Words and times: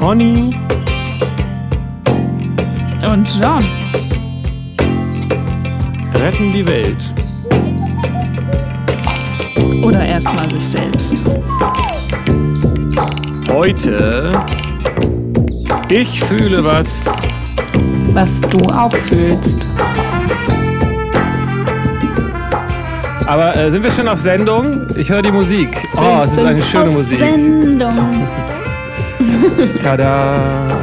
Conny 0.00 0.56
Und 3.06 3.28
John. 3.38 3.64
retten 6.14 6.52
die 6.54 6.66
Welt. 6.66 7.12
Oder 9.82 10.04
erstmal 10.06 10.50
sich 10.50 10.64
selbst. 10.64 11.24
Heute. 13.50 14.32
Ich 15.90 16.22
fühle 16.24 16.64
was. 16.64 17.04
Was 18.14 18.40
du 18.40 18.58
auch 18.70 18.94
fühlst. 18.94 19.68
Aber 23.26 23.54
äh, 23.56 23.70
sind 23.70 23.82
wir 23.82 23.92
schon 23.92 24.08
auf 24.08 24.18
Sendung? 24.18 24.88
Ich 24.96 25.10
höre 25.10 25.22
die 25.22 25.30
Musik. 25.30 25.82
Oh, 25.94 26.22
es 26.24 26.32
ist 26.32 26.38
eine 26.38 26.62
schöne 26.62 26.90
Musik. 26.90 27.18
Sendung. 27.18 28.26
Tada. 29.80 30.80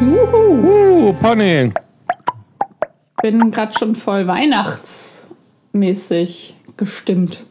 Juhu. 0.00 1.08
Uh, 1.08 1.12
Pony. 1.14 1.72
Bin 3.22 3.50
gerade 3.50 3.72
schon 3.72 3.94
voll 3.94 4.26
weihnachtsmäßig 4.26 6.56
gestimmt. 6.76 7.44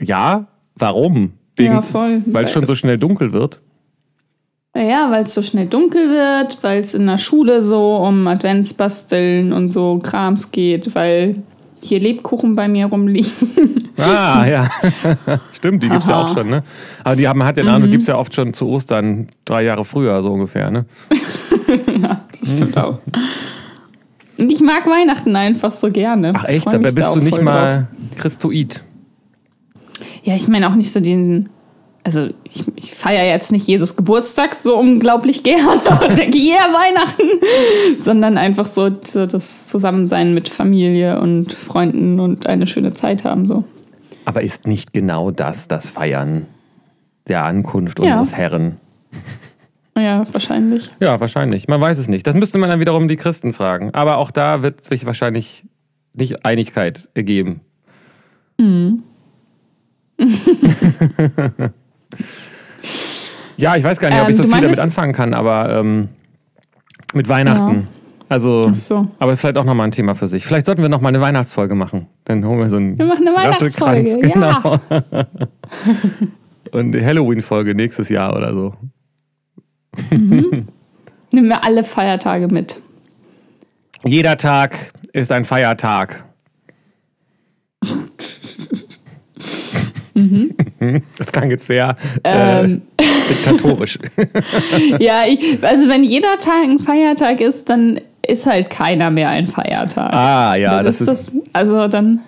Ja, 0.00 0.46
warum? 0.74 1.32
Wegen, 1.56 1.74
Ja, 1.74 1.82
voll. 1.82 2.22
Weil 2.26 2.44
es 2.44 2.52
schon 2.52 2.66
so 2.66 2.74
schnell 2.74 2.98
dunkel 2.98 3.32
wird. 3.32 3.60
Ja, 4.76 5.10
weil 5.10 5.24
es 5.24 5.32
so 5.32 5.40
schnell 5.40 5.66
dunkel 5.66 6.10
wird, 6.10 6.62
weil 6.62 6.80
es 6.80 6.92
in 6.92 7.06
der 7.06 7.16
Schule 7.16 7.62
so 7.62 7.96
um 7.96 8.26
Adventsbasteln 8.26 9.54
und 9.54 9.70
so 9.70 9.98
Krams 10.02 10.50
geht, 10.50 10.94
weil 10.94 11.36
hier 11.86 12.00
Lebkuchen 12.00 12.54
bei 12.54 12.68
mir 12.68 12.86
rumliegen. 12.86 13.30
Ah, 13.98 14.46
ja. 14.46 14.70
Stimmt, 15.52 15.82
die 15.82 15.88
gibt's 15.88 16.06
ja 16.06 16.20
Aha. 16.20 16.26
auch 16.28 16.34
schon, 16.34 16.50
ne? 16.50 16.62
Aber 17.02 17.16
die 17.16 17.26
haben, 17.26 17.42
hat 17.42 17.56
den 17.56 17.66
Eindruck, 17.66 17.84
die 17.84 17.92
gibt's 17.92 18.06
ja 18.06 18.18
oft 18.18 18.34
schon 18.34 18.52
zu 18.52 18.68
Ostern 18.68 19.28
drei 19.46 19.62
Jahre 19.62 19.86
früher, 19.86 20.22
so 20.22 20.34
ungefähr, 20.34 20.70
ne? 20.70 20.84
Das 22.38 22.52
stimmt 22.52 22.76
auch. 22.76 22.98
Und 24.36 24.52
ich 24.52 24.60
mag 24.60 24.86
Weihnachten 24.86 25.34
einfach 25.34 25.72
so 25.72 25.90
gerne. 25.90 26.34
Ach 26.36 26.44
echt, 26.44 26.66
dabei 26.66 26.78
mich 26.78 26.94
da 26.94 27.10
bist 27.10 27.16
du 27.16 27.20
nicht 27.20 27.40
mal 27.40 27.88
Christoid. 28.18 28.74
Drauf. 28.74 28.84
Ja, 30.24 30.34
ich 30.34 30.46
meine 30.46 30.68
auch 30.68 30.74
nicht 30.74 30.92
so 30.92 31.00
den. 31.00 31.48
Also, 32.06 32.28
ich, 32.44 32.62
ich 32.76 32.94
feiere 32.94 33.24
jetzt 33.28 33.50
nicht 33.50 33.66
Jesus 33.66 33.96
Geburtstag 33.96 34.54
so 34.54 34.78
unglaublich 34.78 35.42
gerne 35.42 35.80
und 36.08 36.16
denke, 36.16 36.38
yeah, 36.38 36.68
Weihnachten! 36.72 37.28
Sondern 37.98 38.38
einfach 38.38 38.66
so, 38.66 38.90
so 39.02 39.26
das 39.26 39.66
Zusammensein 39.66 40.32
mit 40.32 40.48
Familie 40.48 41.20
und 41.20 41.52
Freunden 41.52 42.20
und 42.20 42.46
eine 42.46 42.68
schöne 42.68 42.94
Zeit 42.94 43.24
haben. 43.24 43.48
So. 43.48 43.64
Aber 44.24 44.42
ist 44.42 44.68
nicht 44.68 44.92
genau 44.92 45.32
das 45.32 45.66
das 45.66 45.88
Feiern 45.88 46.46
der 47.26 47.44
Ankunft 47.44 47.98
Ja. 47.98 48.20
unseres 48.20 48.36
Herren? 48.36 48.76
Ja, 49.98 50.24
wahrscheinlich. 50.30 50.88
Ja, 51.00 51.18
wahrscheinlich. 51.20 51.66
Man 51.66 51.80
weiß 51.80 51.98
es 51.98 52.06
nicht. 52.06 52.24
Das 52.28 52.36
müsste 52.36 52.58
man 52.58 52.70
dann 52.70 52.78
wiederum 52.78 53.08
die 53.08 53.16
Christen 53.16 53.52
fragen. 53.52 53.90
Aber 53.94 54.18
auch 54.18 54.30
da 54.30 54.62
wird 54.62 54.84
sich 54.84 55.06
wahrscheinlich 55.06 55.64
nicht 56.14 56.44
Einigkeit 56.44 57.08
ergeben. 57.14 57.62
ja, 63.56 63.76
ich 63.76 63.84
weiß 63.84 63.98
gar 63.98 64.10
nicht, 64.10 64.20
ob 64.20 64.28
ich 64.28 64.36
Ähm, 64.36 64.42
so 64.42 64.42
du 64.44 64.54
viel 64.54 64.62
damit 64.62 64.78
anfangen 64.78 65.12
kann, 65.12 65.34
aber 65.34 65.70
ähm, 65.78 66.08
mit 67.14 67.28
Weihnachten. 67.28 67.88
Also, 68.28 68.66
Ach 68.68 68.74
so. 68.74 69.08
aber 69.18 69.30
es 69.32 69.38
ist 69.38 69.40
vielleicht 69.42 69.58
auch 69.58 69.64
nochmal 69.64 69.86
ein 69.86 69.92
Thema 69.92 70.14
für 70.14 70.26
sich. 70.26 70.44
Vielleicht 70.44 70.66
sollten 70.66 70.82
wir 70.82 70.88
nochmal 70.88 71.14
eine 71.14 71.22
Weihnachtsfolge 71.22 71.76
machen. 71.76 72.08
Dann 72.24 72.44
holen 72.44 72.60
wir 72.60 72.70
so 72.70 72.76
einen 72.76 72.98
Wir 72.98 73.06
machen 73.06 73.26
eine 73.26 73.36
Weihnachtsfolge. 73.36 74.18
Genau. 74.20 74.80
Ja. 74.90 75.26
Und 76.72 76.92
die 76.92 77.04
Halloween-Folge 77.04 77.74
nächstes 77.74 78.08
Jahr 78.08 78.36
oder 78.36 78.52
so. 78.52 78.74
Nehmen 80.10 80.68
wir 81.32 81.62
alle 81.62 81.84
Feiertage 81.84 82.48
mit. 82.48 82.80
Jeder 84.04 84.36
Tag 84.36 84.92
ist 85.12 85.30
ein 85.30 85.44
Feiertag. 85.44 86.24
Das 91.18 91.32
klang 91.32 91.50
jetzt 91.50 91.66
sehr 91.66 91.96
Ähm. 92.24 92.82
äh, 92.98 93.02
diktatorisch. 93.30 93.98
Ja, 95.00 95.24
ich, 95.26 95.62
also 95.62 95.88
wenn 95.88 96.04
jeder 96.04 96.38
Tag 96.38 96.64
ein 96.64 96.78
Feiertag 96.78 97.40
ist, 97.40 97.68
dann 97.68 98.00
ist 98.26 98.46
halt 98.46 98.70
keiner 98.70 99.10
mehr 99.10 99.28
ein 99.30 99.46
Feiertag. 99.46 100.12
ah, 100.12 100.54
ja, 100.56 100.82
das 100.82 101.00
ist. 101.00 101.08
das, 101.08 101.32
also 101.52 101.88
dann 101.88 102.20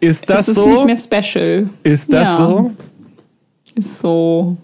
ist 0.00 0.28
das 0.30 0.48
ist 0.48 0.48
es 0.48 0.54
so? 0.62 0.68
nicht 0.68 0.84
mehr 0.86 0.96
special. 0.98 1.68
ist 1.82 2.12
das 2.12 2.28
Ja. 2.28 2.36
so? 2.36 2.72
Ist 3.74 3.98
so. 4.00 4.56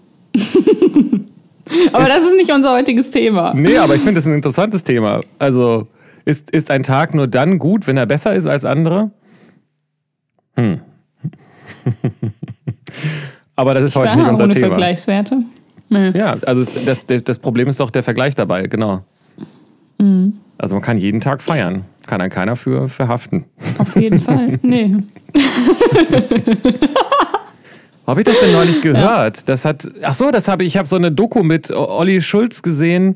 Aber 1.93 2.05
das 2.05 2.21
ist 2.23 2.35
nicht 2.35 2.51
unser 2.51 2.71
heutiges 2.73 3.09
Thema. 3.11 3.53
Nee, 3.53 3.77
aber 3.77 3.95
ich 3.95 4.01
finde 4.01 4.15
das 4.15 4.25
ein 4.25 4.33
interessantes 4.35 4.83
Thema. 4.83 5.19
Also, 5.39 5.87
ist, 6.25 6.51
ist 6.51 6.69
ein 6.71 6.83
Tag 6.83 7.13
nur 7.13 7.27
dann 7.27 7.57
gut, 7.59 7.87
wenn 7.87 7.97
er 7.97 8.05
besser 8.05 8.33
ist 8.33 8.45
als 8.45 8.65
andere? 8.65 9.11
Hm. 10.55 10.81
Aber 13.55 13.73
das 13.73 13.83
ist 13.83 13.95
heute 13.95 14.15
nicht 14.15 14.25
Ja, 14.25 14.31
unser 14.31 14.43
ohne 14.45 14.53
Thema. 14.53 14.67
Vergleichswerte. 14.67 15.37
Nee. 15.89 16.11
Ja, 16.11 16.37
also 16.45 16.63
das, 16.85 17.05
das, 17.05 17.23
das 17.23 17.39
Problem 17.39 17.67
ist 17.67 17.79
doch 17.79 17.91
der 17.91 18.03
Vergleich 18.03 18.35
dabei, 18.35 18.67
genau. 18.67 19.01
Mhm. 19.99 20.33
Also 20.57 20.75
man 20.75 20.83
kann 20.83 20.97
jeden 20.97 21.21
Tag 21.21 21.41
feiern. 21.41 21.85
Kann 22.07 22.19
dann 22.19 22.29
keiner 22.29 22.55
für 22.55 22.87
verhaften. 22.89 23.45
Auf 23.77 23.95
jeden 23.95 24.21
Fall. 24.27 24.51
Nee. 24.61 24.95
Habe 28.05 28.19
ich 28.21 28.25
das 28.25 28.39
denn 28.41 28.51
neulich 28.51 28.81
gehört? 28.81 29.47
Das 29.47 29.63
hat, 29.63 29.89
ach 30.01 30.13
so, 30.13 30.29
das 30.29 30.49
habe 30.49 30.63
ich, 30.63 30.73
ich 30.73 30.77
habe 30.77 30.87
so 30.87 30.97
eine 30.97 31.09
Doku 31.11 31.41
mit 31.41 31.71
Olli 31.71 32.21
Schulz 32.21 32.61
gesehen. 32.61 33.15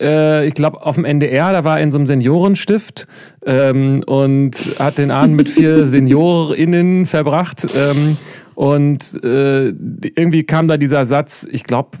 Äh, 0.00 0.48
ich 0.48 0.54
glaube 0.54 0.84
auf 0.84 0.96
dem 0.96 1.04
NDR, 1.04 1.52
da 1.52 1.62
war 1.62 1.78
er 1.78 1.84
in 1.84 1.92
so 1.92 1.98
einem 1.98 2.08
Seniorenstift 2.08 3.06
ähm, 3.46 4.02
und 4.06 4.56
hat 4.80 4.98
den 4.98 5.12
Abend 5.12 5.36
mit 5.36 5.48
vier 5.48 5.86
SeniorInnen 5.86 7.06
verbracht. 7.06 7.64
Ähm, 7.76 8.16
und 8.54 9.22
äh, 9.24 9.68
irgendwie 9.68 10.44
kam 10.44 10.68
da 10.68 10.76
dieser 10.76 11.06
Satz, 11.06 11.46
ich 11.50 11.64
glaube, 11.64 11.98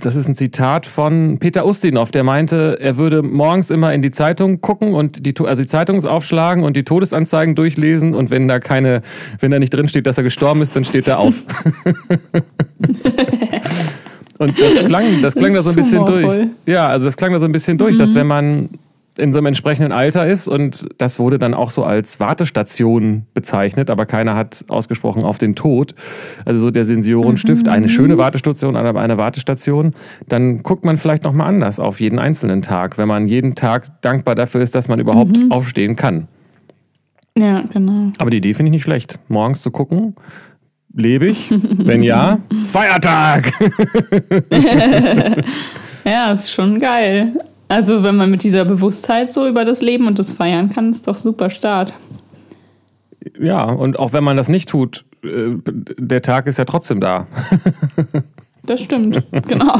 das 0.00 0.16
ist 0.16 0.26
ein 0.28 0.34
Zitat 0.34 0.86
von 0.86 1.38
Peter 1.38 1.66
Ustinov, 1.66 2.10
der 2.10 2.24
meinte, 2.24 2.78
er 2.80 2.96
würde 2.96 3.22
morgens 3.22 3.70
immer 3.70 3.92
in 3.92 4.02
die 4.02 4.10
Zeitung 4.10 4.60
gucken 4.60 4.92
und 4.94 5.24
die, 5.24 5.34
also 5.44 5.62
die 5.62 5.68
Zeitung 5.68 6.04
aufschlagen 6.04 6.64
und 6.64 6.76
die 6.76 6.82
Todesanzeigen 6.84 7.54
durchlesen 7.54 8.14
und 8.14 8.30
wenn 8.30 8.48
da 8.48 8.58
keine, 8.58 9.02
wenn 9.40 9.50
da 9.50 9.58
nicht 9.58 9.72
drin 9.72 9.88
steht, 9.88 10.06
dass 10.06 10.18
er 10.18 10.24
gestorben 10.24 10.62
ist, 10.62 10.74
dann 10.74 10.84
steht 10.84 11.06
er 11.06 11.18
auf. 11.20 11.44
und 14.38 14.60
das 14.60 14.84
klang, 14.86 15.22
das 15.22 15.34
klang 15.34 15.52
da 15.52 15.58
Das 15.58 15.66
so 15.66 15.70
ein 15.70 15.76
bisschen 15.76 16.04
durch. 16.06 16.46
Ja, 16.66 16.88
also 16.88 17.06
das 17.06 17.16
klang 17.16 17.32
da 17.32 17.38
so 17.38 17.46
ein 17.46 17.52
bisschen 17.52 17.78
durch, 17.78 17.96
dass 17.96 18.14
wenn 18.14 18.26
man 18.26 18.70
in 19.18 19.32
so 19.32 19.38
einem 19.38 19.46
entsprechenden 19.46 19.92
Alter 19.92 20.26
ist 20.26 20.48
und 20.48 20.88
das 20.98 21.18
wurde 21.18 21.38
dann 21.38 21.54
auch 21.54 21.70
so 21.70 21.84
als 21.84 22.18
Wartestation 22.20 23.26
bezeichnet, 23.32 23.90
aber 23.90 24.06
keiner 24.06 24.34
hat 24.34 24.64
ausgesprochen 24.68 25.22
auf 25.22 25.38
den 25.38 25.54
Tod. 25.54 25.94
Also 26.44 26.60
so 26.60 26.70
der 26.70 26.84
Seniorenstift, 26.84 27.68
eine 27.68 27.88
schöne 27.88 28.18
Wartestation, 28.18 28.76
aber 28.76 29.00
eine 29.00 29.16
Wartestation, 29.16 29.92
dann 30.28 30.62
guckt 30.62 30.84
man 30.84 30.96
vielleicht 30.96 31.24
nochmal 31.24 31.48
anders 31.48 31.78
auf 31.78 32.00
jeden 32.00 32.18
einzelnen 32.18 32.62
Tag, 32.62 32.98
wenn 32.98 33.08
man 33.08 33.28
jeden 33.28 33.54
Tag 33.54 34.02
dankbar 34.02 34.34
dafür 34.34 34.62
ist, 34.62 34.74
dass 34.74 34.88
man 34.88 34.98
überhaupt 34.98 35.38
aufstehen 35.50 35.96
kann. 35.96 36.28
Ja, 37.36 37.62
genau. 37.72 38.12
Aber 38.18 38.30
die 38.30 38.36
Idee 38.38 38.54
finde 38.54 38.70
ich 38.70 38.74
nicht 38.74 38.84
schlecht. 38.84 39.18
Morgens 39.28 39.62
zu 39.62 39.70
gucken, 39.70 40.14
lebe 40.92 41.26
ich? 41.26 41.50
Wenn 41.70 42.02
ja, 42.02 42.38
Feiertag! 42.70 43.52
Ja, 46.04 46.32
ist 46.32 46.50
schon 46.50 46.78
geil. 46.80 47.32
Also, 47.74 48.04
wenn 48.04 48.14
man 48.14 48.30
mit 48.30 48.44
dieser 48.44 48.64
Bewusstheit 48.64 49.32
so 49.32 49.48
über 49.48 49.64
das 49.64 49.82
Leben 49.82 50.06
und 50.06 50.20
das 50.20 50.32
Feiern 50.32 50.70
kann, 50.70 50.90
ist 50.90 51.08
doch 51.08 51.16
super 51.16 51.50
Start. 51.50 51.92
Ja, 53.36 53.64
und 53.64 53.98
auch 53.98 54.12
wenn 54.12 54.22
man 54.22 54.36
das 54.36 54.48
nicht 54.48 54.68
tut, 54.68 55.04
äh, 55.24 55.56
der 55.98 56.22
Tag 56.22 56.46
ist 56.46 56.56
ja 56.56 56.64
trotzdem 56.64 57.00
da. 57.00 57.26
Das 58.66 58.80
stimmt, 58.80 59.22
genau. 59.46 59.78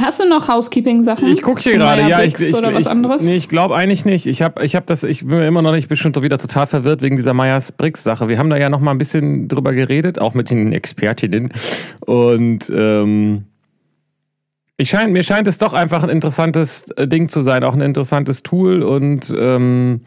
Hast 0.00 0.24
du 0.24 0.26
noch 0.26 0.48
Housekeeping-Sachen? 0.48 1.28
Ich 1.28 1.42
gucke 1.42 1.60
hier 1.60 1.76
gerade, 1.76 2.08
ja. 2.08 2.22
Ich, 2.22 2.32
ich, 2.38 2.54
oder 2.54 2.72
was 2.72 2.86
ich, 2.86 2.90
anderes? 2.90 3.24
Nee, 3.24 3.36
ich 3.36 3.50
glaube 3.50 3.76
eigentlich 3.76 4.06
nicht. 4.06 4.26
Ich 4.26 4.40
habe 4.40 4.64
ich 4.64 4.74
hab 4.74 4.86
das, 4.86 5.04
ich 5.04 5.26
bin 5.26 5.42
immer 5.42 5.60
noch 5.60 5.72
nicht, 5.72 5.90
so 5.94 6.22
wieder 6.22 6.38
total 6.38 6.66
verwirrt 6.66 7.02
wegen 7.02 7.18
dieser 7.18 7.34
Myers-Briggs-Sache. 7.34 8.28
Wir 8.28 8.38
haben 8.38 8.48
da 8.48 8.56
ja 8.56 8.70
noch 8.70 8.80
mal 8.80 8.92
ein 8.92 8.96
bisschen 8.96 9.48
drüber 9.48 9.74
geredet, 9.74 10.18
auch 10.18 10.32
mit 10.32 10.48
den 10.48 10.72
Expertinnen. 10.72 11.52
Und 12.06 12.72
ähm, 12.74 13.44
ich 14.80 14.88
scheint, 14.90 15.12
mir 15.12 15.22
scheint 15.22 15.46
es 15.46 15.58
doch 15.58 15.72
einfach 15.74 16.02
ein 16.02 16.08
interessantes 16.08 16.90
äh, 16.92 17.06
Ding 17.06 17.28
zu 17.28 17.42
sein, 17.42 17.64
auch 17.64 17.74
ein 17.74 17.80
interessantes 17.80 18.42
Tool. 18.42 18.82
Und 18.82 19.34
ähm, 19.38 20.00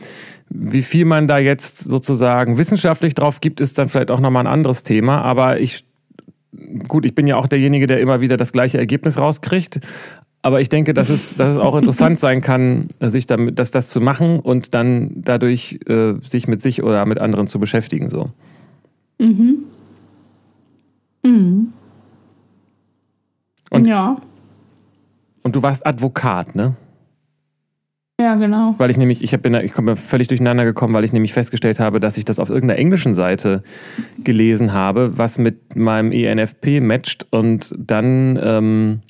wie 0.49 0.81
viel 0.81 1.05
man 1.05 1.27
da 1.27 1.37
jetzt 1.37 1.77
sozusagen 1.77 2.57
wissenschaftlich 2.57 3.13
drauf 3.13 3.39
gibt, 3.39 3.61
ist 3.61 3.77
dann 3.77 3.89
vielleicht 3.89 4.11
auch 4.11 4.19
nochmal 4.19 4.43
ein 4.43 4.51
anderes 4.51 4.83
Thema. 4.83 5.21
Aber 5.21 5.59
ich 5.59 5.85
gut, 6.87 7.05
ich 7.05 7.15
bin 7.15 7.27
ja 7.27 7.35
auch 7.37 7.47
derjenige, 7.47 7.87
der 7.87 7.99
immer 7.99 8.21
wieder 8.21 8.37
das 8.37 8.51
gleiche 8.51 8.77
Ergebnis 8.77 9.17
rauskriegt. 9.17 9.79
Aber 10.41 10.59
ich 10.59 10.69
denke, 10.69 10.93
dass 10.93 11.09
es, 11.09 11.37
dass 11.37 11.49
es 11.49 11.57
auch 11.57 11.75
interessant 11.75 12.19
sein 12.19 12.41
kann, 12.41 12.87
sich 12.99 13.27
damit, 13.27 13.59
dass 13.59 13.71
das 13.71 13.89
zu 13.89 14.01
machen 14.01 14.39
und 14.39 14.73
dann 14.73 15.11
dadurch 15.15 15.79
äh, 15.87 16.15
sich 16.27 16.47
mit 16.47 16.61
sich 16.61 16.83
oder 16.83 17.05
mit 17.05 17.19
anderen 17.19 17.47
zu 17.47 17.59
beschäftigen. 17.59 18.09
So. 18.09 18.29
Und- 23.69 23.85
ja. 23.87 24.17
Und 25.43 25.55
du 25.55 25.61
warst 25.63 25.85
Advokat, 25.85 26.55
ne? 26.55 26.75
Ja, 28.19 28.35
genau. 28.35 28.75
Weil 28.77 28.89
ich 28.91 28.97
nämlich, 28.97 29.23
ich 29.23 29.33
hab- 29.33 29.41
bin, 29.41 29.53
ich 29.55 29.73
bin 29.73 29.95
völlig 29.95 30.27
durcheinander 30.27 30.65
gekommen, 30.65 30.93
weil 30.93 31.03
ich 31.03 31.13
nämlich 31.13 31.33
festgestellt 31.33 31.79
habe, 31.79 31.99
dass 31.99 32.17
ich 32.17 32.25
das 32.25 32.39
auf 32.39 32.49
irgendeiner 32.49 32.79
englischen 32.79 33.15
Seite 33.15 33.63
gelesen 34.23 34.71
habe, 34.71 35.17
was 35.17 35.37
mit 35.37 35.75
meinem 35.75 36.11
ENFP 36.11 36.79
matcht. 36.79 37.25
Und 37.31 37.73
dann 37.77 38.39
ähm, 38.41 39.01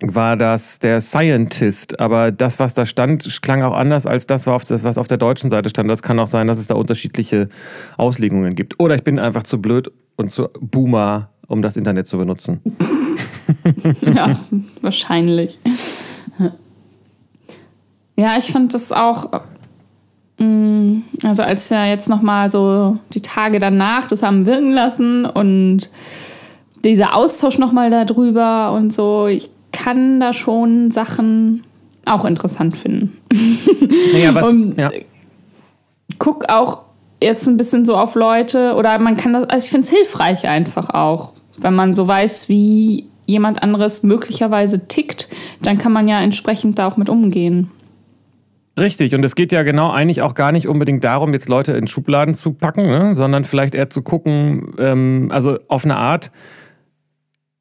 war 0.00 0.36
das 0.36 0.78
der 0.78 1.00
Scientist. 1.00 1.98
Aber 2.00 2.30
das, 2.30 2.58
was 2.58 2.74
da 2.74 2.86
stand, 2.86 3.42
klang 3.42 3.62
auch 3.62 3.74
anders 3.74 4.06
als 4.06 4.26
das, 4.26 4.46
was 4.46 4.54
auf, 4.54 4.64
das, 4.64 4.84
was 4.84 4.98
auf 4.98 5.08
der 5.08 5.18
deutschen 5.18 5.50
Seite 5.50 5.68
stand. 5.68 5.90
Das 5.90 6.02
kann 6.02 6.18
auch 6.20 6.28
sein, 6.28 6.46
dass 6.46 6.58
es 6.58 6.68
da 6.68 6.74
unterschiedliche 6.76 7.48
Auslegungen 7.98 8.54
gibt. 8.54 8.78
Oder 8.80 8.94
ich 8.94 9.02
bin 9.04 9.18
einfach 9.18 9.42
zu 9.42 9.60
blöd 9.60 9.90
und 10.16 10.30
zu 10.30 10.48
Boomer, 10.60 11.32
um 11.48 11.60
das 11.60 11.76
Internet 11.76 12.06
zu 12.06 12.18
benutzen. 12.18 12.60
Ja, 14.14 14.36
wahrscheinlich. 14.82 15.58
Ja, 18.18 18.36
ich 18.38 18.50
fand 18.50 18.72
das 18.74 18.92
auch. 18.92 19.30
mm, 20.38 21.00
Also 21.24 21.42
als 21.42 21.70
wir 21.70 21.88
jetzt 21.88 22.08
noch 22.08 22.22
mal 22.22 22.50
so 22.50 22.98
die 23.12 23.20
Tage 23.20 23.58
danach 23.58 24.06
das 24.08 24.22
haben 24.22 24.46
wirken 24.46 24.72
lassen 24.72 25.26
und 25.26 25.90
dieser 26.84 27.14
Austausch 27.14 27.58
noch 27.58 27.72
mal 27.72 27.90
darüber 27.90 28.72
und 28.72 28.92
so, 28.94 29.26
ich 29.26 29.50
kann 29.72 30.20
da 30.20 30.32
schon 30.32 30.90
Sachen 30.90 31.64
auch 32.06 32.24
interessant 32.24 32.76
finden. 32.76 33.16
Naja, 34.12 34.34
was, 34.34 34.48
Und 34.48 34.78
ja. 34.78 34.90
guck 36.18 36.48
auch 36.48 36.78
jetzt 37.22 37.46
ein 37.48 37.56
bisschen 37.56 37.84
so 37.84 37.96
auf 37.96 38.14
Leute 38.14 38.74
oder 38.76 38.98
man 38.98 39.16
kann 39.16 39.32
das, 39.32 39.44
also 39.50 39.64
ich 39.64 39.70
finde 39.70 39.82
es 39.86 39.90
hilfreich 39.90 40.48
einfach 40.48 40.90
auch, 40.90 41.32
wenn 41.58 41.74
man 41.74 41.94
so 41.94 42.06
weiß, 42.06 42.48
wie 42.48 43.06
jemand 43.26 43.62
anderes 43.62 44.02
möglicherweise 44.02 44.86
tickt, 44.86 45.28
dann 45.62 45.78
kann 45.78 45.92
man 45.92 46.08
ja 46.08 46.20
entsprechend 46.20 46.78
da 46.78 46.86
auch 46.86 46.96
mit 46.96 47.08
umgehen. 47.08 47.70
Richtig, 48.78 49.14
und 49.14 49.24
es 49.24 49.34
geht 49.34 49.52
ja 49.52 49.62
genau 49.62 49.90
eigentlich 49.90 50.20
auch 50.20 50.34
gar 50.34 50.52
nicht 50.52 50.68
unbedingt 50.68 51.02
darum, 51.02 51.32
jetzt 51.32 51.48
Leute 51.48 51.72
in 51.72 51.88
Schubladen 51.88 52.34
zu 52.34 52.52
packen, 52.52 52.86
ne? 52.86 53.16
sondern 53.16 53.44
vielleicht 53.44 53.74
eher 53.74 53.88
zu 53.88 54.02
gucken, 54.02 54.74
ähm, 54.78 55.28
also 55.32 55.58
auf 55.68 55.84
eine 55.84 55.96
Art 55.96 56.30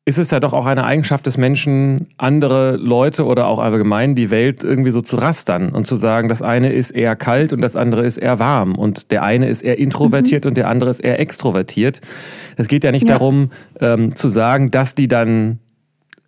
ist 0.08 0.20
es 0.20 0.30
ja 0.30 0.40
doch 0.40 0.54
auch 0.54 0.68
eine 0.68 0.86
Eigenschaft 0.86 1.26
des 1.26 1.38
Menschen, 1.38 2.08
andere 2.18 2.76
Leute 2.76 3.26
oder 3.26 3.48
auch 3.48 3.58
allgemein 3.58 4.14
die 4.14 4.30
Welt 4.30 4.64
irgendwie 4.64 4.92
so 4.92 5.02
zu 5.02 5.16
rastern 5.16 5.70
und 5.70 5.88
zu 5.88 5.96
sagen, 5.96 6.30
das 6.30 6.44
eine 6.44 6.72
ist 6.72 6.92
eher 6.92 7.16
kalt 7.16 7.52
und 7.52 7.62
das 7.62 7.76
andere 7.76 8.06
ist 8.06 8.18
eher 8.18 8.38
warm 8.38 8.76
und 8.76 9.10
der 9.12 9.24
eine 9.24 9.48
ist 9.50 9.64
eher 9.64 9.80
introvertiert 9.80 10.46
und 10.46 10.58
der 10.58 10.70
andere 10.70 10.92
ist 10.92 11.00
eher 11.00 11.20
extrovertiert. 11.20 12.02
Es 12.56 12.68
geht 12.68 12.84
ja 12.84 12.92
nicht 12.92 13.10
Ja. 13.10 13.16
darum 13.16 13.50
ähm, 13.82 14.16
zu 14.16 14.30
sagen, 14.30 14.70
dass 14.70 14.94
die 14.94 15.08
dann 15.08 15.58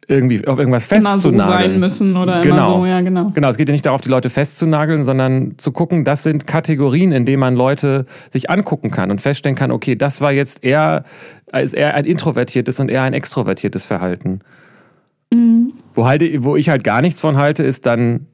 irgendwie 0.09 0.47
auf 0.47 0.57
irgendwas 0.57 0.85
Immer 0.91 1.17
so 1.17 1.29
festzunageln. 1.31 1.71
sein 1.71 1.79
müssen 1.79 2.15
oder 2.15 2.41
Genau. 2.41 2.55
immer 2.55 2.79
so, 2.79 2.85
ja, 2.85 3.01
genau. 3.01 3.27
Genau, 3.33 3.49
es 3.49 3.57
geht 3.57 3.67
ja 3.67 3.73
nicht 3.73 3.85
darauf, 3.85 3.99
die 4.01 4.07
Leute 4.09 4.29
festzunageln, 4.29 5.03
sondern 5.03 5.55
zu 5.57 5.71
gucken, 5.73 6.05
das 6.05 6.23
sind 6.23 6.47
Kategorien, 6.47 7.11
in 7.11 7.25
denen 7.25 7.41
man 7.41 7.55
Leute 7.55 8.05
sich 8.31 8.49
angucken 8.49 8.89
kann 8.89 9.11
und 9.11 9.19
feststellen 9.19 9.57
kann, 9.57 9.69
okay, 9.71 9.95
das 9.95 10.21
war 10.21 10.31
jetzt 10.31 10.63
eher, 10.63 11.03
ist 11.61 11.73
eher 11.73 11.93
ein 11.95 12.05
introvertiertes 12.05 12.79
und 12.79 12.89
eher 12.89 13.03
ein 13.03 13.13
extrovertiertes 13.13 13.85
Verhalten. 13.85 14.39
Wo, 15.93 16.05
halt, 16.05 16.23
wo 16.43 16.55
ich 16.55 16.69
halt 16.69 16.83
gar 16.83 17.01
nichts 17.01 17.19
von 17.19 17.35
halte, 17.37 17.63
ist 17.63 17.85
dann 17.85 18.27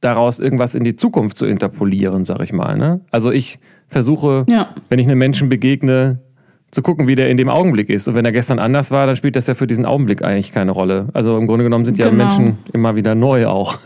daraus 0.00 0.38
irgendwas 0.38 0.74
in 0.74 0.84
die 0.84 0.96
Zukunft 0.96 1.36
zu 1.36 1.44
interpolieren, 1.46 2.24
sag 2.24 2.40
ich 2.40 2.52
mal. 2.52 2.76
Ne? 2.78 3.00
Also 3.10 3.32
ich 3.32 3.58
versuche, 3.88 4.44
Ja. 4.48 4.68
wenn 4.88 4.98
ich 4.98 5.06
einem 5.08 5.18
Menschen 5.18 5.48
begegne, 5.48 6.20
zu 6.70 6.82
gucken, 6.82 7.08
wie 7.08 7.16
der 7.16 7.28
in 7.30 7.36
dem 7.36 7.48
Augenblick 7.48 7.88
ist. 7.90 8.06
Und 8.08 8.14
wenn 8.14 8.24
er 8.24 8.32
gestern 8.32 8.58
anders 8.58 8.90
war, 8.90 9.06
dann 9.06 9.16
spielt 9.16 9.34
das 9.36 9.46
ja 9.46 9.54
für 9.54 9.66
diesen 9.66 9.84
Augenblick 9.86 10.22
eigentlich 10.22 10.52
keine 10.52 10.70
Rolle. 10.70 11.08
Also 11.14 11.36
im 11.36 11.46
Grunde 11.46 11.64
genommen 11.64 11.84
sind 11.84 11.98
ja 11.98 12.08
Genau. 12.08 12.24
Menschen 12.24 12.58
immer 12.72 12.94
wieder 12.96 13.14
neu 13.14 13.46
auch. 13.46 13.78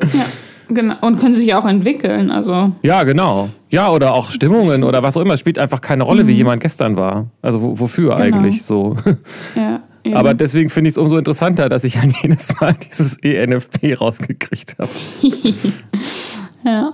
Ja, 0.00 0.24
genau. 0.68 0.94
Und 1.02 1.20
können 1.20 1.34
sich 1.34 1.54
auch 1.54 1.64
entwickeln. 1.66 2.30
Also, 2.30 2.72
Ja, 2.82 3.04
genau. 3.04 3.48
Ja, 3.70 3.90
oder 3.90 4.14
auch 4.14 4.30
Stimmungen 4.30 4.82
oder 4.82 5.02
was 5.02 5.16
auch 5.16 5.20
immer. 5.22 5.34
Es 5.34 5.40
spielt 5.40 5.58
einfach 5.58 5.80
keine 5.80 6.02
Rolle, 6.02 6.26
wie 6.26 6.32
jemand 6.32 6.60
gestern 6.62 6.96
war. 6.96 7.26
Also 7.42 7.62
wo, 7.62 7.78
wofür 7.78 8.16
eigentlich 8.16 8.62
so. 8.64 8.96
ja. 9.54 9.80
eben. 10.04 10.16
Aber 10.16 10.34
deswegen 10.34 10.70
finde 10.70 10.88
ich 10.88 10.94
es 10.94 10.98
umso 10.98 11.16
interessanter, 11.16 11.68
dass 11.68 11.84
ich 11.84 11.98
an 11.98 12.12
jedes 12.22 12.58
Mal 12.60 12.74
dieses 12.88 13.16
ENFP 13.22 13.94
rausgekriegt 13.94 14.76
habe. 14.78 14.88
ja. 16.64 16.92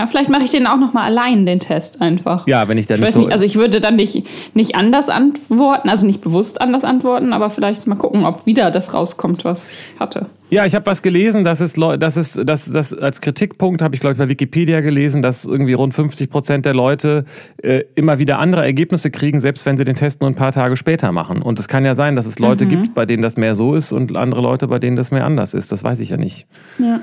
Ja. 0.00 0.06
Vielleicht 0.06 0.30
mache 0.30 0.44
ich 0.44 0.50
den 0.50 0.66
auch 0.66 0.78
noch 0.78 0.92
mal 0.92 1.04
allein, 1.04 1.46
den 1.46 1.60
Test 1.60 2.00
einfach. 2.00 2.46
Ja, 2.46 2.68
wenn 2.68 2.78
ich 2.78 2.86
dann 2.86 2.96
Ich 2.96 3.00
nicht 3.00 3.08
weiß 3.08 3.14
so. 3.14 3.20
nicht, 3.20 3.32
also 3.32 3.44
ich 3.44 3.56
würde 3.56 3.80
dann 3.80 3.96
nicht, 3.96 4.26
nicht 4.54 4.74
anders 4.74 5.08
antworten, 5.08 5.88
also 5.88 6.06
nicht 6.06 6.20
bewusst 6.22 6.60
anders 6.60 6.84
antworten, 6.84 7.32
aber 7.32 7.50
vielleicht 7.50 7.86
mal 7.86 7.96
gucken, 7.96 8.24
ob 8.24 8.46
wieder 8.46 8.70
das 8.70 8.94
rauskommt, 8.94 9.44
was 9.44 9.72
ich 9.72 10.00
hatte. 10.00 10.26
ja, 10.48 10.66
ich 10.66 10.74
habe 10.74 10.86
was 10.86 11.02
gelesen, 11.02 11.44
dass 11.44 11.60
es, 11.60 11.74
dass 11.74 12.16
es 12.16 12.40
dass, 12.44 12.64
dass 12.72 12.94
als 12.94 13.20
Kritikpunkt, 13.20 13.82
habe 13.82 13.94
ich 13.94 14.00
glaube 14.00 14.14
ich 14.14 14.18
bei 14.18 14.28
Wikipedia 14.28 14.80
gelesen, 14.80 15.22
dass 15.22 15.44
irgendwie 15.44 15.74
rund 15.74 15.94
50 15.94 16.30
Prozent 16.30 16.64
der 16.64 16.74
Leute 16.74 17.24
äh, 17.62 17.82
immer 17.94 18.18
wieder 18.18 18.38
andere 18.38 18.64
Ergebnisse 18.64 19.10
kriegen, 19.10 19.40
selbst 19.40 19.66
wenn 19.66 19.76
sie 19.76 19.84
den 19.84 19.94
Test 19.94 20.20
nur 20.20 20.30
ein 20.30 20.34
paar 20.34 20.52
Tage 20.52 20.76
später 20.76 21.12
machen. 21.12 21.42
Und 21.42 21.58
es 21.60 21.68
kann 21.68 21.84
ja 21.84 21.94
sein, 21.94 22.16
dass 22.16 22.26
es 22.26 22.38
Leute 22.38 22.66
gibt, 22.66 22.94
bei 22.94 23.06
denen 23.06 23.22
das 23.22 23.36
mehr 23.36 23.54
so 23.54 23.74
ist 23.74 23.92
und 23.92 24.16
andere 24.16 24.40
Leute, 24.40 24.66
bei 24.68 24.78
denen 24.78 24.96
das 24.96 25.10
mehr 25.10 25.24
anders 25.24 25.54
ist. 25.54 25.70
Das 25.72 25.84
weiß 25.84 26.00
ich 26.00 26.10
ja 26.10 26.16
nicht. 26.16 26.46
Ja. 26.78 27.00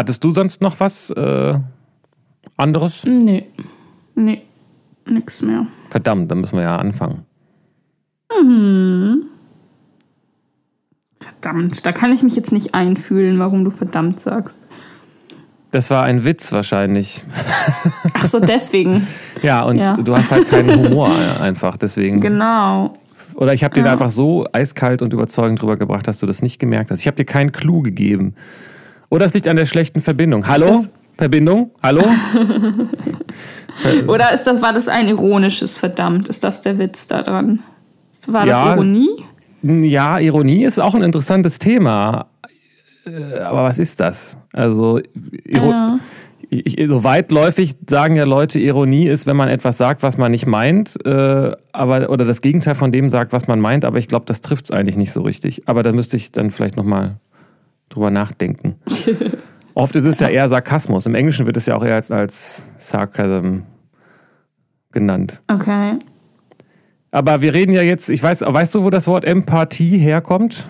Hattest 0.00 0.24
du 0.24 0.30
sonst 0.32 0.62
noch 0.62 0.80
was 0.80 1.10
äh, 1.10 1.58
anderes? 2.56 3.04
Nee. 3.04 3.44
Nee. 4.14 4.40
Nix 5.06 5.42
mehr. 5.42 5.66
Verdammt, 5.90 6.30
dann 6.30 6.40
müssen 6.40 6.56
wir 6.56 6.62
ja 6.62 6.76
anfangen. 6.76 7.26
Verdammt, 11.18 11.84
da 11.84 11.92
kann 11.92 12.14
ich 12.14 12.22
mich 12.22 12.34
jetzt 12.34 12.50
nicht 12.50 12.74
einfühlen, 12.74 13.38
warum 13.38 13.62
du 13.64 13.70
verdammt 13.70 14.18
sagst. 14.20 14.66
Das 15.70 15.90
war 15.90 16.02
ein 16.04 16.24
Witz 16.24 16.50
wahrscheinlich. 16.52 17.22
Ach 18.14 18.24
so, 18.24 18.40
deswegen. 18.40 19.06
Ja, 19.42 19.64
und 19.64 19.76
Ja. 19.76 19.98
du 19.98 20.16
hast 20.16 20.30
halt 20.30 20.48
keinen 20.48 20.78
Humor 20.82 21.10
einfach, 21.40 21.76
deswegen. 21.76 22.22
genau. 22.22 22.94
Oder 23.34 23.52
ich 23.52 23.64
habe 23.64 23.74
dir 23.74 23.82
da 23.82 23.88
Ja. 23.88 23.92
einfach 23.92 24.10
so 24.10 24.46
eiskalt 24.52 25.02
und 25.02 25.12
überzeugend 25.12 25.60
drüber 25.60 25.76
gebracht, 25.76 26.08
dass 26.08 26.20
du 26.20 26.26
das 26.26 26.40
nicht 26.40 26.58
gemerkt 26.58 26.90
hast. 26.90 27.00
Ich 27.00 27.06
habe 27.06 27.16
dir 27.18 27.26
keinen 27.26 27.52
Clou 27.52 27.82
gegeben. 27.82 28.34
Oder 29.10 29.26
es 29.26 29.34
liegt 29.34 29.48
an 29.48 29.56
der 29.56 29.66
schlechten 29.66 30.00
Verbindung. 30.00 30.46
Hallo? 30.46 30.84
Verbindung? 31.18 31.72
Hallo? 31.82 32.02
Oder 34.08 34.32
ist 34.32 34.44
das, 34.44 34.62
war 34.62 34.72
das 34.72 34.88
ein 34.88 35.08
ironisches 35.08 35.78
Verdammt? 35.78 36.28
Ist 36.28 36.44
das 36.44 36.60
der 36.60 36.78
Witz 36.78 37.06
da 37.06 37.22
dran? 37.22 37.60
War 38.28 38.46
das 38.46 38.60
Ja. 38.62 38.74
Ironie? 38.74 39.08
Ja, 39.62 40.18
Ironie 40.18 40.64
ist 40.64 40.78
auch 40.78 40.94
ein 40.94 41.02
interessantes 41.02 41.58
Thema. 41.58 42.26
Äh, 43.06 43.38
Aber 43.40 43.64
was 43.64 43.78
ist 43.78 44.00
das? 44.00 44.38
Also, 44.52 45.00
Iro 45.44 45.70
Ja. 45.70 45.98
ich, 46.48 46.76
so 46.88 47.04
weitläufig 47.04 47.76
sagen 47.88 48.16
ja 48.16 48.24
Leute, 48.24 48.58
Ironie 48.58 49.08
ist, 49.08 49.26
wenn 49.26 49.36
man 49.36 49.48
etwas 49.48 49.76
sagt, 49.76 50.02
was 50.02 50.16
man 50.18 50.32
nicht 50.32 50.46
meint, 50.46 50.96
äh, 51.04 51.52
aber, 51.72 52.10
oder 52.10 52.24
das 52.24 52.40
Gegenteil 52.40 52.74
von 52.74 52.92
dem 52.92 53.10
sagt, 53.10 53.32
was 53.32 53.48
man 53.48 53.60
meint, 53.60 53.84
aber 53.84 53.98
ich 53.98 54.08
glaube, 54.08 54.24
das 54.26 54.40
trifft 54.40 54.66
es 54.66 54.70
eigentlich 54.70 54.96
nicht 54.96 55.12
so 55.12 55.22
richtig. 55.22 55.68
Aber 55.68 55.82
da 55.82 55.92
müsste 55.92 56.16
ich 56.16 56.32
dann 56.32 56.50
vielleicht 56.50 56.76
nochmal 56.76 57.16
drüber 57.90 58.10
nachdenken. 58.10 58.76
Oft 59.74 59.94
ist 59.96 60.06
es 60.06 60.18
ja 60.20 60.28
eher 60.28 60.48
Sarkasmus. 60.48 61.06
Im 61.06 61.14
Englischen 61.14 61.46
wird 61.46 61.56
es 61.56 61.66
ja 61.66 61.76
auch 61.76 61.84
eher 61.84 61.94
als, 61.94 62.10
als 62.10 62.64
Sarcasm 62.78 63.60
genannt. 64.92 65.42
Okay. 65.52 65.98
Aber 67.12 67.42
wir 67.42 67.54
reden 67.54 67.72
ja 67.72 67.82
jetzt, 67.82 68.08
ich 68.08 68.22
weiß, 68.22 68.42
weißt 68.46 68.74
du, 68.74 68.84
wo 68.84 68.90
das 68.90 69.06
Wort 69.06 69.24
Empathie 69.24 69.98
herkommt? 69.98 70.68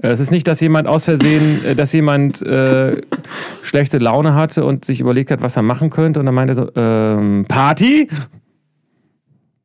Es 0.00 0.20
ist 0.20 0.30
nicht, 0.30 0.46
dass 0.46 0.60
jemand 0.60 0.86
aus 0.86 1.06
Versehen, 1.06 1.64
äh, 1.64 1.74
dass 1.74 1.92
jemand 1.92 2.40
äh, 2.42 3.00
schlechte 3.64 3.98
Laune 3.98 4.34
hatte 4.34 4.64
und 4.64 4.84
sich 4.84 5.00
überlegt 5.00 5.30
hat, 5.30 5.42
was 5.42 5.56
er 5.56 5.62
machen 5.62 5.90
könnte 5.90 6.20
und 6.20 6.26
dann 6.26 6.34
meinte 6.34 6.52
er 6.52 6.54
so, 6.54 6.70
ähm, 6.76 7.46
Party? 7.48 8.08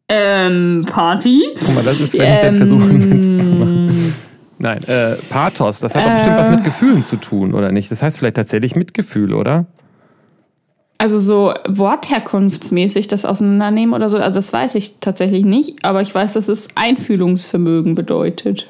Ähm, 0.10 0.86
Party? 0.90 1.44
Guck 1.56 1.76
mal, 1.76 1.84
das 1.86 2.00
ist, 2.00 2.18
wenn 2.18 2.34
ich 2.34 2.40
dann 2.40 2.56
versuche, 2.56 2.90
einen 2.90 3.52
Nein, 4.63 4.82
äh, 4.86 5.15
Pathos, 5.29 5.82
das 5.82 5.93
hat 5.93 6.05
doch 6.05 6.13
bestimmt 6.13 6.38
was 6.38 6.50
mit 6.50 6.63
Gefühlen 6.63 7.03
zu 7.03 7.17
tun, 7.17 7.53
oder 7.53 7.74
nicht? 7.74 7.91
Das 7.91 8.01
heißt 8.01 8.17
vielleicht 8.17 8.38
tatsächlich 8.38 8.77
Mitgefühl, 8.77 9.34
oder? 9.34 9.65
Also 10.98 11.20
so 11.20 11.53
wortherkunftsmäßig 11.67 13.10
das 13.10 13.25
auseinandernehmen 13.25 13.93
oder 13.93 14.08
so, 14.08 14.15
also 14.15 14.36
das 14.36 14.53
weiß 14.53 14.75
ich 14.75 15.00
tatsächlich 15.01 15.43
nicht, 15.43 15.84
aber 15.84 16.01
ich 16.01 16.15
weiß, 16.15 16.32
dass 16.34 16.48
es 16.48 16.70
Einfühlungsvermögen 16.75 17.93
bedeutet. 17.93 18.70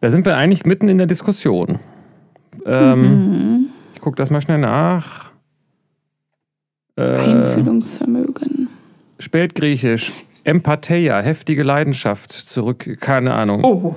Da 0.00 0.12
sind 0.12 0.24
wir 0.24 0.36
eigentlich 0.36 0.66
mitten 0.66 0.88
in 0.88 0.98
der 0.98 1.08
Diskussion. 1.08 1.80
Ähm, 2.64 3.70
Ich 3.94 4.00
gucke 4.00 4.14
das 4.14 4.30
mal 4.30 4.40
schnell 4.40 4.58
nach. 4.58 5.32
Äh, 6.94 7.02
Einfühlungsvermögen. 7.02 8.68
Spätgriechisch. 9.18 10.12
Empatheia, 10.44 11.20
heftige 11.20 11.64
Leidenschaft, 11.64 12.30
zurück, 12.30 12.98
keine 13.00 13.34
Ahnung. 13.34 13.64
Oh. 13.64 13.96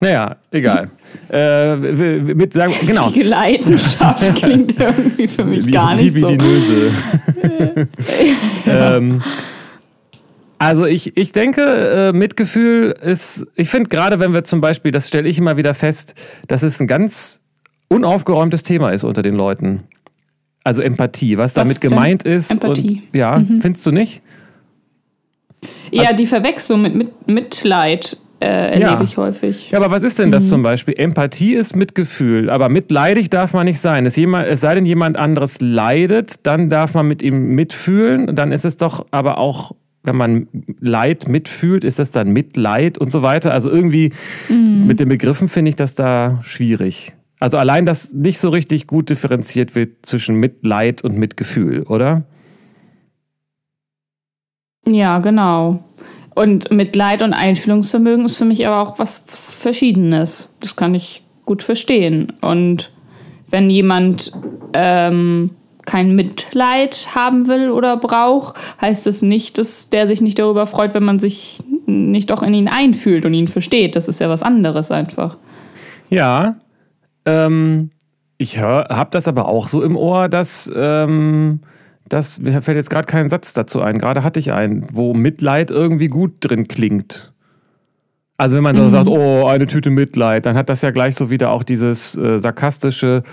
Naja, 0.00 0.36
egal. 0.52 0.90
äh, 1.30 1.76
mit, 1.76 2.52
sagen, 2.52 2.72
genau. 2.86 3.10
Die 3.10 3.22
Leidenschaft 3.22 4.36
klingt 4.42 4.78
irgendwie 4.78 5.26
für 5.26 5.44
mich 5.44 5.66
wie, 5.66 5.70
gar 5.70 5.96
nicht 5.96 6.14
wie 6.14 6.20
so. 6.20 6.28
ähm, 8.66 9.22
also 10.58 10.86
ich, 10.86 11.16
ich 11.16 11.32
denke, 11.32 11.62
äh, 11.62 12.12
Mitgefühl 12.12 12.94
ist, 13.02 13.46
ich 13.56 13.70
finde 13.70 13.88
gerade, 13.88 14.20
wenn 14.20 14.32
wir 14.32 14.44
zum 14.44 14.60
Beispiel, 14.60 14.92
das 14.92 15.08
stelle 15.08 15.28
ich 15.28 15.38
immer 15.38 15.56
wieder 15.56 15.74
fest, 15.74 16.14
dass 16.46 16.62
es 16.62 16.80
ein 16.80 16.86
ganz 16.86 17.40
unaufgeräumtes 17.88 18.62
Thema 18.62 18.90
ist 18.90 19.02
unter 19.02 19.22
den 19.22 19.34
Leuten. 19.34 19.84
Also 20.62 20.82
Empathie, 20.82 21.38
was, 21.38 21.54
was 21.54 21.54
damit 21.54 21.80
gemeint 21.80 22.24
ist. 22.24 22.50
Empathie. 22.50 23.02
Und, 23.06 23.16
ja, 23.16 23.38
mhm. 23.38 23.62
findest 23.62 23.86
du 23.86 23.90
nicht? 23.90 24.20
Ja, 25.90 26.12
die 26.12 26.26
Verwechslung 26.26 26.82
mit, 26.82 26.94
mit 26.94 27.28
Mitleid 27.28 28.18
äh, 28.40 28.46
erlebe 28.46 28.90
ja. 28.90 29.00
ich 29.02 29.16
häufig. 29.16 29.70
Ja, 29.70 29.78
aber 29.78 29.90
was 29.90 30.02
ist 30.02 30.18
denn 30.18 30.30
das 30.30 30.44
mhm. 30.44 30.48
zum 30.48 30.62
Beispiel? 30.62 30.94
Empathie 30.96 31.54
ist 31.54 31.74
Mitgefühl, 31.74 32.50
aber 32.50 32.68
mitleidig 32.68 33.30
darf 33.30 33.52
man 33.52 33.66
nicht 33.66 33.80
sein. 33.80 34.06
Es, 34.06 34.16
jemand, 34.16 34.46
es 34.46 34.60
sei 34.60 34.74
denn, 34.74 34.86
jemand 34.86 35.16
anderes 35.16 35.60
leidet, 35.60 36.46
dann 36.46 36.70
darf 36.70 36.94
man 36.94 37.08
mit 37.08 37.22
ihm 37.22 37.54
mitfühlen. 37.54 38.34
Dann 38.34 38.52
ist 38.52 38.64
es 38.64 38.76
doch 38.76 39.06
aber 39.10 39.38
auch, 39.38 39.72
wenn 40.04 40.16
man 40.16 40.48
Leid 40.80 41.28
mitfühlt, 41.28 41.82
ist 41.84 41.98
das 41.98 42.10
dann 42.12 42.30
Mitleid 42.30 42.98
und 42.98 43.10
so 43.10 43.22
weiter. 43.22 43.52
Also 43.52 43.70
irgendwie 43.70 44.12
mhm. 44.48 44.86
mit 44.86 45.00
den 45.00 45.08
Begriffen 45.08 45.48
finde 45.48 45.70
ich 45.70 45.76
das 45.76 45.94
da 45.94 46.38
schwierig. 46.42 47.16
Also 47.40 47.56
allein, 47.56 47.86
dass 47.86 48.12
nicht 48.12 48.38
so 48.38 48.48
richtig 48.50 48.86
gut 48.86 49.10
differenziert 49.10 49.74
wird 49.74 50.06
zwischen 50.06 50.36
Mitleid 50.36 51.02
und 51.02 51.18
Mitgefühl, 51.18 51.82
oder? 51.84 52.24
Ja, 54.86 55.18
genau. 55.18 55.84
Und 56.38 56.70
Mitleid 56.70 57.22
und 57.22 57.32
Einfühlungsvermögen 57.32 58.24
ist 58.24 58.36
für 58.36 58.44
mich 58.44 58.64
aber 58.64 58.80
auch 58.80 59.00
was, 59.00 59.24
was 59.28 59.54
Verschiedenes. 59.54 60.52
Das 60.60 60.76
kann 60.76 60.94
ich 60.94 61.24
gut 61.44 61.64
verstehen. 61.64 62.32
Und 62.42 62.92
wenn 63.50 63.68
jemand 63.68 64.30
ähm, 64.72 65.50
kein 65.84 66.14
Mitleid 66.14 67.08
haben 67.16 67.48
will 67.48 67.70
oder 67.70 67.96
braucht, 67.96 68.56
heißt 68.80 69.06
das 69.06 69.20
nicht, 69.20 69.58
dass 69.58 69.88
der 69.88 70.06
sich 70.06 70.20
nicht 70.20 70.38
darüber 70.38 70.68
freut, 70.68 70.94
wenn 70.94 71.02
man 71.02 71.18
sich 71.18 71.58
nicht 71.86 72.30
auch 72.30 72.44
in 72.44 72.54
ihn 72.54 72.68
einfühlt 72.68 73.26
und 73.26 73.34
ihn 73.34 73.48
versteht. 73.48 73.96
Das 73.96 74.06
ist 74.06 74.20
ja 74.20 74.28
was 74.28 74.44
anderes 74.44 74.92
einfach. 74.92 75.36
Ja, 76.08 76.54
ähm, 77.24 77.90
ich 78.36 78.58
habe 78.58 79.10
das 79.10 79.26
aber 79.26 79.48
auch 79.48 79.66
so 79.66 79.82
im 79.82 79.96
Ohr, 79.96 80.28
dass 80.28 80.70
ähm, 80.72 81.62
das, 82.08 82.40
mir 82.40 82.62
fällt 82.62 82.76
jetzt 82.76 82.90
gerade 82.90 83.06
kein 83.06 83.28
Satz 83.28 83.52
dazu 83.52 83.80
ein. 83.80 83.98
Gerade 83.98 84.22
hatte 84.22 84.40
ich 84.40 84.52
einen, 84.52 84.86
wo 84.92 85.14
Mitleid 85.14 85.70
irgendwie 85.70 86.08
gut 86.08 86.34
drin 86.40 86.68
klingt. 86.68 87.32
Also 88.36 88.56
wenn 88.56 88.62
man 88.62 88.76
so 88.76 88.82
mhm. 88.82 88.88
sagt, 88.90 89.08
oh, 89.08 89.46
eine 89.46 89.66
Tüte 89.66 89.90
Mitleid, 89.90 90.46
dann 90.46 90.56
hat 90.56 90.68
das 90.68 90.82
ja 90.82 90.92
gleich 90.92 91.16
so 91.16 91.30
wieder 91.30 91.50
auch 91.50 91.64
dieses 91.64 92.16
äh, 92.16 92.38
sarkastische 92.38 93.24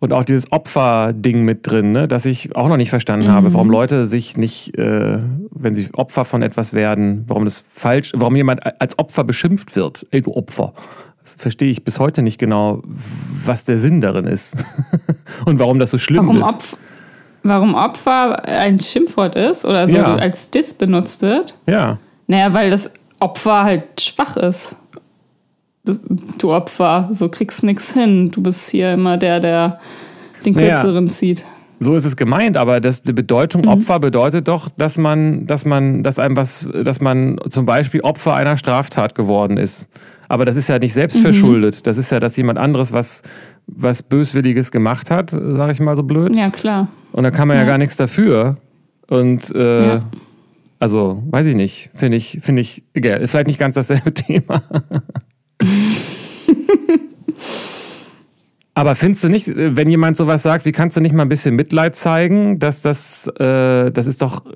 und 0.00 0.12
auch 0.12 0.24
dieses 0.24 0.50
Opfer-Ding 0.52 1.44
mit 1.44 1.66
drin, 1.66 1.92
ne? 1.92 2.08
das 2.08 2.26
ich 2.26 2.56
auch 2.56 2.68
noch 2.68 2.76
nicht 2.76 2.90
verstanden 2.90 3.26
mhm. 3.26 3.32
habe, 3.32 3.54
warum 3.54 3.70
Leute 3.70 4.06
sich 4.06 4.36
nicht, 4.36 4.76
äh, 4.78 5.18
wenn 5.50 5.74
sie 5.74 5.88
Opfer 5.94 6.24
von 6.24 6.42
etwas 6.42 6.74
werden, 6.74 7.24
warum 7.26 7.44
das 7.44 7.62
falsch, 7.66 8.12
warum 8.14 8.36
jemand 8.36 8.80
als 8.80 8.98
Opfer 8.98 9.24
beschimpft 9.24 9.76
wird. 9.76 10.06
Ey, 10.10 10.20
du 10.20 10.32
Opfer. 10.32 10.72
Das 11.22 11.34
verstehe 11.34 11.70
ich 11.70 11.84
bis 11.84 11.98
heute 11.98 12.22
nicht 12.22 12.38
genau, 12.38 12.82
was 13.44 13.64
der 13.64 13.78
Sinn 13.78 14.00
darin 14.00 14.26
ist 14.26 14.64
und 15.44 15.58
warum 15.58 15.78
das 15.78 15.90
so 15.90 15.98
schlimm 15.98 16.26
warum 16.26 16.40
ist. 16.40 16.48
Opf 16.48 16.76
warum 17.42 17.74
Opfer 17.74 18.44
ein 18.46 18.80
Schimpfwort 18.80 19.34
ist 19.34 19.64
oder 19.64 19.88
so 19.88 19.98
ja. 19.98 20.14
als 20.16 20.50
Diss 20.50 20.74
benutzt 20.74 21.22
wird? 21.22 21.54
Ja. 21.66 21.98
Naja, 22.26 22.52
weil 22.54 22.70
das 22.70 22.90
Opfer 23.18 23.64
halt 23.64 24.00
schwach 24.00 24.36
ist. 24.36 24.76
Das, 25.84 26.00
du 26.38 26.52
Opfer, 26.52 27.08
so 27.10 27.28
kriegst 27.28 27.62
nichts 27.62 27.94
hin. 27.94 28.30
Du 28.30 28.42
bist 28.42 28.70
hier 28.70 28.92
immer 28.92 29.16
der, 29.16 29.40
der 29.40 29.80
den 30.44 30.54
Kürzeren 30.54 31.04
naja. 31.04 31.14
zieht. 31.14 31.44
So 31.82 31.96
ist 31.96 32.04
es 32.04 32.16
gemeint, 32.16 32.58
aber 32.58 32.78
das, 32.78 33.02
die 33.02 33.14
Bedeutung 33.14 33.62
mhm. 33.62 33.68
Opfer 33.68 34.00
bedeutet 34.00 34.48
doch, 34.48 34.68
dass 34.76 34.98
man, 34.98 35.46
dass 35.46 35.64
man, 35.64 36.02
dass 36.02 36.18
einem 36.18 36.36
was, 36.36 36.68
dass 36.84 37.00
man 37.00 37.40
zum 37.48 37.64
Beispiel 37.64 38.02
Opfer 38.02 38.34
einer 38.34 38.58
Straftat 38.58 39.14
geworden 39.14 39.56
ist. 39.56 39.88
Aber 40.28 40.44
das 40.44 40.56
ist 40.56 40.68
ja 40.68 40.78
nicht 40.78 40.92
selbstverschuldet. 40.92 41.76
Mhm. 41.76 41.82
Das 41.84 41.96
ist 41.96 42.10
ja, 42.10 42.20
dass 42.20 42.36
jemand 42.36 42.58
anderes 42.58 42.92
was, 42.92 43.22
was 43.66 44.02
Böswilliges 44.02 44.70
gemacht 44.70 45.10
hat, 45.10 45.30
sage 45.30 45.72
ich 45.72 45.80
mal 45.80 45.96
so 45.96 46.02
blöd. 46.02 46.36
Ja, 46.36 46.50
klar. 46.50 46.88
Und 47.12 47.24
da 47.24 47.30
kann 47.30 47.48
man 47.48 47.56
ja, 47.56 47.62
ja 47.62 47.68
gar 47.68 47.78
nichts 47.78 47.96
dafür. 47.96 48.56
Und 49.08 49.54
äh, 49.54 49.86
ja. 49.86 50.02
also, 50.78 51.22
weiß 51.30 51.46
ich 51.48 51.56
nicht, 51.56 51.90
finde 51.94 52.16
ich, 52.16 52.38
finde 52.42 52.62
ich, 52.62 52.84
egal, 52.94 53.20
ist 53.20 53.30
vielleicht 53.30 53.48
nicht 53.48 53.58
ganz 53.58 53.74
dasselbe 53.74 54.14
Thema. 54.14 54.62
Aber 58.74 58.94
findest 58.94 59.24
du 59.24 59.28
nicht, 59.28 59.50
wenn 59.54 59.90
jemand 59.90 60.16
sowas 60.16 60.42
sagt, 60.42 60.64
wie 60.64 60.72
kannst 60.72 60.96
du 60.96 61.00
nicht 61.00 61.12
mal 61.12 61.22
ein 61.22 61.28
bisschen 61.28 61.54
Mitleid 61.54 61.96
zeigen, 61.96 62.58
dass 62.60 62.82
das, 62.82 63.26
äh, 63.38 63.90
das 63.90 64.06
ist 64.06 64.22
doch, 64.22 64.46
äh, 64.46 64.50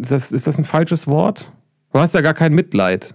das, 0.00 0.32
ist 0.32 0.46
das 0.46 0.56
ein 0.56 0.64
falsches 0.64 1.06
Wort? 1.06 1.52
Du 1.92 2.00
hast 2.00 2.14
ja 2.14 2.20
gar 2.20 2.34
kein 2.34 2.54
Mitleid. 2.54 3.14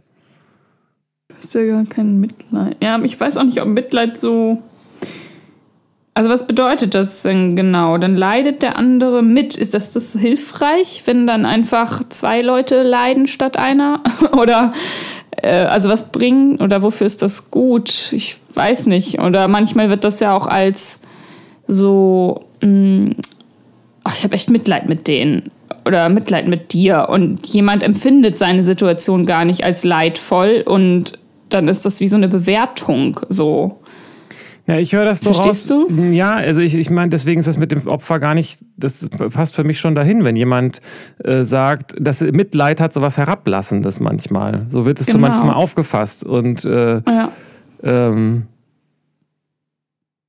Du 1.29 1.35
hast 1.35 1.55
ja 1.55 1.65
gar 1.65 1.85
kein 1.85 2.19
Mitleid. 2.19 2.77
Ja, 2.83 2.99
ich 3.01 3.19
weiß 3.19 3.37
auch 3.37 3.45
nicht, 3.45 3.61
ob 3.61 3.69
Mitleid 3.69 4.17
so. 4.17 4.61
Also 6.17 6.29
was 6.29 6.47
bedeutet 6.47 6.95
das 6.95 7.23
denn 7.23 7.57
genau? 7.57 7.97
Dann 7.97 8.15
leidet 8.15 8.61
der 8.61 8.77
andere 8.77 9.21
mit. 9.21 9.55
Ist 9.55 9.73
das 9.73 9.91
das 9.91 10.13
hilfreich, 10.13 11.03
wenn 11.05 11.27
dann 11.27 11.45
einfach 11.45 12.07
zwei 12.07 12.41
Leute 12.41 12.83
leiden 12.83 13.27
statt 13.27 13.57
einer? 13.57 14.01
oder 14.31 14.71
äh, 15.31 15.65
also 15.65 15.89
was 15.89 16.13
bringen 16.13 16.61
oder 16.61 16.81
wofür 16.81 17.05
ist 17.05 17.21
das 17.21 17.51
gut? 17.51 18.13
Ich 18.13 18.37
weiß 18.53 18.85
nicht. 18.85 19.21
Oder 19.21 19.49
manchmal 19.49 19.89
wird 19.89 20.05
das 20.05 20.21
ja 20.21 20.33
auch 20.33 20.47
als 20.47 20.99
so, 21.67 22.45
mh, 22.61 22.69
mm, 22.69 23.15
ach, 24.05 24.15
ich 24.15 24.23
habe 24.23 24.35
echt 24.35 24.49
Mitleid 24.49 24.87
mit 24.87 25.09
denen 25.09 25.51
oder 25.85 26.07
Mitleid 26.07 26.47
mit 26.47 26.71
dir 26.71 27.07
und 27.09 27.45
jemand 27.45 27.83
empfindet 27.83 28.39
seine 28.39 28.63
Situation 28.63 29.25
gar 29.25 29.43
nicht 29.43 29.65
als 29.65 29.83
leidvoll 29.83 30.63
und 30.65 31.19
dann 31.49 31.67
ist 31.67 31.85
das 31.85 31.99
wie 31.99 32.07
so 32.07 32.15
eine 32.15 32.29
Bewertung 32.29 33.19
so. 33.27 33.79
Ja, 34.67 34.77
ich 34.77 34.93
höre 34.93 35.05
das 35.05 35.21
so 35.21 35.31
Verstehst 35.31 35.71
raus. 35.71 35.85
du? 35.87 36.03
Ja, 36.11 36.35
also 36.35 36.59
ich, 36.59 36.73
ich 36.75 36.89
meine, 36.89 37.09
deswegen 37.09 37.39
ist 37.39 37.47
das 37.47 37.57
mit 37.57 37.71
dem 37.71 37.85
Opfer 37.87 38.19
gar 38.19 38.33
nicht, 38.33 38.59
das 38.77 39.07
passt 39.09 39.53
für 39.53 39.63
mich 39.63 39.79
schon 39.79 39.93
dahin, 39.93 40.23
wenn 40.23 40.35
jemand 40.35 40.81
äh, 41.23 41.43
sagt, 41.43 41.93
dass 41.99 42.21
Mitleid 42.21 42.81
hat 42.81 42.91
sowas 42.91 43.17
Herablassendes 43.17 43.99
manchmal. 43.99 44.65
So 44.69 44.85
wird 44.85 44.99
es 44.99 45.05
genau. 45.05 45.19
so 45.19 45.21
manchmal 45.21 45.53
aufgefasst. 45.53 46.23
Und, 46.23 46.65
äh, 46.65 47.01
ja. 47.07 47.31
ähm, 47.83 48.47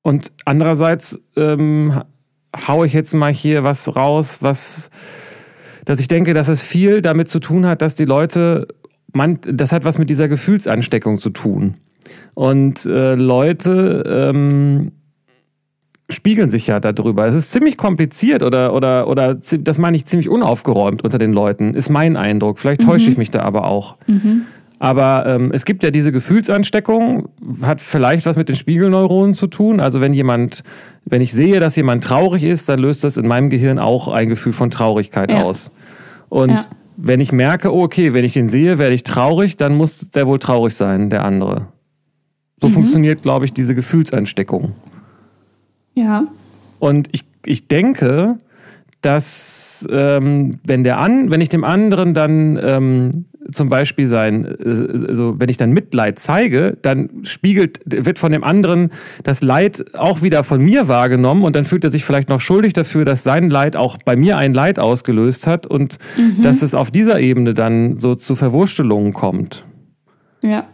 und 0.03 0.33
andererseits 0.45 1.19
ähm, 1.37 2.03
haue 2.69 2.87
ich 2.87 2.93
jetzt 2.93 3.15
mal 3.15 3.33
hier 3.33 3.65
was 3.65 3.97
raus, 3.97 4.39
was 4.43 4.91
dass 5.87 6.01
ich 6.01 6.09
denke, 6.09 6.35
dass 6.35 6.49
es 6.49 6.63
viel 6.63 7.01
damit 7.01 7.31
zu 7.31 7.39
tun 7.39 7.65
hat, 7.65 7.81
dass 7.81 7.95
die 7.95 8.05
Leute, 8.05 8.67
man, 9.13 9.39
das 9.43 9.73
hat 9.73 9.85
was 9.85 9.99
mit 9.99 10.11
dieser 10.11 10.29
Gefühlsansteckung 10.29 11.19
zu 11.19 11.31
tun. 11.31 11.75
Und 12.35 12.87
äh, 12.87 13.15
Leute 13.15 14.05
ähm, 14.07 14.93
spiegeln 16.09 16.49
sich 16.49 16.67
ja 16.67 16.81
darüber. 16.81 17.27
Es 17.27 17.35
ist 17.35 17.51
ziemlich 17.51 17.77
kompliziert 17.77 18.43
oder, 18.43 18.73
oder, 18.75 19.09
oder 19.09 19.35
das 19.35 19.79
meine 19.79 19.97
ich 19.97 20.05
ziemlich 20.05 20.29
unaufgeräumt 20.29 21.03
unter 21.03 21.19
den 21.19 21.33
Leuten, 21.33 21.75
ist 21.75 21.89
mein 21.89 22.17
Eindruck. 22.17 22.59
Vielleicht 22.59 22.83
täusche 22.83 23.07
mhm. 23.07 23.13
ich 23.13 23.19
mich 23.19 23.31
da 23.31 23.43
aber 23.43 23.67
auch. 23.67 23.97
Mhm. 24.07 24.43
Aber 24.79 25.25
ähm, 25.27 25.51
es 25.55 25.65
gibt 25.65 25.83
ja 25.83 25.91
diese 25.91 26.13
Gefühlsansteckung, 26.13 27.29
hat 27.63 27.81
vielleicht 27.81 28.27
was 28.27 28.37
mit 28.37 28.49
den 28.49 28.57
Spiegelneuronen 28.57 29.35
zu 29.35 29.47
tun. 29.47 29.81
Also 29.81 30.01
wenn 30.01 30.13
jemand, 30.13 30.63
wenn 31.05 31.23
ich 31.23 31.33
sehe, 31.33 31.61
dass 31.61 31.77
jemand 31.77 32.05
traurig 32.05 32.45
ist, 32.45 32.69
dann 32.69 32.79
löst 32.81 33.03
das 33.03 33.17
in 33.17 33.27
meinem 33.27 33.49
Gehirn 33.49 33.79
auch 33.79 34.09
ein 34.09 34.29
Gefühl 34.29 34.53
von 34.53 34.71
Traurigkeit 34.71 35.33
ja. 35.33 35.43
aus. 35.43 35.73
Und 36.29 36.51
ja. 36.51 36.59
wenn 36.99 37.21
ich 37.21 37.33
merke, 37.33 37.73
oh, 37.73 37.85
okay, 37.85 38.13
wenn 38.13 38.25
ich 38.25 38.35
den 38.35 38.49
sehe, 38.49 38.79
werde 38.79 38.95
ich 38.95 39.03
traurig, 39.03 39.57
dann 39.57 39.75
muss 39.75 40.11
der 40.11 40.27
wohl 40.27 40.39
traurig 40.39 40.75
sein, 40.75 41.09
der 41.09 41.25
andere. 41.25 41.69
So 42.61 42.69
mhm. 42.69 42.73
funktioniert, 42.73 43.23
glaube 43.23 43.45
ich, 43.45 43.53
diese 43.53 43.75
Gefühlsansteckung. 43.75 44.73
Ja. 45.95 46.27
Und 46.79 47.09
ich, 47.13 47.25
ich 47.45 47.69
denke, 47.69 48.39
dass 49.03 49.87
ähm, 49.91 50.59
wenn 50.65 50.85
der 50.85 51.01
an, 51.01 51.31
wenn 51.31 51.41
ich 51.41 51.49
dem 51.49 51.65
anderen 51.65 52.15
dann 52.15 52.59
ähm, 52.61 53.25
zum 53.53 53.69
Beispiel 53.69 54.07
sein, 54.07 54.45
äh, 54.45 55.07
also 55.09 55.39
wenn 55.39 55.49
ich 55.49 55.57
dann 55.57 55.71
Mitleid 55.71 56.19
zeige, 56.19 56.77
dann 56.83 57.11
spiegelt, 57.23 57.81
wird 57.85 58.19
von 58.19 58.33
dem 58.33 58.43
anderen 58.43 58.91
das 59.23 59.43
Leid 59.43 59.95
auch 59.95 60.23
wieder 60.23 60.45
von 60.45 60.63
mir 60.63 60.89
wahrgenommen 60.89 61.45
und 61.45 61.55
dann 61.55 61.65
fühlt 61.65 61.85
er 61.85 61.91
sich 61.91 62.05
vielleicht 62.05 62.29
noch 62.29 62.41
schuldig 62.41 62.73
dafür, 62.73 63.05
dass 63.05 63.23
sein 63.23 63.51
Leid 63.51 63.77
auch 63.77 63.99
bei 64.05 64.17
mir 64.17 64.39
ein 64.39 64.55
Leid 64.55 64.79
ausgelöst 64.79 65.47
hat 65.47 65.67
und 65.67 65.99
mhm. 66.17 66.43
dass 66.43 66.63
es 66.63 66.75
auf 66.75 66.91
dieser 66.91 67.21
Ebene 67.21 67.55
dann 67.55 67.99
so 67.99 68.15
zu 68.15 68.35
Verwurstelungen 68.35 69.13
kommt. 69.13 69.65
Ja. 70.43 70.67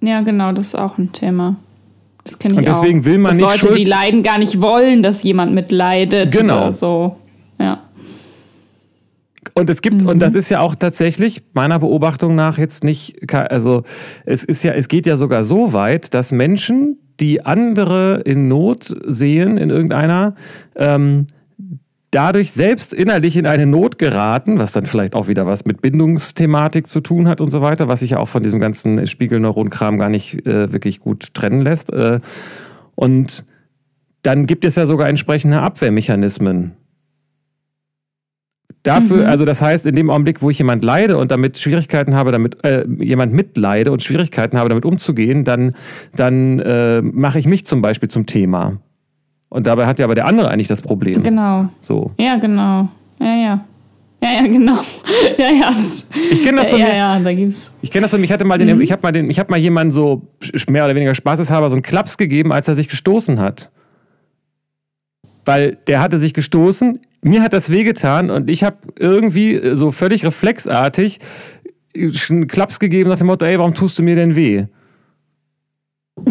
Ja, 0.00 0.20
genau, 0.22 0.52
das 0.52 0.68
ist 0.68 0.74
auch 0.74 0.98
ein 0.98 1.12
Thema. 1.12 1.56
Das 2.24 2.38
kenne 2.38 2.54
ich 2.54 2.58
und 2.58 2.68
deswegen 2.68 3.00
auch. 3.00 3.04
will 3.04 3.18
man 3.18 3.30
dass 3.30 3.36
nicht 3.36 3.46
Leute, 3.46 3.58
Schuld 3.58 3.78
die 3.78 3.84
leiden, 3.84 4.22
gar 4.22 4.38
nicht 4.38 4.60
wollen, 4.60 5.02
dass 5.02 5.22
jemand 5.22 5.52
mitleidet 5.52 6.32
genau. 6.32 6.62
oder 6.62 6.72
so. 6.72 7.16
Ja. 7.58 7.82
Und 9.54 9.68
es 9.70 9.82
gibt, 9.82 10.02
mhm. 10.02 10.08
und 10.08 10.20
das 10.20 10.34
ist 10.34 10.50
ja 10.50 10.60
auch 10.60 10.74
tatsächlich 10.74 11.42
meiner 11.54 11.78
Beobachtung 11.78 12.34
nach 12.34 12.58
jetzt 12.58 12.84
nicht, 12.84 13.32
also 13.32 13.82
es 14.24 14.44
ist 14.44 14.62
ja, 14.62 14.72
es 14.72 14.88
geht 14.88 15.06
ja 15.06 15.16
sogar 15.16 15.44
so 15.44 15.72
weit, 15.72 16.14
dass 16.14 16.32
Menschen, 16.32 16.98
die 17.20 17.44
andere 17.44 18.22
in 18.24 18.48
Not 18.48 18.94
sehen, 19.06 19.58
in 19.58 19.70
irgendeiner, 19.70 20.34
ähm, 20.76 21.26
dadurch 22.10 22.52
selbst 22.52 22.92
innerlich 22.92 23.36
in 23.36 23.46
eine 23.46 23.66
Not 23.66 23.98
geraten, 23.98 24.58
was 24.58 24.72
dann 24.72 24.86
vielleicht 24.86 25.14
auch 25.14 25.28
wieder 25.28 25.46
was 25.46 25.64
mit 25.64 25.80
Bindungsthematik 25.80 26.86
zu 26.86 27.00
tun 27.00 27.28
hat 27.28 27.40
und 27.40 27.50
so 27.50 27.62
weiter, 27.62 27.88
was 27.88 28.00
sich 28.00 28.10
ja 28.10 28.18
auch 28.18 28.28
von 28.28 28.42
diesem 28.42 28.58
ganzen 28.58 29.06
Spiegelneuronkram 29.06 29.98
gar 29.98 30.08
nicht 30.08 30.46
äh, 30.46 30.72
wirklich 30.72 31.00
gut 31.00 31.34
trennen 31.34 31.62
lässt. 31.62 31.92
Äh, 31.92 32.20
und 32.96 33.44
dann 34.22 34.46
gibt 34.46 34.64
es 34.64 34.76
ja 34.76 34.86
sogar 34.86 35.08
entsprechende 35.08 35.60
Abwehrmechanismen. 35.60 36.72
Dafür, 38.82 39.18
mhm. 39.18 39.26
also 39.26 39.44
das 39.44 39.60
heißt, 39.60 39.84
in 39.86 39.94
dem 39.94 40.10
Augenblick, 40.10 40.40
wo 40.40 40.48
ich 40.48 40.58
jemand 40.58 40.82
leide 40.82 41.18
und 41.18 41.30
damit 41.30 41.58
Schwierigkeiten 41.58 42.14
habe, 42.14 42.32
damit 42.32 42.64
äh, 42.64 42.86
jemand 42.98 43.34
mitleide 43.34 43.92
und 43.92 44.02
Schwierigkeiten 44.02 44.58
habe, 44.58 44.70
damit 44.70 44.86
umzugehen, 44.86 45.44
dann, 45.44 45.74
dann 46.16 46.58
äh, 46.60 47.02
mache 47.02 47.38
ich 47.38 47.46
mich 47.46 47.66
zum 47.66 47.82
Beispiel 47.82 48.08
zum 48.08 48.24
Thema. 48.24 48.78
Und 49.50 49.66
dabei 49.66 49.86
hat 49.86 49.98
ja 49.98 50.06
aber 50.06 50.14
der 50.14 50.26
andere 50.26 50.48
eigentlich 50.48 50.68
das 50.68 50.80
Problem. 50.80 51.22
Genau. 51.22 51.68
So. 51.80 52.12
Ja, 52.18 52.36
genau. 52.36 52.88
Ja, 53.20 53.34
ja. 53.34 53.64
Ja, 54.22 54.42
ja, 54.42 54.46
genau. 54.46 54.78
Ja, 55.38 55.50
ja. 55.50 55.70
Das, 55.70 56.06
ich 56.30 56.44
kenne 56.44 56.58
das 56.58 56.70
von 56.70 56.78
ja, 56.78 56.86
mir. 56.86 56.92
Ja, 56.92 57.16
ja, 57.16 57.20
da 57.20 57.34
gibt's. 57.34 57.72
Ich 57.82 57.90
kenne 57.90 58.02
das 58.02 58.10
von 58.12 58.20
mir. 58.20 58.26
Ich 58.26 58.32
hatte 58.32 58.44
mal 58.44 58.58
den, 58.58 58.76
mhm. 58.76 58.80
ich 58.80 58.92
habe 58.92 59.02
mal 59.02 59.12
den, 59.12 59.28
ich 59.28 59.38
habe 59.38 59.50
mal 59.50 59.58
jemanden 59.58 59.90
so 59.90 60.22
mehr 60.68 60.84
oder 60.84 60.94
weniger 60.94 61.14
spaßeshalber 61.14 61.68
so 61.68 61.74
einen 61.74 61.82
Klaps 61.82 62.16
gegeben, 62.16 62.52
als 62.52 62.68
er 62.68 62.76
sich 62.76 62.88
gestoßen 62.88 63.40
hat. 63.40 63.70
Weil 65.44 65.78
der 65.88 66.00
hatte 66.00 66.18
sich 66.18 66.32
gestoßen, 66.32 67.00
mir 67.22 67.42
hat 67.42 67.52
das 67.52 67.70
wehgetan 67.70 68.30
und 68.30 68.48
ich 68.48 68.62
habe 68.62 68.76
irgendwie 68.98 69.74
so 69.74 69.90
völlig 69.90 70.24
reflexartig 70.24 71.18
einen 71.96 72.46
Klaps 72.46 72.78
gegeben 72.78 73.10
nach 73.10 73.18
dem 73.18 73.26
Motto, 73.26 73.44
ey, 73.46 73.58
warum 73.58 73.74
tust 73.74 73.98
du 73.98 74.02
mir 74.02 74.14
denn 74.14 74.36
weh? 74.36 74.66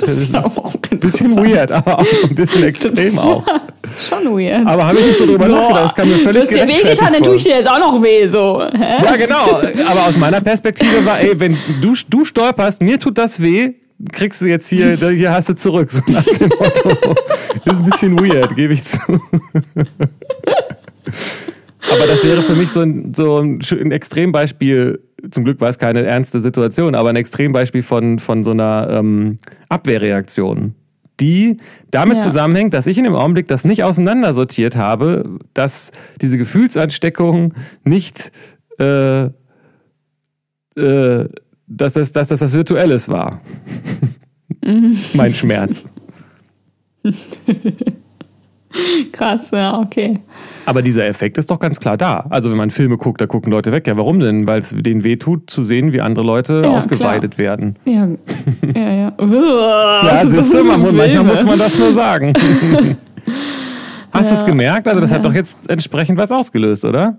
Das 0.00 0.08
ist, 0.08 0.34
das 0.34 0.46
ist 0.46 0.58
auch 0.58 0.74
ein 0.90 0.98
bisschen 0.98 1.36
weird, 1.36 1.72
aber 1.72 1.98
auch 2.00 2.06
ein 2.24 2.34
bisschen 2.34 2.64
extrem 2.64 3.18
auch. 3.18 3.46
Ja, 3.46 3.62
schon 3.98 4.38
weird. 4.38 4.66
Aber 4.66 4.86
habe 4.86 4.98
ich 4.98 5.06
nicht 5.06 5.18
so 5.18 5.26
drüber 5.26 5.46
Boah, 5.46 5.56
nachgedacht. 5.56 5.84
Das 5.84 5.94
kann 5.94 6.08
mir 6.08 6.18
völlig 6.18 6.32
Du 6.32 6.40
hast 6.40 6.54
dir 6.54 6.66
wehgetan, 6.68 7.12
dann 7.12 7.22
tue 7.22 7.36
ich 7.36 7.44
dir 7.44 7.56
jetzt 7.56 7.68
auch 7.68 7.78
noch 7.78 8.02
weh. 8.02 8.26
So. 8.28 8.62
Hä? 8.62 9.04
Ja, 9.04 9.16
genau. 9.16 9.60
Aber 9.88 10.06
aus 10.08 10.16
meiner 10.16 10.40
Perspektive 10.40 11.04
war, 11.04 11.20
ey, 11.20 11.38
wenn 11.38 11.56
du, 11.80 11.94
du 12.08 12.24
stolperst, 12.24 12.82
mir 12.82 12.98
tut 12.98 13.18
das 13.18 13.40
weh, 13.40 13.74
kriegst 14.12 14.40
du 14.40 14.46
jetzt 14.46 14.68
hier, 14.68 14.96
hier 14.96 15.32
hast 15.32 15.48
du 15.48 15.54
zurück. 15.54 15.90
So 15.90 16.02
nach 16.08 16.24
dem 16.24 16.48
Motto. 16.48 16.90
ist 17.64 17.78
ein 17.78 17.84
bisschen 17.84 18.18
weird, 18.18 18.54
gebe 18.54 18.74
ich 18.74 18.84
zu. 18.84 18.98
Aber 21.92 22.06
das 22.06 22.24
wäre 22.24 22.42
für 22.42 22.54
mich 22.54 22.70
so 22.70 22.80
ein, 22.80 23.12
so 23.14 23.38
ein, 23.38 23.60
ein 23.70 23.92
Extrembeispiel 23.92 25.00
zum 25.30 25.44
Glück 25.44 25.60
war 25.60 25.68
es 25.68 25.78
keine 25.78 26.02
ernste 26.02 26.40
Situation, 26.40 26.94
aber 26.94 27.10
ein 27.10 27.16
Extrembeispiel 27.16 27.82
von, 27.82 28.18
von 28.18 28.44
so 28.44 28.50
einer 28.52 28.88
ähm, 28.90 29.38
Abwehrreaktion, 29.68 30.74
die 31.20 31.56
damit 31.90 32.18
ja. 32.18 32.22
zusammenhängt, 32.22 32.74
dass 32.74 32.86
ich 32.86 32.98
in 32.98 33.04
dem 33.04 33.14
Augenblick 33.14 33.48
das 33.48 33.64
nicht 33.64 33.84
auseinandersortiert 33.84 34.76
habe, 34.76 35.38
dass 35.54 35.92
diese 36.20 36.38
Gefühlsansteckung 36.38 37.54
nicht, 37.84 38.32
äh, 38.78 39.24
äh, 40.76 41.28
dass, 41.66 41.94
das, 41.94 42.12
dass 42.12 42.28
das 42.28 42.40
das 42.40 42.52
Virtuelles 42.52 43.08
war. 43.08 43.40
Mhm. 44.64 44.96
mein 45.14 45.32
Schmerz. 45.32 45.84
Krass, 49.12 49.50
ja, 49.52 49.78
okay. 49.78 50.20
Aber 50.64 50.82
dieser 50.82 51.06
Effekt 51.06 51.38
ist 51.38 51.50
doch 51.50 51.58
ganz 51.58 51.80
klar 51.80 51.96
da. 51.96 52.26
Also 52.30 52.50
wenn 52.50 52.56
man 52.56 52.70
Filme 52.70 52.96
guckt, 52.96 53.20
da 53.20 53.26
gucken 53.26 53.50
Leute 53.50 53.72
weg. 53.72 53.86
Ja, 53.86 53.96
warum 53.96 54.18
denn? 54.18 54.46
Weil 54.46 54.60
es 54.60 54.70
denen 54.70 55.04
wehtut, 55.04 55.50
zu 55.50 55.64
sehen, 55.64 55.92
wie 55.92 56.00
andere 56.00 56.24
Leute 56.24 56.62
ja, 56.64 56.70
ausgeweitet 56.70 57.36
klar. 57.36 57.58
werden. 57.58 57.76
Ja, 57.86 58.08
ja, 58.74 58.90
ja. 58.90 59.12
ja, 59.18 60.26
siehst 60.26 60.52
du, 60.52 60.64
man, 60.64 60.80
manchmal 60.80 61.24
muss 61.24 61.44
man 61.44 61.58
das 61.58 61.78
nur 61.78 61.92
sagen. 61.92 62.32
Hast 64.12 64.30
ja. 64.30 64.36
du 64.36 64.40
es 64.40 64.46
gemerkt? 64.46 64.88
Also 64.88 65.00
das 65.00 65.10
ja. 65.10 65.16
hat 65.16 65.24
doch 65.24 65.34
jetzt 65.34 65.68
entsprechend 65.68 66.18
was 66.18 66.30
ausgelöst, 66.30 66.84
oder? 66.84 67.18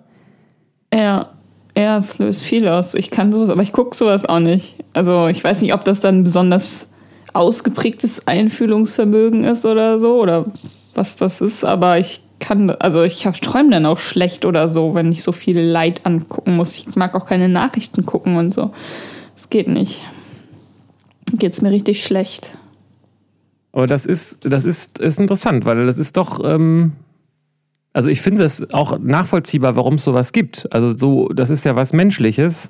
Ja. 0.93 1.27
Ja, 1.77 1.99
es 1.99 2.17
löst 2.17 2.41
viel 2.43 2.67
aus. 2.67 2.95
Ich 2.95 3.11
kann 3.11 3.31
sowas, 3.31 3.51
aber 3.51 3.61
ich 3.61 3.71
gucke 3.71 3.95
sowas 3.95 4.25
auch 4.25 4.39
nicht. 4.39 4.83
Also 4.93 5.27
ich 5.27 5.43
weiß 5.43 5.61
nicht, 5.61 5.75
ob 5.75 5.85
das 5.85 5.99
dann 5.99 6.23
besonders 6.23 6.91
ausgeprägtes 7.33 8.25
Einfühlungsvermögen 8.25 9.43
ist 9.43 9.63
oder 9.63 9.99
so 9.99 10.19
oder 10.19 10.45
was 10.97 11.15
das 11.15 11.41
ist, 11.41 11.63
aber 11.63 11.99
ich 11.99 12.21
kann, 12.39 12.69
also 12.71 13.03
ich 13.03 13.23
träume 13.41 13.71
dann 13.71 13.85
auch 13.85 13.97
schlecht 13.97 14.45
oder 14.45 14.67
so, 14.67 14.93
wenn 14.95 15.11
ich 15.11 15.23
so 15.23 15.31
viel 15.31 15.59
Leid 15.59 16.05
angucken 16.05 16.55
muss. 16.55 16.77
Ich 16.77 16.95
mag 16.95 17.15
auch 17.15 17.25
keine 17.25 17.49
Nachrichten 17.49 18.05
gucken 18.05 18.37
und 18.37 18.53
so. 18.53 18.71
Das 19.35 19.49
geht 19.49 19.67
nicht. 19.67 20.03
Geht's 21.33 21.61
mir 21.61 21.71
richtig 21.71 22.03
schlecht. 22.03 22.57
Aber 23.71 23.85
das 23.85 24.05
ist, 24.05 24.45
das 24.51 24.65
ist, 24.65 24.99
ist 24.99 25.19
interessant, 25.19 25.65
weil 25.65 25.85
das 25.85 25.97
ist 25.97 26.17
doch, 26.17 26.43
ähm, 26.43 26.93
also 27.93 28.09
ich 28.09 28.21
finde 28.21 28.43
es 28.43 28.71
auch 28.73 28.97
nachvollziehbar, 28.97 29.75
warum 29.75 29.95
es 29.95 30.03
sowas 30.03 30.31
gibt. 30.31 30.67
Also 30.71 30.97
so, 30.97 31.29
das 31.29 31.49
ist 31.49 31.65
ja 31.65 31.75
was 31.75 31.93
Menschliches 31.93 32.69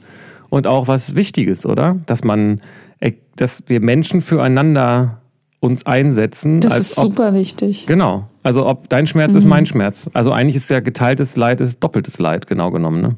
und 0.49 0.67
auch 0.67 0.87
was 0.87 1.15
Wichtiges, 1.15 1.65
oder? 1.65 1.97
Dass 2.05 2.23
man, 2.23 2.61
äh, 2.99 3.13
dass 3.35 3.63
wir 3.67 3.79
Menschen 3.79 4.21
füreinander 4.21 5.21
uns 5.67 5.85
einsetzen. 5.85 6.59
Das 6.61 6.79
ist 6.79 6.95
super 6.95 7.33
wichtig. 7.33 7.85
Genau. 7.85 8.27
Also 8.43 8.65
ob 8.65 8.89
dein 8.89 9.05
Schmerz 9.05 9.31
mhm. 9.31 9.37
ist 9.37 9.45
mein 9.45 9.65
Schmerz. 9.65 10.09
Also 10.13 10.31
eigentlich 10.31 10.55
ist 10.55 10.69
ja 10.69 10.79
geteiltes 10.79 11.35
Leid 11.35 11.61
ist 11.61 11.83
doppeltes 11.83 12.17
Leid, 12.19 12.47
genau 12.47 12.71
genommen, 12.71 13.01
ne? 13.01 13.15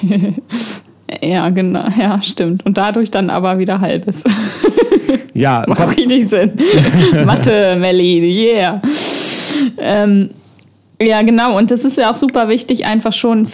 ja, 1.22 1.50
genau. 1.50 1.84
Ja, 1.98 2.22
stimmt. 2.22 2.64
Und 2.64 2.78
dadurch 2.78 3.10
dann 3.10 3.28
aber 3.28 3.58
wieder 3.58 3.80
halbes. 3.80 4.24
ja. 5.34 5.64
Macht 5.66 5.96
richtig 5.96 6.28
Sinn. 6.28 6.52
Mathe, 7.24 7.76
Melli, 7.76 8.46
yeah. 8.54 8.80
Ähm, 9.78 10.30
ja, 11.00 11.22
genau. 11.22 11.58
Und 11.58 11.70
das 11.70 11.84
ist 11.84 11.98
ja 11.98 12.10
auch 12.10 12.16
super 12.16 12.48
wichtig, 12.48 12.86
einfach 12.86 13.12
schon 13.12 13.46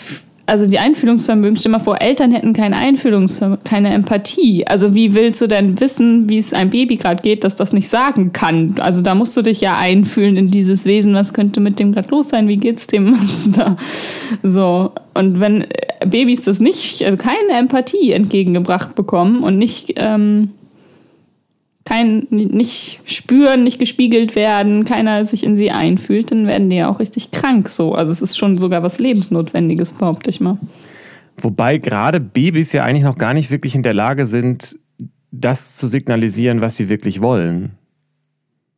also 0.48 0.66
die 0.66 0.78
Einfühlungsvermögen, 0.78 1.56
stell 1.58 1.70
mal 1.72 1.78
vor, 1.78 2.00
Eltern 2.00 2.32
hätten 2.32 2.54
keine 2.54 2.78
Einfühlungsvermögen, 2.78 3.64
keine 3.64 3.92
Empathie. 3.92 4.66
Also 4.66 4.94
wie 4.94 5.12
willst 5.12 5.42
du 5.42 5.46
denn 5.46 5.78
wissen, 5.78 6.30
wie 6.30 6.38
es 6.38 6.54
einem 6.54 6.70
Baby 6.70 6.96
gerade 6.96 7.22
geht, 7.22 7.44
dass 7.44 7.54
das 7.54 7.74
nicht 7.74 7.88
sagen 7.88 8.32
kann? 8.32 8.76
Also 8.78 9.02
da 9.02 9.14
musst 9.14 9.36
du 9.36 9.42
dich 9.42 9.60
ja 9.60 9.76
einfühlen 9.76 10.38
in 10.38 10.50
dieses 10.50 10.86
Wesen, 10.86 11.12
was 11.12 11.34
könnte 11.34 11.60
mit 11.60 11.78
dem 11.78 11.92
gerade 11.92 12.08
los 12.08 12.30
sein, 12.30 12.48
wie 12.48 12.56
geht's 12.56 12.86
dem 12.86 13.12
was 13.18 13.50
da? 13.50 13.76
So. 14.42 14.92
Und 15.12 15.38
wenn 15.38 15.66
Babys 16.06 16.40
das 16.42 16.60
nicht, 16.60 17.04
also 17.04 17.18
keine 17.18 17.58
Empathie 17.58 18.12
entgegengebracht 18.12 18.94
bekommen 18.94 19.42
und 19.42 19.58
nicht 19.58 19.94
ähm, 19.96 20.52
kein, 21.88 22.26
nicht 22.28 23.00
spüren, 23.06 23.64
nicht 23.64 23.78
gespiegelt 23.78 24.36
werden, 24.36 24.84
keiner 24.84 25.24
sich 25.24 25.42
in 25.42 25.56
sie 25.56 25.70
einfühlt, 25.70 26.30
dann 26.30 26.46
werden 26.46 26.68
die 26.68 26.76
ja 26.76 26.90
auch 26.90 27.00
richtig 27.00 27.30
krank 27.30 27.70
so. 27.70 27.94
Also 27.94 28.12
es 28.12 28.20
ist 28.20 28.36
schon 28.36 28.58
sogar 28.58 28.82
was 28.82 28.98
Lebensnotwendiges, 28.98 29.94
behaupte 29.94 30.28
ich 30.28 30.38
mal. 30.38 30.58
Wobei 31.38 31.78
gerade 31.78 32.20
Babys 32.20 32.72
ja 32.72 32.84
eigentlich 32.84 33.04
noch 33.04 33.16
gar 33.16 33.32
nicht 33.32 33.50
wirklich 33.50 33.74
in 33.74 33.82
der 33.82 33.94
Lage 33.94 34.26
sind, 34.26 34.78
das 35.30 35.76
zu 35.76 35.88
signalisieren, 35.88 36.60
was 36.60 36.76
sie 36.76 36.90
wirklich 36.90 37.22
wollen. 37.22 37.77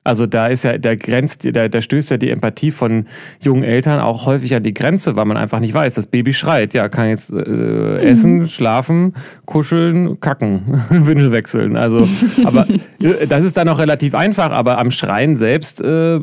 Also 0.03 0.27
da 0.27 0.47
ist 0.47 0.65
ja, 0.65 0.79
da 0.79 0.95
grenzt, 0.95 1.47
da, 1.55 1.69
da 1.69 1.83
stößt 1.83 2.11
ja 2.11 2.17
die 2.17 2.31
Empathie 2.31 2.71
von 2.71 3.07
jungen 3.39 3.63
Eltern 3.65 4.01
auch 4.01 4.25
häufig 4.25 4.55
an 4.55 4.63
die 4.63 4.73
Grenze, 4.73 5.15
weil 5.15 5.27
man 5.27 5.37
einfach 5.37 5.61
nicht 5.61 5.75
weiß, 5.75 5.95
das 5.95 6.07
Baby 6.07 6.33
schreit, 6.33 6.73
ja, 6.73 6.89
kann 6.89 7.09
jetzt 7.09 7.31
äh, 7.31 7.35
mhm. 7.35 7.97
essen, 7.99 8.49
schlafen, 8.49 9.13
kuscheln, 9.45 10.19
kacken, 10.19 10.83
Windel 10.89 11.33
wechseln. 11.33 11.77
Also, 11.77 12.09
aber 12.45 12.67
äh, 13.03 13.27
das 13.27 13.45
ist 13.45 13.59
dann 13.59 13.69
auch 13.69 13.79
relativ 13.79 14.15
einfach, 14.15 14.53
aber 14.53 14.79
am 14.79 14.91
Schreien 14.91 15.37
selbst 15.37 15.83
äh, 15.83 16.19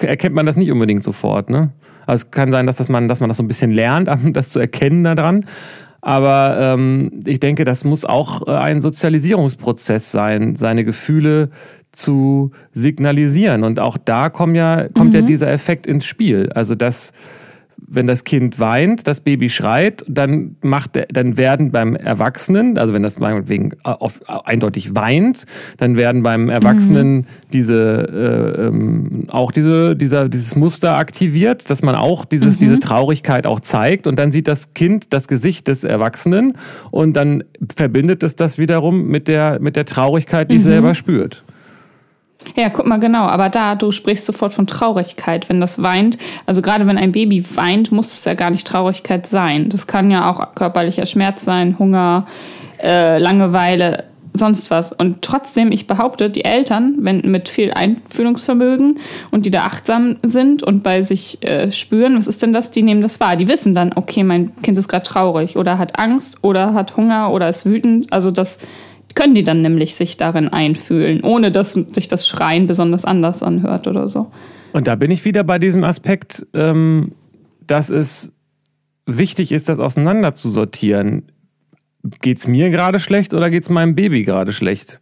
erkennt 0.00 0.34
man 0.34 0.46
das 0.46 0.56
nicht 0.56 0.70
unbedingt 0.72 1.02
sofort. 1.02 1.50
Ne? 1.50 1.72
Also 2.06 2.24
es 2.24 2.30
kann 2.30 2.50
sein, 2.50 2.66
dass, 2.66 2.76
das 2.76 2.88
man, 2.88 3.08
dass 3.08 3.20
man 3.20 3.28
das 3.28 3.36
so 3.36 3.42
ein 3.42 3.48
bisschen 3.48 3.72
lernt, 3.72 4.08
das 4.32 4.48
zu 4.48 4.58
erkennen 4.58 5.04
daran. 5.04 5.44
Aber 6.00 6.56
ähm, 6.60 7.24
ich 7.26 7.40
denke, 7.40 7.64
das 7.64 7.84
muss 7.84 8.04
auch 8.04 8.46
äh, 8.46 8.52
ein 8.52 8.80
Sozialisierungsprozess 8.80 10.12
sein, 10.12 10.54
seine 10.54 10.84
Gefühle 10.84 11.50
zu 11.96 12.50
signalisieren. 12.72 13.64
Und 13.64 13.80
auch 13.80 13.98
da 13.98 14.28
kommt 14.28 14.56
ja, 14.56 14.88
kommt 14.88 15.10
mhm. 15.10 15.16
ja 15.16 15.22
dieser 15.22 15.50
Effekt 15.50 15.86
ins 15.86 16.04
Spiel. 16.04 16.50
Also 16.54 16.74
dass 16.74 17.12
wenn 17.88 18.06
das 18.06 18.24
Kind 18.24 18.58
weint, 18.58 19.06
das 19.06 19.20
Baby 19.20 19.48
schreit, 19.48 20.04
dann 20.08 20.56
macht 20.62 20.98
dann 21.12 21.36
werden 21.36 21.70
beim 21.70 21.94
Erwachsenen, 21.94 22.78
also 22.78 22.92
wenn 22.92 23.02
das 23.02 23.18
meinetwegen 23.18 23.72
auf, 23.82 24.20
eindeutig 24.44 24.96
weint, 24.96 25.44
dann 25.76 25.96
werden 25.96 26.22
beim 26.22 26.48
Erwachsenen 26.48 27.16
mhm. 27.16 27.24
diese 27.52 28.56
äh, 28.58 28.66
ähm, 28.66 29.24
auch 29.28 29.52
diese, 29.52 29.94
dieser, 29.94 30.28
dieses 30.28 30.56
Muster 30.56 30.96
aktiviert, 30.96 31.70
dass 31.70 31.82
man 31.82 31.94
auch 31.94 32.24
dieses, 32.24 32.56
mhm. 32.56 32.64
diese 32.64 32.80
Traurigkeit 32.80 33.46
auch 33.46 33.60
zeigt 33.60 34.06
und 34.06 34.18
dann 34.18 34.32
sieht 34.32 34.48
das 34.48 34.72
Kind 34.74 35.12
das 35.12 35.28
Gesicht 35.28 35.68
des 35.68 35.84
Erwachsenen 35.84 36.54
und 36.90 37.14
dann 37.14 37.44
verbindet 37.74 38.22
es 38.22 38.36
das 38.36 38.58
wiederum 38.58 39.06
mit 39.06 39.28
der, 39.28 39.60
mit 39.60 39.76
der 39.76 39.84
Traurigkeit, 39.84 40.50
die 40.50 40.56
es 40.56 40.64
mhm. 40.64 40.70
selber 40.70 40.94
spürt. 40.94 41.44
Ja, 42.54 42.70
guck 42.70 42.86
mal 42.86 42.98
genau, 42.98 43.24
aber 43.24 43.48
da, 43.48 43.74
du 43.74 43.92
sprichst 43.92 44.26
sofort 44.26 44.54
von 44.54 44.66
Traurigkeit, 44.66 45.48
wenn 45.48 45.60
das 45.60 45.82
weint. 45.82 46.18
Also 46.46 46.62
gerade 46.62 46.86
wenn 46.86 46.98
ein 46.98 47.12
Baby 47.12 47.44
weint, 47.54 47.92
muss 47.92 48.12
es 48.12 48.24
ja 48.24 48.34
gar 48.34 48.50
nicht 48.50 48.66
Traurigkeit 48.66 49.26
sein. 49.26 49.68
Das 49.68 49.86
kann 49.86 50.10
ja 50.10 50.30
auch 50.30 50.54
körperlicher 50.54 51.06
Schmerz 51.06 51.44
sein, 51.44 51.78
Hunger, 51.78 52.26
äh, 52.82 53.18
Langeweile, 53.18 54.04
sonst 54.32 54.70
was. 54.70 54.92
Und 54.92 55.22
trotzdem, 55.22 55.72
ich 55.72 55.86
behaupte, 55.86 56.30
die 56.30 56.44
Eltern, 56.44 56.96
wenn 57.00 57.22
mit 57.24 57.48
viel 57.48 57.72
Einfühlungsvermögen 57.72 59.00
und 59.30 59.46
die 59.46 59.50
da 59.50 59.64
achtsam 59.64 60.16
sind 60.22 60.62
und 60.62 60.82
bei 60.82 61.02
sich 61.02 61.42
äh, 61.42 61.72
spüren, 61.72 62.18
was 62.18 62.26
ist 62.26 62.42
denn 62.42 62.52
das, 62.52 62.70
die 62.70 62.82
nehmen 62.82 63.02
das 63.02 63.20
wahr. 63.20 63.36
Die 63.36 63.48
wissen 63.48 63.74
dann, 63.74 63.92
okay, 63.94 64.24
mein 64.24 64.54
Kind 64.62 64.78
ist 64.78 64.88
gerade 64.88 65.04
traurig 65.04 65.56
oder 65.56 65.78
hat 65.78 65.98
Angst 65.98 66.38
oder 66.42 66.74
hat 66.74 66.96
Hunger 66.96 67.32
oder 67.32 67.48
ist 67.48 67.66
wütend. 67.66 68.12
Also 68.12 68.30
das 68.30 68.58
können 69.16 69.34
die 69.34 69.42
dann 69.42 69.62
nämlich 69.62 69.96
sich 69.96 70.16
darin 70.16 70.48
einfühlen, 70.48 71.24
ohne 71.24 71.50
dass 71.50 71.72
sich 71.72 72.06
das 72.06 72.28
Schreien 72.28 72.68
besonders 72.68 73.04
anders 73.04 73.42
anhört 73.42 73.88
oder 73.88 74.06
so. 74.06 74.30
Und 74.72 74.86
da 74.86 74.94
bin 74.94 75.10
ich 75.10 75.24
wieder 75.24 75.42
bei 75.42 75.58
diesem 75.58 75.82
Aspekt, 75.82 76.46
ähm, 76.54 77.12
dass 77.66 77.90
es 77.90 78.32
wichtig 79.06 79.50
ist, 79.50 79.68
das 79.68 79.80
auseinander 79.80 80.34
zu 80.34 80.50
sortieren. 80.50 81.32
Geht 82.20 82.38
es 82.38 82.46
mir 82.46 82.70
gerade 82.70 83.00
schlecht 83.00 83.34
oder 83.34 83.50
geht 83.50 83.64
es 83.64 83.70
meinem 83.70 83.94
Baby 83.94 84.22
gerade 84.22 84.52
schlecht? 84.52 85.00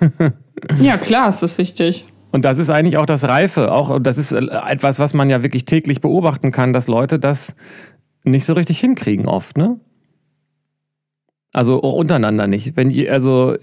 ja, 0.80 0.96
klar, 0.96 1.28
ist 1.28 1.42
das 1.42 1.58
wichtig. 1.58 2.06
Und 2.30 2.44
das 2.46 2.58
ist 2.58 2.70
eigentlich 2.70 2.96
auch 2.96 3.06
das 3.06 3.24
Reife. 3.24 3.72
Auch 3.72 3.98
das 4.00 4.16
ist 4.16 4.32
etwas, 4.32 4.98
was 4.98 5.12
man 5.12 5.28
ja 5.28 5.42
wirklich 5.42 5.66
täglich 5.66 6.00
beobachten 6.00 6.52
kann, 6.52 6.72
dass 6.72 6.86
Leute 6.86 7.18
das 7.18 7.56
nicht 8.24 8.46
so 8.46 8.54
richtig 8.54 8.80
hinkriegen 8.80 9.26
oft, 9.26 9.58
ne? 9.58 9.80
Also 11.52 11.82
auch 11.82 11.94
untereinander 11.94 12.46
nicht. 12.46 12.76
Wenn 12.76 12.90
ihr, 12.90 13.12
also 13.12 13.56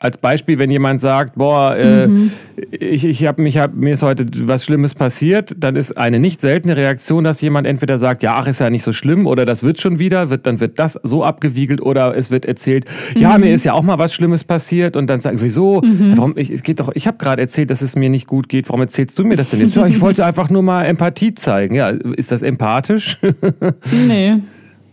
als 0.00 0.18
Beispiel, 0.18 0.58
wenn 0.58 0.70
jemand 0.70 1.00
sagt, 1.00 1.36
boah, 1.36 1.76
äh, 1.76 2.06
mhm. 2.08 2.30
ich, 2.70 3.04
ich 3.04 3.24
hab 3.26 3.38
mich, 3.38 3.56
hab, 3.58 3.74
mir 3.74 3.94
ist 3.94 4.02
heute 4.02 4.26
was 4.46 4.64
Schlimmes 4.64 4.94
passiert, 4.94 5.54
dann 5.56 5.76
ist 5.76 5.96
eine 5.96 6.18
nicht 6.18 6.42
seltene 6.42 6.76
Reaktion, 6.76 7.24
dass 7.24 7.40
jemand 7.40 7.66
entweder 7.66 7.98
sagt, 7.98 8.22
ja, 8.22 8.34
ach, 8.36 8.46
ist 8.46 8.60
ja 8.60 8.68
nicht 8.70 8.82
so 8.82 8.92
schlimm, 8.92 9.26
oder 9.26 9.46
das 9.46 9.62
wird 9.62 9.80
schon 9.80 9.98
wieder, 9.98 10.28
wird, 10.30 10.46
dann 10.46 10.60
wird 10.60 10.78
das 10.78 10.98
so 11.04 11.24
abgewiegelt, 11.24 11.80
oder 11.80 12.14
es 12.16 12.30
wird 12.30 12.44
erzählt, 12.44 12.84
mhm. 13.14 13.20
ja, 13.20 13.38
mir 13.38 13.54
ist 13.54 13.64
ja 13.64 13.72
auch 13.72 13.82
mal 13.82 13.98
was 13.98 14.12
Schlimmes 14.12 14.44
passiert, 14.44 14.96
und 14.96 15.06
dann 15.06 15.20
sagen, 15.20 15.38
wieso? 15.40 15.80
Mhm. 15.80 16.16
Warum? 16.16 16.36
Ich, 16.36 16.50
es 16.50 16.62
geht 16.62 16.80
doch, 16.80 16.90
ich 16.94 17.06
habe 17.06 17.16
gerade 17.16 17.40
erzählt, 17.40 17.70
dass 17.70 17.80
es 17.80 17.96
mir 17.96 18.10
nicht 18.10 18.26
gut 18.26 18.48
geht, 18.48 18.68
warum 18.68 18.82
erzählst 18.82 19.18
du 19.18 19.24
mir 19.24 19.36
das 19.36 19.50
denn 19.50 19.60
jetzt? 19.60 19.74
ja, 19.74 19.86
ich 19.86 20.00
wollte 20.00 20.26
einfach 20.26 20.50
nur 20.50 20.62
mal 20.62 20.82
Empathie 20.84 21.34
zeigen. 21.34 21.76
Ja, 21.76 21.88
ist 21.88 22.30
das 22.30 22.42
empathisch? 22.42 23.16
nee. 24.06 24.34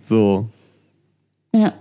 So. 0.06 0.48
Ja. 1.54 1.74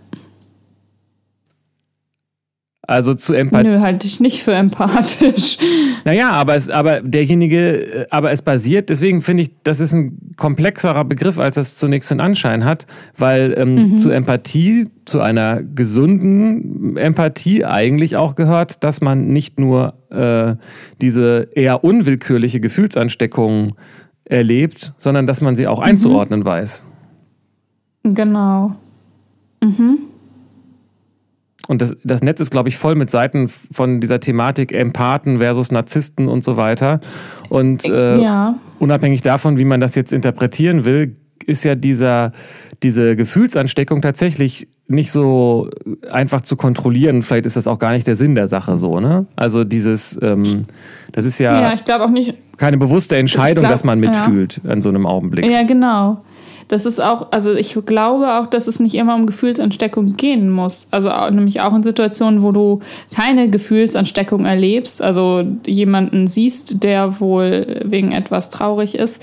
Also 2.90 3.14
zu 3.14 3.34
Empathie. 3.34 3.68
Nö, 3.68 3.78
halte 3.78 4.08
ich 4.08 4.18
nicht 4.18 4.42
für 4.42 4.52
empathisch. 4.52 5.58
Naja, 6.02 6.30
aber 6.30 6.56
es, 6.56 6.70
aber 6.70 7.02
derjenige, 7.02 8.06
aber 8.08 8.30
es 8.32 8.40
basiert, 8.40 8.88
deswegen 8.88 9.20
finde 9.20 9.42
ich, 9.42 9.50
das 9.64 9.80
ist 9.80 9.92
ein 9.92 10.32
komplexerer 10.38 11.04
Begriff, 11.04 11.38
als 11.38 11.56
das 11.56 11.76
zunächst 11.76 12.10
den 12.10 12.20
Anschein 12.20 12.64
hat, 12.64 12.86
weil 13.18 13.54
ähm, 13.58 13.74
mhm. 13.74 13.98
zu 13.98 14.08
Empathie, 14.08 14.88
zu 15.04 15.20
einer 15.20 15.62
gesunden 15.62 16.96
Empathie 16.96 17.66
eigentlich 17.66 18.16
auch 18.16 18.34
gehört, 18.34 18.82
dass 18.82 19.02
man 19.02 19.28
nicht 19.28 19.60
nur 19.60 19.92
äh, 20.08 20.56
diese 21.02 21.48
eher 21.54 21.84
unwillkürliche 21.84 22.60
Gefühlsansteckung 22.60 23.74
erlebt, 24.24 24.94
sondern 24.96 25.26
dass 25.26 25.42
man 25.42 25.54
sie 25.54 25.66
auch 25.66 25.80
mhm. 25.80 25.86
einzuordnen 25.86 26.46
weiß. 26.46 26.82
Genau. 28.04 28.74
Mhm. 29.62 29.98
Und 31.68 31.82
das, 31.82 31.96
das 32.02 32.22
Netz 32.22 32.40
ist, 32.40 32.50
glaube 32.50 32.68
ich, 32.68 32.76
voll 32.76 32.94
mit 32.94 33.10
Seiten 33.10 33.48
von 33.48 34.00
dieser 34.00 34.20
Thematik 34.20 34.72
Empathen 34.72 35.38
versus 35.38 35.70
Narzissten 35.70 36.28
und 36.28 36.42
so 36.42 36.56
weiter. 36.56 37.00
Und 37.48 37.84
äh, 37.84 38.18
ja. 38.18 38.54
unabhängig 38.78 39.22
davon, 39.22 39.56
wie 39.58 39.64
man 39.64 39.80
das 39.80 39.94
jetzt 39.94 40.12
interpretieren 40.12 40.84
will, 40.84 41.14
ist 41.46 41.64
ja 41.64 41.74
dieser, 41.74 42.32
diese 42.82 43.16
Gefühlsansteckung 43.16 44.02
tatsächlich 44.02 44.68
nicht 44.88 45.12
so 45.12 45.70
einfach 46.10 46.40
zu 46.40 46.56
kontrollieren. 46.56 47.22
Vielleicht 47.22 47.46
ist 47.46 47.56
das 47.56 47.66
auch 47.66 47.78
gar 47.78 47.92
nicht 47.92 48.06
der 48.06 48.16
Sinn 48.16 48.34
der 48.34 48.48
Sache 48.48 48.76
so, 48.76 48.98
ne? 48.98 49.26
Also 49.36 49.62
dieses, 49.62 50.18
ähm, 50.20 50.64
das 51.12 51.24
ist 51.24 51.38
ja, 51.38 51.60
ja 51.60 51.74
ich 51.74 51.88
auch 51.92 52.10
nicht, 52.10 52.34
keine 52.56 52.78
bewusste 52.78 53.16
Entscheidung, 53.16 53.62
glaub, 53.62 53.72
dass 53.72 53.84
man 53.84 54.00
mitfühlt 54.00 54.60
ja. 54.64 54.70
an 54.70 54.82
so 54.82 54.88
einem 54.88 55.06
Augenblick. 55.06 55.46
Ja, 55.46 55.62
genau 55.62 56.22
das 56.68 56.86
ist 56.86 57.00
auch, 57.00 57.28
also 57.32 57.52
ich 57.54 57.76
glaube 57.86 58.34
auch, 58.34 58.46
dass 58.46 58.66
es 58.66 58.80
nicht 58.80 58.94
immer 58.94 59.14
um 59.14 59.26
Gefühlsansteckung 59.26 60.16
gehen 60.16 60.50
muss. 60.50 60.88
Also 60.90 61.10
auch, 61.10 61.30
nämlich 61.30 61.60
auch 61.60 61.74
in 61.74 61.82
Situationen, 61.82 62.42
wo 62.42 62.52
du 62.52 62.80
keine 63.14 63.50
Gefühlsansteckung 63.50 64.44
erlebst, 64.44 65.02
also 65.02 65.44
jemanden 65.66 66.26
siehst, 66.26 66.82
der 66.82 67.20
wohl 67.20 67.80
wegen 67.84 68.12
etwas 68.12 68.50
traurig 68.50 68.94
ist. 68.94 69.22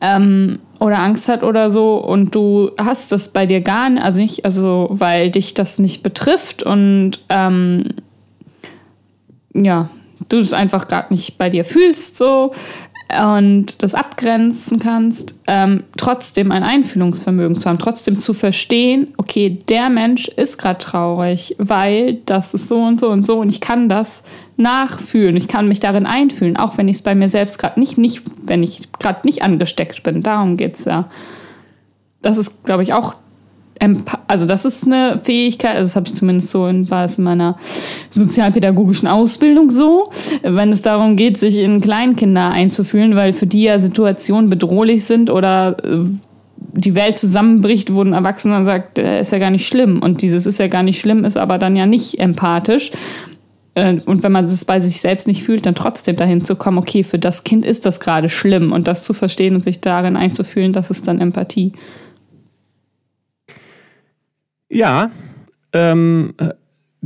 Ähm, 0.00 0.58
oder 0.80 0.98
Angst 0.98 1.28
hat 1.28 1.42
oder 1.42 1.70
so 1.70 1.96
und 1.96 2.34
du 2.34 2.70
hast 2.78 3.12
das 3.12 3.28
bei 3.28 3.46
dir 3.46 3.60
gar 3.60 3.90
nicht, 3.90 4.02
also 4.02 4.20
nicht, 4.20 4.44
also 4.44 4.88
weil 4.90 5.30
dich 5.30 5.54
das 5.54 5.78
nicht 5.78 6.02
betrifft 6.02 6.62
und 6.62 7.20
ähm, 7.28 7.84
ja, 9.54 9.88
du 10.28 10.40
es 10.40 10.52
einfach 10.52 10.88
gerade 10.88 11.12
nicht 11.12 11.38
bei 11.38 11.48
dir 11.48 11.64
fühlst, 11.64 12.16
so, 12.16 12.50
und 13.12 13.82
das 13.82 13.94
abgrenzen 13.94 14.78
kannst, 14.78 15.38
ähm, 15.46 15.84
trotzdem 15.96 16.50
ein 16.50 16.62
Einfühlungsvermögen 16.62 17.60
zu 17.60 17.68
haben, 17.68 17.78
trotzdem 17.78 18.18
zu 18.18 18.32
verstehen, 18.32 19.08
okay, 19.18 19.58
der 19.68 19.88
Mensch 19.88 20.28
ist 20.28 20.58
gerade 20.58 20.78
traurig, 20.78 21.54
weil 21.58 22.16
das 22.26 22.54
ist 22.54 22.68
so 22.68 22.80
und 22.80 22.98
so 22.98 23.10
und 23.10 23.26
so 23.26 23.40
und 23.40 23.50
ich 23.50 23.60
kann 23.60 23.88
das 23.88 24.24
nachfühlen, 24.56 25.36
ich 25.36 25.48
kann 25.48 25.68
mich 25.68 25.80
darin 25.80 26.06
einfühlen, 26.06 26.56
auch 26.56 26.78
wenn 26.78 26.88
ich 26.88 26.96
es 26.96 27.02
bei 27.02 27.14
mir 27.14 27.28
selbst 27.28 27.58
gerade 27.58 27.78
nicht, 27.78 27.98
nicht, 27.98 28.22
wenn 28.42 28.62
ich 28.62 28.90
gerade 28.98 29.20
nicht 29.24 29.42
angesteckt 29.42 30.02
bin. 30.02 30.22
Darum 30.22 30.56
geht 30.56 30.76
es 30.76 30.84
ja. 30.84 31.08
Das 32.22 32.38
ist, 32.38 32.64
glaube 32.64 32.82
ich, 32.82 32.94
auch 32.94 33.14
also 34.26 34.46
das 34.46 34.64
ist 34.64 34.86
eine 34.86 35.20
Fähigkeit, 35.22 35.76
also 35.76 35.82
das 35.84 35.96
habe 35.96 36.06
ich 36.06 36.14
zumindest 36.14 36.50
so 36.50 36.66
in, 36.66 36.90
war 36.90 37.04
es 37.04 37.18
in 37.18 37.24
meiner 37.24 37.56
sozialpädagogischen 38.10 39.08
Ausbildung 39.08 39.70
so, 39.70 40.10
wenn 40.42 40.70
es 40.70 40.82
darum 40.82 41.16
geht, 41.16 41.38
sich 41.38 41.58
in 41.58 41.80
Kleinkinder 41.80 42.50
einzufühlen, 42.50 43.16
weil 43.16 43.32
für 43.32 43.46
die 43.46 43.62
ja 43.64 43.78
Situationen 43.78 44.50
bedrohlich 44.50 45.04
sind 45.04 45.30
oder 45.30 45.76
äh, 45.84 46.04
die 46.76 46.94
Welt 46.94 47.18
zusammenbricht, 47.18 47.94
wo 47.94 48.02
ein 48.02 48.12
Erwachsener 48.12 48.64
sagt, 48.64 48.98
ist 48.98 49.32
ja 49.32 49.38
gar 49.38 49.50
nicht 49.50 49.66
schlimm. 49.66 50.00
Und 50.02 50.22
dieses 50.22 50.46
ist 50.46 50.58
ja 50.58 50.66
gar 50.66 50.82
nicht 50.82 51.00
schlimm, 51.00 51.24
ist 51.24 51.36
aber 51.36 51.58
dann 51.58 51.76
ja 51.76 51.86
nicht 51.86 52.18
empathisch. 52.18 52.90
Äh, 53.74 54.00
und 54.06 54.22
wenn 54.22 54.32
man 54.32 54.44
es 54.44 54.64
bei 54.64 54.80
sich 54.80 55.00
selbst 55.00 55.26
nicht 55.26 55.42
fühlt, 55.42 55.66
dann 55.66 55.74
trotzdem 55.74 56.16
dahin 56.16 56.44
zu 56.44 56.56
kommen, 56.56 56.78
okay, 56.78 57.04
für 57.04 57.18
das 57.18 57.44
Kind 57.44 57.64
ist 57.64 57.86
das 57.86 58.00
gerade 58.00 58.28
schlimm 58.28 58.72
und 58.72 58.88
das 58.88 59.04
zu 59.04 59.14
verstehen 59.14 59.54
und 59.54 59.64
sich 59.64 59.80
darin 59.80 60.16
einzufühlen, 60.16 60.72
das 60.72 60.90
ist 60.90 61.06
dann 61.08 61.20
Empathie. 61.20 61.72
Ja, 64.74 65.10
ähm, 65.72 66.34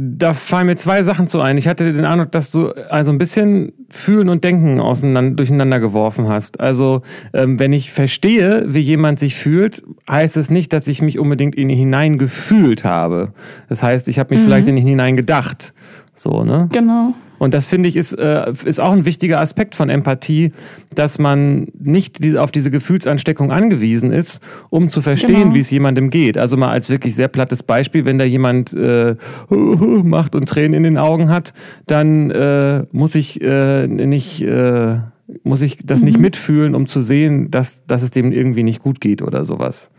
da 0.01 0.33
fallen 0.33 0.67
mir 0.67 0.77
zwei 0.77 1.03
Sachen 1.03 1.27
zu 1.27 1.41
ein. 1.41 1.59
Ich 1.59 1.67
hatte 1.67 1.93
den 1.93 2.05
Eindruck, 2.05 2.31
dass 2.31 2.53
du 2.53 2.69
also 2.89 3.11
ein 3.11 3.19
bisschen 3.19 3.73
Fühlen 3.91 4.29
und 4.29 4.45
Denken 4.45 4.79
auseinander, 4.81 5.35
durcheinander 5.35 5.81
geworfen 5.81 6.29
hast. 6.29 6.61
Also, 6.61 7.03
ähm, 7.33 7.59
wenn 7.59 7.73
ich 7.73 7.91
verstehe, 7.91 8.65
wie 8.69 8.79
jemand 8.79 9.19
sich 9.19 9.35
fühlt, 9.35 9.83
heißt 10.09 10.37
es 10.37 10.51
nicht, 10.51 10.73
dass 10.73 10.87
ich 10.87 11.03
mich 11.03 11.19
unbedingt 11.19 11.57
in 11.57 11.69
ihn 11.69 11.77
hineingefühlt 11.77 12.85
habe. 12.85 13.33
Das 13.69 13.83
heißt, 13.83 14.07
ich 14.07 14.21
habe 14.21 14.35
mich 14.35 14.41
mhm. 14.41 14.47
vielleicht 14.47 14.69
in 14.69 14.77
ihn 14.77 14.87
hineingedacht. 14.87 15.75
So, 16.15 16.45
ne? 16.45 16.69
Genau. 16.73 17.15
Und 17.39 17.55
das 17.55 17.67
finde 17.67 17.89
ich 17.89 17.97
ist, 17.97 18.19
äh, 18.19 18.53
ist 18.65 18.81
auch 18.81 18.93
ein 18.93 19.05
wichtiger 19.05 19.41
Aspekt 19.41 19.75
von 19.75 19.89
Empathie, 19.89 20.53
dass 20.95 21.19
man 21.19 21.69
nicht 21.79 22.23
die, 22.23 22.37
auf 22.37 22.51
diese 22.51 22.71
Gefühlsansteckung 22.71 23.53
angewiesen 23.53 24.13
ist, 24.13 24.43
um 24.71 24.91
zu 24.91 25.01
verstehen, 25.01 25.43
genau. 25.43 25.55
wie 25.55 25.61
es 25.61 25.71
jemandem 25.71 26.11
geht. 26.11 26.37
Also 26.37 26.57
mal 26.57 26.71
als 26.71 26.91
wirklich 26.91 27.15
sehr 27.15 27.29
plattes 27.29 27.63
Beispiel, 27.63 28.05
wenn 28.05 28.19
da 28.19 28.25
jemand 28.25 28.75
äh, 28.75 29.15
macht 29.51 30.35
und 30.35 30.49
Tränen 30.49 30.75
in 30.75 30.83
den 30.83 30.99
Augen 30.99 31.31
hat, 31.31 31.53
dann 31.87 32.31
äh, 32.31 32.85
muss 32.93 33.15
ich 33.15 33.41
äh, 33.41 33.87
nicht 33.87 34.43
äh, 34.43 34.99
muss 35.43 35.63
ich 35.63 35.79
das 35.85 36.01
mhm. 36.01 36.07
nicht 36.07 36.19
mitfühlen, 36.19 36.75
um 36.75 36.87
zu 36.87 37.03
sehen, 37.03 37.51
dass, 37.51 37.85
dass 37.87 38.03
es 38.03 38.11
dem 38.11 38.33
irgendwie 38.33 38.63
nicht 38.63 38.81
gut 38.81 39.01
geht 39.01 39.23
oder 39.23 39.45
sowas. 39.45 39.91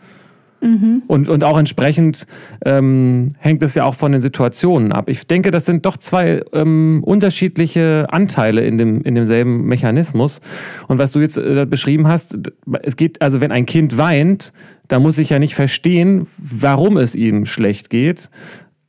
Mhm. 0.62 1.04
Und, 1.08 1.30
und 1.30 1.44
auch 1.44 1.58
entsprechend 1.58 2.26
ähm, 2.66 3.30
hängt 3.40 3.64
es 3.64 3.76
ja 3.76 3.84
auch 3.86 3.96
von 3.96 4.12
den 4.12 4.22
Situationen 4.22 4.92
ab. 4.92 5.10
Ich 5.10 5.26
denke, 5.26 5.52
das 5.52 5.66
sind 5.66 5.86
doch 5.86 5.98
zwei 5.98 6.42
ähm, 6.54 7.02
unterschiedliche 7.04 8.08
Anteile 8.10 8.66
in, 8.66 8.78
dem, 8.78 9.02
in 9.02 9.16
demselben 9.16 9.66
Mechanismus. 9.66 10.42
Und 10.88 10.98
was 10.98 11.12
du 11.12 11.20
jetzt 11.20 11.38
äh, 11.38 11.66
beschrieben 11.66 12.08
hast, 12.08 12.38
es 12.84 12.96
geht, 12.96 13.22
also 13.22 13.42
wenn 13.42 13.52
ein 13.52 13.66
Kind 13.66 13.98
weint, 13.98 14.54
da 14.88 15.00
muss 15.00 15.18
ich 15.18 15.30
ja 15.30 15.40
nicht 15.40 15.56
verstehen, 15.56 16.28
warum 16.38 16.98
es 16.98 17.16
ihm 17.16 17.46
schlecht 17.46 17.90
geht, 17.90 18.30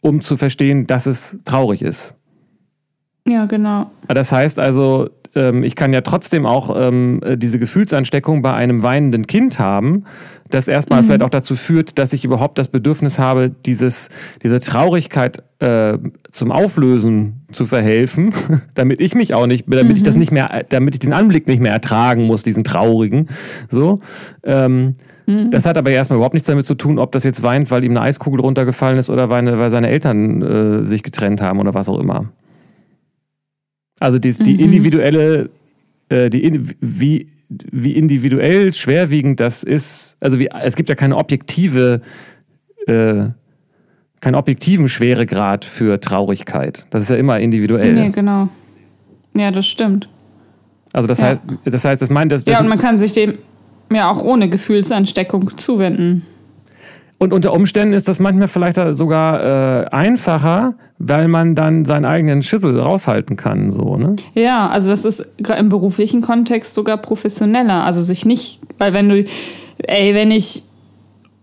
um 0.00 0.22
zu 0.22 0.37
verstehen, 0.37 0.87
dass 0.87 1.06
es 1.06 1.38
traurig 1.44 1.83
ist. 1.83 2.14
Ja, 3.28 3.44
genau. 3.44 3.90
Das 4.09 4.33
heißt 4.33 4.59
also, 4.59 5.11
ähm, 5.35 5.62
ich 5.62 5.76
kann 5.76 5.92
ja 5.92 6.00
trotzdem 6.00 6.46
auch 6.46 6.74
ähm, 6.74 7.20
diese 7.37 7.59
Gefühlsansteckung 7.59 8.42
bei 8.42 8.54
einem 8.54 8.83
weinenden 8.83 9.26
Kind 9.26 9.59
haben, 9.59 10.04
das 10.50 10.68
erstmal 10.68 11.02
mhm. 11.02 11.06
vielleicht 11.06 11.22
auch 11.22 11.30
dazu 11.30 11.56
führt, 11.56 11.98
dass 11.98 12.12
ich 12.12 12.24
überhaupt 12.24 12.58
das 12.58 12.68
Bedürfnis 12.68 13.18
habe, 13.18 13.50
dieses, 13.66 14.08
diese 14.42 14.60
Traurigkeit 14.60 15.42
äh, 15.60 15.98
zum 16.30 16.52
Auflösen 16.52 17.42
zu 17.52 17.66
verhelfen, 17.66 18.32
damit 18.74 19.00
ich 19.00 19.14
mich 19.14 19.34
auch 19.34 19.46
nicht, 19.46 19.66
damit 19.68 19.88
mhm. 19.88 19.96
ich 19.96 20.02
das 20.02 20.14
mhm. 20.14 20.20
nicht 20.20 20.32
mehr, 20.32 20.64
damit 20.68 20.94
ich 20.94 21.00
diesen 21.00 21.14
Anblick 21.14 21.46
nicht 21.46 21.60
mehr 21.60 21.72
ertragen 21.72 22.24
muss, 22.24 22.42
diesen 22.42 22.64
traurigen. 22.64 23.28
So. 23.70 24.00
Ähm, 24.42 24.94
mhm. 25.26 25.50
Das 25.50 25.66
hat 25.66 25.76
aber 25.76 25.90
erstmal 25.90 26.16
überhaupt 26.16 26.34
nichts 26.34 26.46
damit 26.46 26.66
zu 26.66 26.74
tun, 26.74 26.98
ob 26.98 27.12
das 27.12 27.24
jetzt 27.24 27.42
weint, 27.42 27.70
weil 27.70 27.84
ihm 27.84 27.92
eine 27.92 28.02
Eiskugel 28.02 28.40
runtergefallen 28.40 28.98
ist 28.98 29.10
oder 29.10 29.30
weil, 29.30 29.58
weil 29.58 29.70
seine 29.70 29.88
Eltern 29.88 30.42
äh, 30.42 30.84
sich 30.84 31.02
getrennt 31.02 31.40
haben 31.40 31.58
oder 31.58 31.74
was 31.74 31.88
auch 31.88 31.98
immer. 31.98 32.32
Also 34.00 34.18
die, 34.18 34.32
die 34.32 34.54
mhm. 34.54 34.60
individuelle, 34.60 35.50
äh, 36.08 36.30
die, 36.30 36.60
wie, 36.80 37.28
wie 37.50 37.92
individuell 37.92 38.72
schwerwiegend 38.72 39.40
das 39.40 39.62
ist. 39.62 40.16
Also 40.20 40.38
wie, 40.38 40.48
es 40.62 40.76
gibt 40.76 40.88
ja 40.88 40.94
keine 40.94 41.16
objektive, 41.16 42.00
äh, 42.86 43.24
keinen 44.20 44.34
objektiven 44.34 44.88
Schweregrad 44.88 45.64
für 45.64 46.00
Traurigkeit. 46.00 46.86
Das 46.90 47.02
ist 47.02 47.10
ja 47.10 47.16
immer 47.16 47.40
individuell. 47.40 47.94
Nee, 47.94 48.10
genau. 48.10 48.48
Ja, 49.36 49.50
das 49.50 49.66
stimmt. 49.66 50.08
Also 50.92 51.06
das 51.06 51.18
ja. 51.18 51.26
heißt, 51.26 51.42
das 51.64 51.84
heißt, 51.84 52.02
das 52.02 52.10
meint 52.10 52.32
das. 52.32 52.44
Ja, 52.46 52.60
und 52.60 52.68
man 52.68 52.78
kann 52.78 52.98
sich 52.98 53.12
dem 53.12 53.38
ja 53.92 54.10
auch 54.10 54.22
ohne 54.22 54.48
Gefühlsansteckung 54.48 55.56
zuwenden. 55.56 56.24
Und 57.22 57.35
unter 57.35 57.52
Umständen 57.52 57.92
ist 57.92 58.09
das 58.09 58.18
manchmal 58.18 58.48
vielleicht 58.48 58.78
sogar 58.92 59.83
äh, 59.83 59.87
einfacher, 59.90 60.74
weil 60.98 61.28
man 61.28 61.54
dann 61.54 61.85
seinen 61.85 62.06
eigenen 62.06 62.42
Schüssel 62.42 62.80
raushalten 62.80 63.37
kann, 63.37 63.70
so, 63.70 63.98
ne? 63.98 64.16
Ja, 64.33 64.70
also 64.70 64.88
das 64.88 65.04
ist 65.04 65.28
im 65.59 65.68
beruflichen 65.68 66.22
Kontext 66.22 66.72
sogar 66.72 66.96
professioneller. 66.96 67.85
Also 67.85 68.00
sich 68.00 68.24
nicht, 68.24 68.61
weil 68.78 68.94
wenn 68.94 69.11
du, 69.11 69.24
ey, 69.87 70.14
wenn 70.14 70.30
ich 70.30 70.62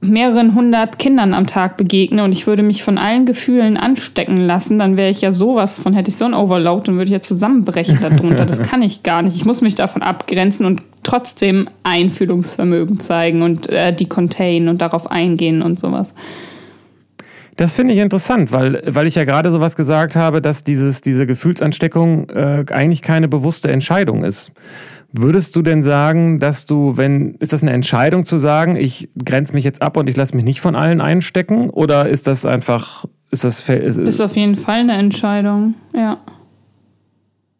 mehreren 0.01 0.55
hundert 0.55 0.97
Kindern 0.97 1.35
am 1.35 1.45
Tag 1.45 1.77
begegne 1.77 2.23
und 2.23 2.31
ich 2.31 2.47
würde 2.47 2.63
mich 2.63 2.81
von 2.81 2.97
allen 2.97 3.27
Gefühlen 3.27 3.77
anstecken 3.77 4.37
lassen, 4.37 4.79
dann 4.79 4.97
wäre 4.97 5.11
ich 5.11 5.21
ja 5.21 5.31
sowas 5.31 5.79
von, 5.79 5.93
hätte 5.93 6.09
ich 6.09 6.17
so 6.17 6.25
ein 6.25 6.33
Overload, 6.33 6.87
dann 6.87 6.95
würde 6.95 7.05
ich 7.05 7.13
ja 7.13 7.21
zusammenbrechen 7.21 7.99
darunter. 8.01 8.47
Das 8.47 8.61
kann 8.67 8.81
ich 8.81 9.03
gar 9.03 9.21
nicht. 9.21 9.35
Ich 9.35 9.45
muss 9.45 9.61
mich 9.61 9.75
davon 9.75 10.01
abgrenzen 10.01 10.65
und 10.65 10.81
trotzdem 11.07 11.69
Einfühlungsvermögen 11.83 12.99
zeigen 12.99 13.41
und 13.41 13.69
äh, 13.69 13.93
die 13.93 14.07
contain 14.07 14.67
und 14.67 14.81
darauf 14.81 15.09
eingehen 15.09 15.61
und 15.61 15.79
sowas. 15.79 16.13
Das 17.55 17.73
finde 17.73 17.93
ich 17.93 17.99
interessant, 17.99 18.51
weil, 18.51 18.83
weil 18.85 19.07
ich 19.07 19.15
ja 19.15 19.23
gerade 19.23 19.49
sowas 19.49 19.75
gesagt 19.75 20.15
habe, 20.15 20.41
dass 20.41 20.63
dieses, 20.63 21.01
diese 21.01 21.25
Gefühlsansteckung 21.25 22.29
äh, 22.29 22.65
eigentlich 22.71 23.01
keine 23.01 23.27
bewusste 23.27 23.71
Entscheidung 23.71 24.23
ist. 24.23 24.51
Würdest 25.13 25.55
du 25.55 25.61
denn 25.61 25.81
sagen, 25.81 26.39
dass 26.39 26.65
du, 26.65 26.97
wenn, 26.97 27.35
ist 27.35 27.53
das 27.53 27.63
eine 27.63 27.71
Entscheidung 27.71 28.25
zu 28.25 28.37
sagen, 28.37 28.75
ich 28.75 29.09
grenze 29.23 29.53
mich 29.53 29.63
jetzt 29.63 29.81
ab 29.81 29.95
und 29.95 30.09
ich 30.09 30.17
lasse 30.17 30.35
mich 30.35 30.43
nicht 30.43 30.59
von 30.59 30.75
allen 30.75 30.99
einstecken? 30.99 31.69
Oder 31.69 32.09
ist 32.09 32.27
das 32.27 32.45
einfach, 32.45 33.05
ist 33.31 33.45
das. 33.45 33.67
Ist, 33.69 33.97
das 33.97 34.09
ist 34.09 34.21
auf 34.21 34.35
jeden 34.35 34.55
Fall 34.55 34.81
eine 34.81 34.93
Entscheidung, 34.93 35.75
ja. 35.95 36.19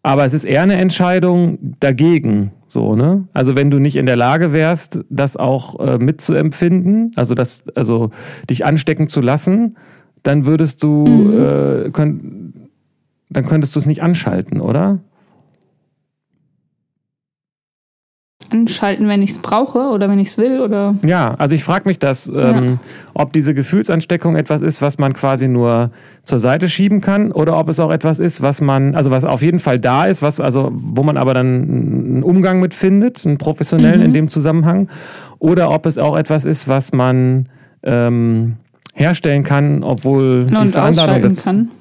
Aber 0.07 0.23
es 0.23 0.33
ist 0.33 0.45
eher 0.45 0.61
eine 0.61 0.75
Entscheidung 0.75 1.57
dagegen, 1.81 2.53
so, 2.65 2.95
ne? 2.95 3.27
Also 3.33 3.57
wenn 3.57 3.69
du 3.69 3.77
nicht 3.77 3.97
in 3.97 4.05
der 4.05 4.15
Lage 4.15 4.53
wärst, 4.53 5.01
das 5.09 5.35
auch 5.35 5.81
äh, 5.81 5.97
mitzuempfinden, 5.97 7.11
also 7.17 7.35
das, 7.35 7.65
also 7.75 8.11
dich 8.49 8.65
anstecken 8.65 9.09
zu 9.09 9.19
lassen, 9.19 9.75
dann 10.23 10.45
würdest 10.45 10.81
du, 10.81 11.05
mhm. 11.05 11.33
äh, 11.33 11.89
könnt, 11.89 12.53
dann 13.29 13.45
könntest 13.45 13.75
du 13.75 13.81
es 13.81 13.85
nicht 13.85 14.01
anschalten, 14.01 14.61
oder? 14.61 14.99
Anschalten, 18.51 19.07
wenn 19.07 19.21
ich 19.21 19.31
es 19.31 19.39
brauche 19.39 19.89
oder 19.89 20.09
wenn 20.09 20.19
ich 20.19 20.29
es 20.29 20.37
will? 20.37 20.59
Oder? 20.61 20.95
Ja, 21.05 21.35
also 21.37 21.55
ich 21.55 21.63
frage 21.63 21.87
mich 21.87 21.99
das, 21.99 22.31
ähm, 22.33 22.79
ob 23.13 23.33
diese 23.33 23.53
Gefühlsansteckung 23.53 24.35
etwas 24.35 24.61
ist, 24.61 24.81
was 24.81 24.97
man 24.97 25.13
quasi 25.13 25.47
nur 25.47 25.91
zur 26.23 26.39
Seite 26.39 26.69
schieben 26.69 27.01
kann 27.01 27.31
oder 27.31 27.57
ob 27.57 27.69
es 27.69 27.79
auch 27.79 27.91
etwas 27.91 28.19
ist, 28.19 28.41
was 28.41 28.61
man, 28.61 28.95
also 28.95 29.11
was 29.11 29.25
auf 29.25 29.41
jeden 29.41 29.59
Fall 29.59 29.79
da 29.79 30.05
ist, 30.05 30.21
was, 30.21 30.39
also 30.39 30.71
wo 30.73 31.03
man 31.03 31.17
aber 31.17 31.33
dann 31.33 31.47
einen 31.47 32.23
Umgang 32.23 32.59
mit 32.59 32.73
findet, 32.73 33.25
einen 33.25 33.37
professionellen 33.37 33.99
mhm. 33.99 34.05
in 34.05 34.13
dem 34.13 34.27
Zusammenhang, 34.27 34.89
oder 35.39 35.71
ob 35.71 35.85
es 35.85 35.97
auch 35.97 36.17
etwas 36.17 36.45
ist, 36.45 36.67
was 36.67 36.93
man 36.93 37.47
ähm, 37.83 38.57
herstellen 38.93 39.43
kann, 39.43 39.83
obwohl 39.83 40.47
und 40.49 40.61
die 40.61 40.69
Veranlagung 40.69 41.21
dazu. 41.21 41.43
Kann. 41.43 41.71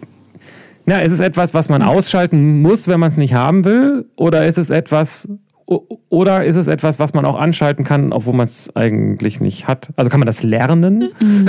Ja, 0.88 0.98
ist 0.98 1.12
es 1.12 1.20
etwas, 1.20 1.52
was 1.52 1.68
man 1.68 1.82
ausschalten 1.82 2.62
muss, 2.62 2.86
wenn 2.86 3.00
man 3.00 3.10
es 3.10 3.16
nicht 3.16 3.34
haben 3.34 3.64
will? 3.64 4.06
Oder 4.16 4.46
ist 4.46 4.56
es 4.56 4.70
etwas, 4.70 5.28
oder 5.66 6.44
ist 6.44 6.56
es 6.56 6.68
etwas, 6.68 7.00
was 7.00 7.12
man 7.12 7.24
auch 7.24 7.34
anschalten 7.34 7.84
kann, 7.84 8.12
obwohl 8.12 8.34
man 8.34 8.46
es 8.46 8.70
eigentlich 8.76 9.40
nicht 9.40 9.66
hat? 9.66 9.90
Also 9.96 10.10
kann 10.10 10.20
man 10.20 10.26
das 10.26 10.44
lernen? 10.44 11.10
Mhm. 11.18 11.48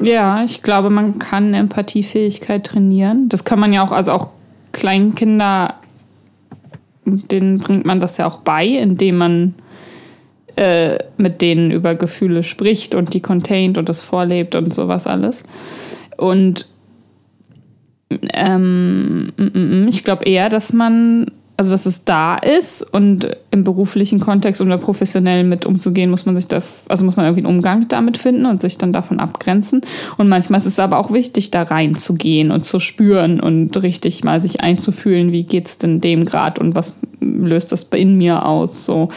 ja, 0.00 0.42
ich 0.44 0.62
glaube, 0.62 0.88
man 0.88 1.18
kann 1.18 1.52
Empathiefähigkeit 1.52 2.64
trainieren. 2.64 3.28
Das 3.28 3.44
kann 3.44 3.60
man 3.60 3.72
ja 3.72 3.86
auch, 3.86 3.92
also 3.92 4.12
auch 4.12 4.28
Kleinkinder, 4.72 5.74
denen 7.04 7.58
bringt 7.58 7.84
man 7.84 8.00
das 8.00 8.16
ja 8.16 8.26
auch 8.26 8.38
bei, 8.38 8.66
indem 8.66 9.18
man 9.18 9.54
äh, 10.56 10.98
mit 11.18 11.42
denen 11.42 11.70
über 11.70 11.94
Gefühle 11.94 12.42
spricht 12.42 12.94
und 12.94 13.12
die 13.12 13.20
containt 13.20 13.76
und 13.76 13.90
das 13.90 14.02
vorlebt 14.02 14.54
und 14.54 14.72
sowas 14.72 15.06
alles. 15.06 15.44
Und 16.16 16.66
ähm, 18.32 19.32
mm, 19.36 19.42
mm, 19.42 19.84
mm, 19.84 19.88
ich 19.88 20.02
glaube 20.02 20.24
eher, 20.24 20.48
dass 20.48 20.72
man 20.72 21.30
also 21.58 21.72
dass 21.72 21.86
es 21.86 22.04
da 22.04 22.36
ist 22.36 22.82
und 22.82 23.36
im 23.50 23.64
beruflichen 23.64 24.20
Kontext 24.20 24.62
oder 24.62 24.78
professionell 24.78 25.42
mit 25.42 25.66
umzugehen, 25.66 26.08
muss 26.08 26.24
man 26.24 26.36
sich 26.36 26.46
da, 26.46 26.60
also 26.88 27.04
muss 27.04 27.16
man 27.16 27.26
irgendwie 27.26 27.44
einen 27.44 27.56
Umgang 27.56 27.88
damit 27.88 28.16
finden 28.16 28.46
und 28.46 28.60
sich 28.60 28.78
dann 28.78 28.92
davon 28.92 29.18
abgrenzen. 29.18 29.80
Und 30.18 30.28
manchmal 30.28 30.60
ist 30.60 30.66
es 30.66 30.78
aber 30.78 30.98
auch 30.98 31.12
wichtig, 31.12 31.50
da 31.50 31.64
reinzugehen 31.64 32.52
und 32.52 32.64
zu 32.64 32.78
spüren 32.78 33.40
und 33.40 33.76
richtig 33.82 34.22
mal 34.22 34.40
sich 34.40 34.60
einzufühlen, 34.60 35.32
wie 35.32 35.42
geht's 35.42 35.78
denn 35.78 36.00
dem 36.00 36.26
Grad 36.26 36.60
und 36.60 36.76
was 36.76 36.94
löst 37.20 37.72
das 37.72 37.82
in 37.92 38.16
mir 38.16 38.46
aus. 38.46 38.86
So. 38.86 39.08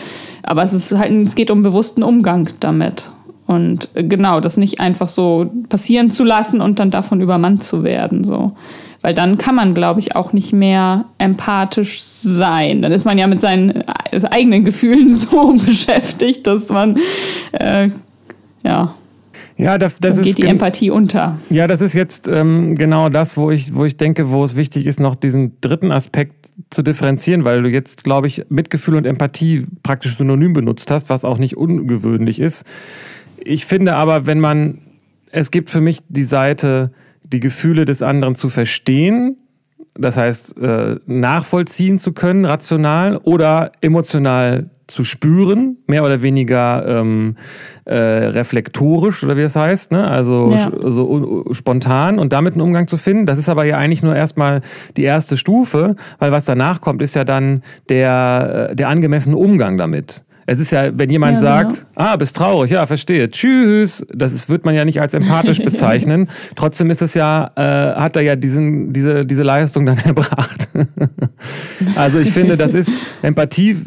Aber 0.41 0.63
es 0.63 0.73
ist 0.73 0.97
halt, 0.97 1.11
es 1.11 1.35
geht 1.35 1.51
um 1.51 1.61
bewussten 1.61 2.01
Umgang 2.01 2.49
damit. 2.59 3.11
Und 3.45 3.89
genau, 3.93 4.39
das 4.39 4.57
nicht 4.57 4.79
einfach 4.79 5.09
so 5.09 5.51
passieren 5.69 6.09
zu 6.09 6.23
lassen 6.23 6.59
und 6.59 6.79
dann 6.79 6.89
davon 6.89 7.21
übermannt 7.21 7.63
zu 7.63 7.83
werden. 7.83 8.23
So. 8.23 8.53
Weil 9.01 9.15
dann 9.15 9.37
kann 9.37 9.55
man, 9.55 9.73
glaube 9.73 9.99
ich, 9.99 10.15
auch 10.15 10.31
nicht 10.31 10.53
mehr 10.53 11.05
empathisch 11.17 12.01
sein. 12.01 12.81
Dann 12.81 12.91
ist 12.91 13.05
man 13.05 13.17
ja 13.17 13.27
mit 13.27 13.41
seinen 13.41 13.83
eigenen 14.29 14.63
Gefühlen 14.63 15.09
so 15.15 15.53
beschäftigt, 15.53 16.45
dass 16.47 16.69
man, 16.69 16.97
äh, 17.53 17.89
ja. 18.63 18.95
Ja, 19.57 19.77
das, 19.77 19.95
das 19.99 20.15
dann 20.15 20.25
geht 20.25 20.37
die 20.37 20.45
Empathie 20.45 20.89
unter. 20.89 21.37
Ja, 21.49 21.67
das 21.67 21.81
ist 21.81 21.93
jetzt 21.93 22.27
ähm, 22.27 22.75
genau 22.75 23.09
das, 23.09 23.37
wo 23.37 23.51
ich, 23.51 23.75
wo 23.75 23.85
ich 23.85 23.97
denke, 23.97 24.31
wo 24.31 24.43
es 24.43 24.55
wichtig 24.55 24.87
ist, 24.87 24.99
noch 24.99 25.15
diesen 25.15 25.59
dritten 25.61 25.91
Aspekt 25.91 26.49
zu 26.69 26.81
differenzieren, 26.81 27.43
weil 27.43 27.61
du 27.61 27.69
jetzt, 27.69 28.03
glaube 28.03 28.27
ich, 28.27 28.45
Mitgefühl 28.49 28.95
und 28.95 29.05
Empathie 29.05 29.65
praktisch 29.83 30.17
synonym 30.17 30.53
benutzt 30.53 30.89
hast, 30.89 31.09
was 31.09 31.25
auch 31.25 31.37
nicht 31.37 31.57
ungewöhnlich 31.57 32.39
ist. 32.39 32.65
Ich 33.37 33.65
finde 33.65 33.95
aber, 33.95 34.25
wenn 34.25 34.39
man, 34.39 34.79
es 35.31 35.51
gibt 35.51 35.69
für 35.69 35.81
mich 35.81 35.99
die 36.09 36.23
Seite, 36.23 36.91
die 37.31 37.39
Gefühle 37.39 37.85
des 37.85 38.01
anderen 38.01 38.35
zu 38.35 38.49
verstehen, 38.49 39.37
das 39.93 40.17
heißt 40.17 40.57
äh, 40.57 40.97
nachvollziehen 41.05 41.97
zu 41.97 42.13
können, 42.13 42.45
rational 42.45 43.17
oder 43.17 43.71
emotional 43.81 44.69
zu 44.87 45.03
spüren, 45.03 45.77
mehr 45.87 46.03
oder 46.03 46.21
weniger 46.21 46.85
ähm, 46.85 47.35
äh, 47.85 47.95
reflektorisch 47.95 49.23
oder 49.23 49.37
wie 49.37 49.41
es 49.41 49.55
heißt, 49.55 49.91
ne? 49.91 50.05
also 50.05 50.51
ja. 50.53 50.69
so 50.79 51.45
spontan 51.51 52.19
und 52.19 52.33
damit 52.33 52.53
einen 52.53 52.61
Umgang 52.61 52.87
zu 52.87 52.97
finden. 52.97 53.25
Das 53.25 53.37
ist 53.37 53.47
aber 53.47 53.65
ja 53.65 53.77
eigentlich 53.77 54.03
nur 54.03 54.15
erstmal 54.15 54.61
die 54.97 55.03
erste 55.03 55.37
Stufe, 55.37 55.95
weil 56.19 56.31
was 56.31 56.45
danach 56.45 56.81
kommt, 56.81 57.01
ist 57.01 57.15
ja 57.15 57.23
dann 57.23 57.63
der, 57.89 58.69
äh, 58.71 58.75
der 58.75 58.89
angemessene 58.89 59.37
Umgang 59.37 59.77
damit. 59.77 60.23
Es 60.51 60.59
ist 60.59 60.71
ja, 60.71 60.91
wenn 60.93 61.09
jemand 61.09 61.35
ja, 61.35 61.39
sagt, 61.39 61.85
genau. 61.95 62.09
ah, 62.09 62.15
bist 62.17 62.35
traurig, 62.35 62.71
ja, 62.71 62.85
verstehe, 62.85 63.31
tschüss, 63.31 64.05
das 64.13 64.33
ist, 64.33 64.49
wird 64.49 64.65
man 64.65 64.75
ja 64.75 64.83
nicht 64.83 64.99
als 64.99 65.13
empathisch 65.13 65.59
bezeichnen. 65.63 66.29
Trotzdem 66.57 66.89
ist 66.89 67.01
es 67.01 67.13
ja, 67.13 67.51
äh, 67.55 67.95
hat 67.95 68.17
er 68.17 68.21
ja 68.21 68.35
diesen, 68.35 68.91
diese, 68.91 69.25
diese 69.25 69.43
Leistung 69.43 69.85
dann 69.85 69.97
erbracht. 70.03 70.67
also 71.95 72.19
ich 72.19 72.31
finde, 72.33 72.57
das 72.57 72.73
ist 72.73 72.91
Empathie 73.21 73.77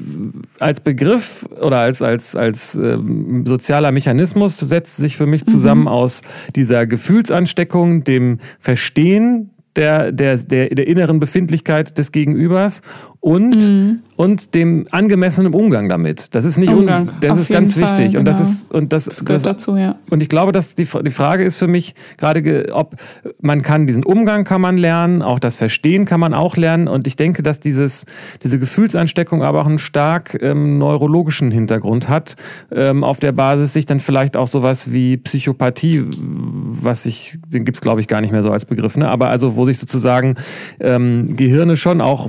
als 0.59 0.81
Begriff 0.81 1.47
oder 1.61 1.81
als, 1.81 2.01
als, 2.01 2.35
als 2.35 2.77
ähm, 2.77 3.45
sozialer 3.47 3.93
Mechanismus 3.93 4.57
setzt 4.59 4.97
sich 4.97 5.19
für 5.19 5.27
mich 5.27 5.45
zusammen 5.45 5.83
mhm. 5.83 5.89
aus 5.89 6.23
dieser 6.57 6.87
Gefühlsansteckung, 6.87 8.05
dem 8.05 8.39
Verstehen 8.59 9.51
der, 9.77 10.13
der, 10.13 10.37
der, 10.37 10.69
der 10.69 10.87
inneren 10.87 11.21
Befindlichkeit 11.21 11.99
des 11.99 12.13
Gegenübers 12.13 12.83
und, 13.25 13.57
mhm. 13.57 14.01
und 14.17 14.55
dem 14.55 14.85
angemessenen 14.91 15.55
Umgang 15.55 15.89
damit. 15.89 16.35
Das 16.35 16.45
ist 16.45 16.59
nicht 16.59 16.71
Umgang, 16.71 17.09
un, 17.09 17.15
das 17.23 17.39
ist 17.39 17.51
ganz 17.51 17.73
Fall, 17.73 17.93
wichtig. 17.93 18.13
Genau. 18.13 18.19
Und 18.19 18.25
das 18.27 18.37
genau. 18.37 18.49
ist 18.51 18.71
und 18.71 18.93
das, 18.93 19.05
das 19.07 19.25
gehört 19.25 19.47
das, 19.47 19.57
dazu, 19.57 19.79
ja. 19.79 19.97
Und 20.11 20.23
ich 20.23 20.29
glaube, 20.29 20.53
dass 20.53 20.75
die, 20.75 20.87
die 20.87 21.11
Frage 21.11 21.43
ist 21.43 21.57
für 21.57 21.67
mich 21.67 21.95
gerade, 22.19 22.67
ob 22.75 22.97
man 23.41 23.63
kann 23.63 23.87
diesen 23.87 24.05
Umgang 24.05 24.45
kann 24.45 24.61
man 24.61 24.77
lernen, 24.77 25.23
auch 25.23 25.39
das 25.39 25.57
Verstehen 25.57 26.05
kann 26.05 26.21
man 26.21 26.35
auch 26.35 26.59
lernen. 26.59 26.87
Und 26.87 27.07
ich 27.07 27.17
denke, 27.17 27.43
dass 27.43 27.61
dieses, 27.61 28.05
diese 28.43 28.59
Gefühlsansteckung 28.59 29.43
aber 29.43 29.63
auch 29.63 29.67
einen 29.67 29.79
stark 29.79 30.37
ähm, 30.43 30.77
neurologischen 30.77 31.51
Hintergrund 31.51 32.11
hat, 32.11 32.37
ähm, 32.71 33.03
auf 33.03 33.21
der 33.21 33.33
Basis 33.33 33.73
sich 33.73 33.87
dann 33.87 34.01
vielleicht 34.01 34.37
auch 34.37 34.49
sowas 34.49 34.93
wie 34.93 35.17
Psychopathie, 35.17 36.05
was 36.19 37.07
ich, 37.07 37.39
den 37.49 37.65
gibt 37.65 37.79
es 37.79 37.81
glaube 37.81 38.03
ich 38.03 38.07
gar 38.09 38.21
nicht 38.21 38.33
mehr 38.33 38.43
so 38.43 38.51
als 38.51 38.67
Begriff, 38.67 38.99
ne? 38.99 39.09
aber 39.09 39.31
also 39.31 39.57
wo 39.57 39.65
sich 39.65 39.79
sozusagen 39.79 40.35
ähm, 40.79 41.37
Gehirne 41.37 41.79
schon 41.79 42.03
auch 42.03 42.29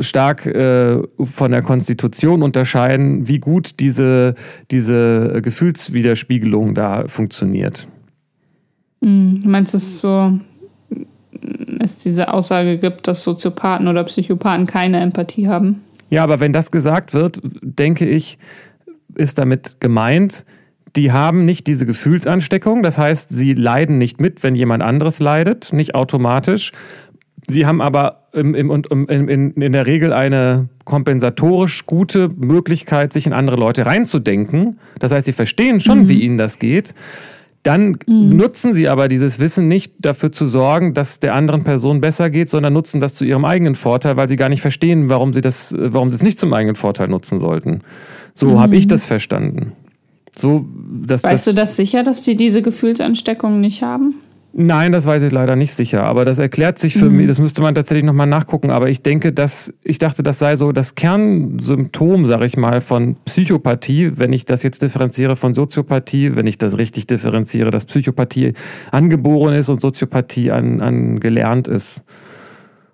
stark 0.00 0.29
äh, 0.32 1.02
von 1.24 1.50
der 1.50 1.62
Konstitution 1.62 2.42
unterscheiden, 2.42 3.28
wie 3.28 3.38
gut 3.38 3.80
diese, 3.80 4.34
diese 4.70 5.40
Gefühlswiderspiegelung 5.42 6.74
da 6.74 7.06
funktioniert. 7.08 7.86
Hm, 9.02 9.40
du 9.42 9.48
meinst 9.48 9.74
es 9.74 10.00
so, 10.00 10.38
es 11.80 11.98
diese 11.98 12.32
Aussage 12.32 12.78
gibt, 12.78 13.08
dass 13.08 13.24
Soziopathen 13.24 13.88
oder 13.88 14.04
Psychopathen 14.04 14.66
keine 14.66 15.00
Empathie 15.00 15.48
haben? 15.48 15.82
Ja, 16.10 16.24
aber 16.24 16.40
wenn 16.40 16.52
das 16.52 16.70
gesagt 16.70 17.14
wird, 17.14 17.40
denke 17.62 18.08
ich, 18.08 18.38
ist 19.14 19.38
damit 19.38 19.80
gemeint, 19.80 20.44
die 20.96 21.12
haben 21.12 21.44
nicht 21.44 21.66
diese 21.66 21.86
Gefühlsansteckung, 21.86 22.82
das 22.82 22.98
heißt, 22.98 23.30
sie 23.30 23.54
leiden 23.54 23.98
nicht 23.98 24.20
mit, 24.20 24.42
wenn 24.42 24.56
jemand 24.56 24.82
anderes 24.82 25.20
leidet, 25.20 25.72
nicht 25.72 25.94
automatisch. 25.94 26.72
Sie 27.48 27.64
haben 27.64 27.80
aber 27.80 28.19
im, 28.32 28.54
im, 28.54 28.70
im, 28.90 29.08
in, 29.28 29.50
in 29.52 29.72
der 29.72 29.86
Regel 29.86 30.12
eine 30.12 30.68
kompensatorisch 30.84 31.86
gute 31.86 32.28
Möglichkeit, 32.28 33.12
sich 33.12 33.26
in 33.26 33.32
andere 33.32 33.56
Leute 33.56 33.86
reinzudenken. 33.86 34.78
Das 34.98 35.12
heißt, 35.12 35.26
sie 35.26 35.32
verstehen 35.32 35.80
schon, 35.80 36.00
mhm. 36.00 36.08
wie 36.08 36.20
ihnen 36.22 36.38
das 36.38 36.58
geht. 36.58 36.94
Dann 37.62 37.98
mhm. 38.06 38.36
nutzen 38.36 38.72
sie 38.72 38.88
aber 38.88 39.08
dieses 39.08 39.38
Wissen 39.38 39.68
nicht 39.68 39.92
dafür 39.98 40.32
zu 40.32 40.46
sorgen, 40.46 40.94
dass 40.94 41.20
der 41.20 41.34
anderen 41.34 41.62
Person 41.62 42.00
besser 42.00 42.30
geht, 42.30 42.48
sondern 42.48 42.72
nutzen 42.72 43.00
das 43.00 43.14
zu 43.14 43.24
ihrem 43.24 43.44
eigenen 43.44 43.74
Vorteil, 43.74 44.16
weil 44.16 44.28
sie 44.28 44.36
gar 44.36 44.48
nicht 44.48 44.62
verstehen, 44.62 45.10
warum 45.10 45.34
sie 45.34 45.42
das, 45.42 45.74
warum 45.76 46.10
sie 46.10 46.16
es 46.16 46.22
nicht 46.22 46.38
zum 46.38 46.54
eigenen 46.54 46.76
Vorteil 46.76 47.08
nutzen 47.08 47.38
sollten. 47.38 47.82
So 48.32 48.50
mhm. 48.50 48.60
habe 48.60 48.76
ich 48.76 48.88
das 48.88 49.04
verstanden. 49.04 49.72
So, 50.38 50.66
dass, 51.04 51.22
weißt 51.22 51.34
das, 51.34 51.44
du 51.44 51.54
das 51.54 51.76
sicher, 51.76 52.02
dass 52.02 52.22
die 52.22 52.36
diese 52.36 52.62
Gefühlsansteckung 52.62 53.60
nicht 53.60 53.82
haben? 53.82 54.14
Nein, 54.52 54.90
das 54.90 55.06
weiß 55.06 55.22
ich 55.22 55.30
leider 55.30 55.54
nicht 55.54 55.74
sicher. 55.74 56.04
Aber 56.04 56.24
das 56.24 56.38
erklärt 56.38 56.78
sich 56.78 56.94
für 56.94 57.08
mhm. 57.08 57.18
mich, 57.18 57.26
das 57.28 57.38
müsste 57.38 57.62
man 57.62 57.74
tatsächlich 57.74 58.04
nochmal 58.04 58.26
nachgucken. 58.26 58.70
Aber 58.70 58.88
ich 58.88 59.02
denke, 59.02 59.32
dass, 59.32 59.72
ich 59.84 59.98
dachte, 59.98 60.22
das 60.22 60.40
sei 60.40 60.56
so 60.56 60.72
das 60.72 60.96
Kernsymptom, 60.96 62.26
sage 62.26 62.46
ich 62.46 62.56
mal, 62.56 62.80
von 62.80 63.14
Psychopathie, 63.24 64.12
wenn 64.16 64.32
ich 64.32 64.46
das 64.46 64.62
jetzt 64.62 64.82
differenziere 64.82 65.36
von 65.36 65.54
Soziopathie, 65.54 66.34
wenn 66.34 66.48
ich 66.48 66.58
das 66.58 66.78
richtig 66.78 67.06
differenziere, 67.06 67.70
dass 67.70 67.84
Psychopathie 67.84 68.54
angeboren 68.90 69.54
ist 69.54 69.68
und 69.68 69.80
Soziopathie 69.80 70.50
an, 70.50 70.80
angelernt 70.80 71.68
ist. 71.68 72.04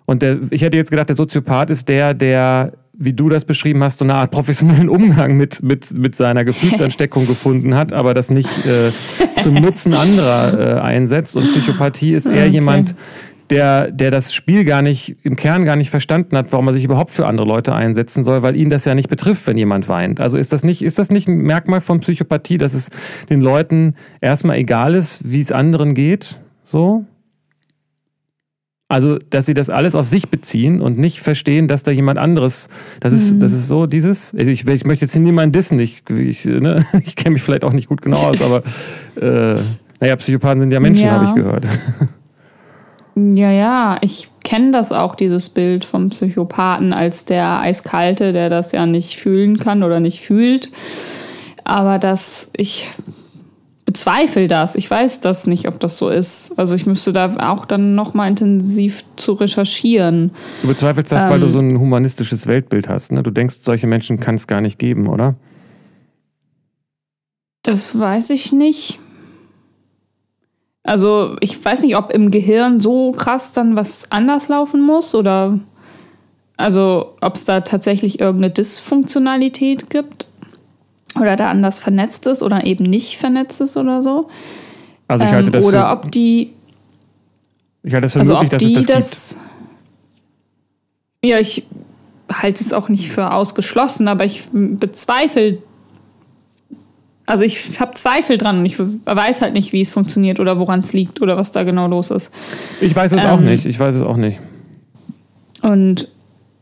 Und 0.05 0.21
der, 0.21 0.37
ich 0.51 0.61
hätte 0.61 0.77
jetzt 0.77 0.91
gedacht, 0.91 1.09
der 1.09 1.15
Soziopath 1.15 1.69
ist 1.71 1.89
der, 1.89 2.13
der 2.13 2.73
wie 2.99 3.13
du 3.13 3.29
das 3.29 3.45
beschrieben 3.45 3.83
hast, 3.83 3.99
so 3.99 4.05
eine 4.05 4.15
Art 4.15 4.31
professionellen 4.31 4.89
Umgang 4.89 5.37
mit, 5.37 5.61
mit, 5.61 5.97
mit 5.97 6.15
seiner 6.15 6.43
Gefühlsansteckung 6.45 7.25
gefunden 7.27 7.75
hat, 7.75 7.93
aber 7.93 8.13
das 8.13 8.29
nicht 8.31 8.65
äh, 8.65 8.91
zum 9.41 9.55
Nutzen 9.55 9.93
anderer 9.93 10.77
äh, 10.77 10.81
einsetzt. 10.81 11.37
Und 11.37 11.51
Psychopathie 11.51 12.13
ist 12.13 12.25
eher 12.25 12.43
okay. 12.43 12.47
jemand, 12.47 12.95
der, 13.49 13.91
der 13.91 14.11
das 14.11 14.33
Spiel 14.33 14.65
gar 14.65 14.81
nicht, 14.81 15.15
im 15.23 15.35
Kern 15.35 15.63
gar 15.63 15.75
nicht 15.75 15.89
verstanden 15.89 16.35
hat, 16.35 16.51
warum 16.51 16.67
er 16.67 16.73
sich 16.73 16.83
überhaupt 16.83 17.11
für 17.11 17.27
andere 17.27 17.45
Leute 17.47 17.73
einsetzen 17.73 18.23
soll, 18.23 18.41
weil 18.41 18.55
ihn 18.55 18.69
das 18.69 18.85
ja 18.85 18.95
nicht 18.95 19.09
betrifft, 19.09 19.47
wenn 19.47 19.57
jemand 19.57 19.87
weint. 19.87 20.19
Also 20.19 20.37
ist 20.37 20.51
das 20.51 20.63
nicht, 20.63 20.81
ist 20.81 20.99
das 20.99 21.11
nicht 21.11 21.27
ein 21.27 21.37
Merkmal 21.37 21.81
von 21.81 21.99
Psychopathie, 21.99 22.57
dass 22.57 22.73
es 22.73 22.89
den 23.29 23.41
Leuten 23.41 23.95
erstmal 24.21 24.57
egal 24.57 24.95
ist, 24.95 25.21
wie 25.31 25.41
es 25.41 25.51
anderen 25.51 25.93
geht? 25.93 26.39
So? 26.63 27.05
Also, 28.89 29.17
dass 29.17 29.45
sie 29.45 29.53
das 29.53 29.69
alles 29.69 29.95
auf 29.95 30.07
sich 30.07 30.29
beziehen 30.29 30.79
und 30.79 30.97
nicht 30.97 31.19
verstehen, 31.19 31.67
dass 31.67 31.83
da 31.83 31.91
jemand 31.91 32.17
anderes, 32.17 32.69
das 33.01 33.11
ist, 33.13 33.33
mhm. 33.33 33.39
das 33.41 33.51
ist 33.51 33.67
so 33.67 33.85
dieses, 33.85 34.33
ich, 34.33 34.65
ich 34.65 34.85
möchte 34.85 35.03
jetzt 35.03 35.11
hier 35.11 35.21
niemanden 35.21 35.51
dissen, 35.51 35.77
ich, 35.79 36.03
ich, 36.09 36.45
ne, 36.45 36.85
ich 37.03 37.17
kenne 37.17 37.33
mich 37.33 37.43
vielleicht 37.43 37.65
auch 37.65 37.73
nicht 37.73 37.89
gut 37.89 38.01
genau 38.01 38.17
aus, 38.17 38.41
aber 38.41 38.63
äh, 39.55 39.59
naja, 39.99 40.15
Psychopathen 40.15 40.61
sind 40.61 40.71
ja 40.71 40.79
Menschen, 40.79 41.05
ja. 41.05 41.11
habe 41.11 41.25
ich 41.25 41.35
gehört. 41.35 41.65
Ja, 43.19 43.49
ja, 43.49 43.97
ich 44.01 44.29
kenne 44.43 44.69
das 44.71 44.91
auch, 44.91 45.15
dieses 45.15 45.49
Bild 45.49 45.85
vom 45.85 46.09
Psychopathen 46.09 46.93
als 46.93 47.25
der 47.25 47.61
Eiskalte, 47.61 48.31
der 48.31 48.51
das 48.51 48.73
ja 48.73 48.85
nicht 48.85 49.15
fühlen 49.15 49.57
kann 49.57 49.81
oder 49.81 49.99
nicht 49.99 50.21
fühlt. 50.21 50.69
Aber 51.63 51.97
dass 51.97 52.51
ich 52.55 52.89
bezweifle 53.87 54.49
das. 54.49 54.75
Ich 54.75 54.91
weiß 54.91 55.21
das 55.21 55.47
nicht, 55.47 55.67
ob 55.67 55.79
das 55.79 55.97
so 55.97 56.09
ist. 56.09 56.53
Also 56.57 56.75
ich 56.75 56.85
müsste 56.85 57.13
da 57.13 57.37
auch 57.51 57.65
dann 57.65 57.95
noch 57.95 58.13
mal 58.13 58.27
intensiv 58.27 59.05
zu 59.15 59.31
recherchieren. 59.31 60.31
Du 60.61 60.67
bezweifelst 60.67 61.11
das, 61.13 61.23
ähm, 61.23 61.29
weil 61.29 61.39
du 61.39 61.47
ähm. 61.47 61.53
so 61.53 61.59
ein 61.59 61.79
humanistisches 61.79 62.47
Weltbild 62.47 62.89
hast. 62.89 63.13
Ne? 63.13 63.23
Du 63.23 63.31
denkst, 63.31 63.59
solche 63.63 63.87
Menschen 63.87 64.19
kann 64.19 64.35
es 64.35 64.45
gar 64.45 64.59
nicht 64.59 64.77
geben, 64.77 65.07
oder? 65.07 65.35
Das 67.63 67.97
weiß 67.97 68.31
ich 68.31 68.51
nicht. 68.51 68.99
Also 70.83 71.37
ich 71.39 71.63
weiß 71.63 71.83
nicht, 71.83 71.95
ob 71.95 72.11
im 72.11 72.29
Gehirn 72.29 72.81
so 72.81 73.13
krass 73.13 73.53
dann 73.53 73.77
was 73.77 74.11
anders 74.11 74.49
laufen 74.49 74.81
muss 74.81 75.15
oder 75.15 75.59
also 76.57 77.15
ob 77.21 77.35
es 77.35 77.45
da 77.45 77.61
tatsächlich 77.61 78.19
irgendeine 78.19 78.53
Dysfunktionalität 78.53 79.89
gibt 79.89 80.26
oder 81.21 81.35
da 81.35 81.49
anders 81.49 81.79
vernetzt 81.79 82.27
ist 82.27 82.41
oder 82.41 82.65
eben 82.65 82.85
nicht 82.85 83.17
vernetzt 83.17 83.61
ist 83.61 83.77
oder 83.77 84.01
so. 84.01 84.29
Also 85.07 85.23
ich 85.23 85.31
halte 85.31 85.51
das 85.51 85.63
ähm, 85.63 85.69
oder 85.69 85.81
für, 85.81 85.91
ob 85.91 86.11
die 86.11 86.53
ich 87.83 87.93
halte 87.93 88.05
das 88.05 88.13
für 88.13 88.19
also 88.19 88.39
möglich, 88.41 88.73
dass 88.73 88.81
es 88.81 88.85
das, 88.85 88.95
das 88.97 89.29
gibt. 89.29 89.41
Ja, 91.23 91.39
ich 91.39 91.65
halte 92.31 92.63
es 92.63 92.73
auch 92.73 92.89
nicht 92.89 93.09
für 93.09 93.31
ausgeschlossen, 93.31 94.07
aber 94.07 94.25
ich 94.25 94.43
bezweifle 94.51 95.59
also 97.27 97.43
ich 97.43 97.79
habe 97.81 97.93
Zweifel 97.93 98.37
dran 98.37 98.59
und 98.59 98.65
ich 98.65 98.79
weiß 98.79 99.41
halt 99.41 99.53
nicht, 99.53 99.73
wie 99.73 99.81
es 99.81 99.91
funktioniert 99.91 100.39
oder 100.39 100.59
woran 100.59 100.79
es 100.79 100.93
liegt 100.93 101.21
oder 101.21 101.35
was 101.35 101.51
da 101.51 101.63
genau 101.63 101.87
los 101.87 102.09
ist. 102.09 102.31
Ich 102.79 102.95
weiß 102.95 103.11
es 103.11 103.21
ähm, 103.21 103.27
auch 103.27 103.39
nicht. 103.41 103.65
Ich 103.65 103.77
weiß 103.77 103.95
es 103.95 104.01
auch 104.01 104.15
nicht. 104.15 104.39
Und 105.61 106.07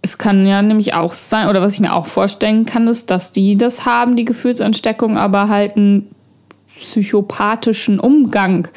es 0.06 0.18
kann 0.20 0.46
ja 0.46 0.62
nämlich 0.62 0.94
auch 0.94 1.16
sein, 1.16 1.50
oder 1.50 1.62
was 1.62 1.74
ich 1.74 1.80
mir 1.80 1.94
auch 1.94 2.06
vorstellen 2.06 2.68
kann, 2.68 2.88
ist, 2.88 3.10
dass 3.10 3.32
die 3.32 3.58
das 3.58 3.88
haben, 3.88 4.16
die 4.16 4.26
Gefühlsansteckung, 4.26 5.18
aber 5.18 5.50
halt 5.50 5.76
einen 5.76 6.12
psychopathischen 6.80 8.00
Umgang 8.00 8.68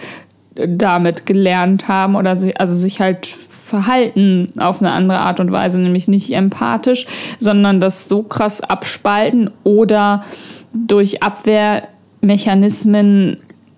damit 0.55 1.27
gelernt 1.27 1.87
haben 1.87 2.17
oder 2.17 2.35
sie, 2.35 2.57
also 2.57 2.75
sich 2.75 3.01
halt 3.01 3.27
verhalten 3.27 4.55
auf 4.59 4.81
eine 4.81 4.93
andere 4.93 5.19
Art 5.19 5.39
und 5.39 5.53
Weise, 5.53 5.77
nämlich 5.79 6.09
nicht 6.09 6.35
empathisch, 6.35 7.05
sondern 7.39 7.79
das 7.79 8.09
so 8.09 8.23
krass 8.23 8.63
abspalten 8.63 9.51
oder 9.65 10.25
durch 10.73 11.23
Abwehrmechanismen 11.23 13.37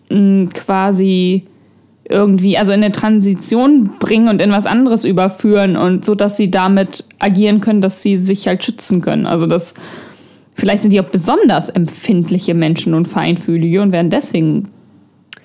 hm, 0.09 0.51
quasi 0.55 1.49
irgendwie, 2.11 2.59
also 2.59 2.73
in 2.73 2.83
eine 2.83 2.93
Transition 2.93 3.91
bringen 3.99 4.29
und 4.29 4.43
in 4.43 4.51
was 4.51 4.67
anderes 4.67 5.05
überführen 5.05 5.77
und 5.77 6.05
so, 6.05 6.15
dass 6.15 6.37
sie 6.37 6.51
damit 6.51 7.05
agieren 7.19 7.61
können, 7.61 7.81
dass 7.81 8.03
sie 8.03 8.17
sich 8.17 8.47
halt 8.47 8.65
schützen 8.65 9.01
können. 9.01 9.27
Also 9.27 9.47
das, 9.47 9.75
vielleicht 10.55 10.83
sind 10.83 10.93
die 10.93 11.01
auch 11.01 11.09
besonders 11.09 11.69
empfindliche 11.69 12.55
Menschen 12.55 12.95
und 12.95 13.07
feinfühlige 13.07 13.81
und 13.83 13.93
werden 13.93 14.11
deswegen 14.11 14.69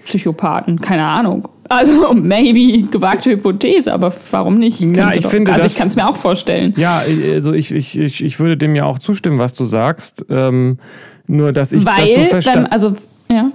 Psychopathen, 0.04 0.80
keine 0.80 1.04
Ahnung. 1.04 1.48
Also 1.70 2.14
maybe 2.14 2.88
gewagte 2.90 3.32
Hypothese, 3.32 3.94
aber 3.94 4.14
warum 4.32 4.58
nicht? 4.58 4.82
Ja, 4.82 5.14
ich 5.14 5.24
doch, 5.24 5.32
finde, 5.32 5.54
also 5.54 5.66
ich 5.66 5.76
kann 5.76 5.88
es 5.88 5.96
mir 5.96 6.08
auch 6.08 6.16
vorstellen. 6.16 6.74
Ja, 6.78 7.04
also 7.34 7.54
ich, 7.54 7.72
ich, 7.72 7.98
ich, 7.98 8.24
ich 8.24 8.40
würde 8.40 8.58
dem 8.58 8.76
ja 8.76 8.86
auch 8.86 9.00
zustimmen, 9.00 9.40
was 9.40 9.54
du 9.54 9.66
sagst. 9.66 10.26
Ähm, 10.30 10.78
nur 11.28 11.54
dass 11.54 11.72
ich 11.72 11.86
Weil, 11.86 12.06
das 12.06 12.16
so 12.16 12.22
verstanden. 12.26 12.68
Also 12.68 12.94
ja. 13.30 13.52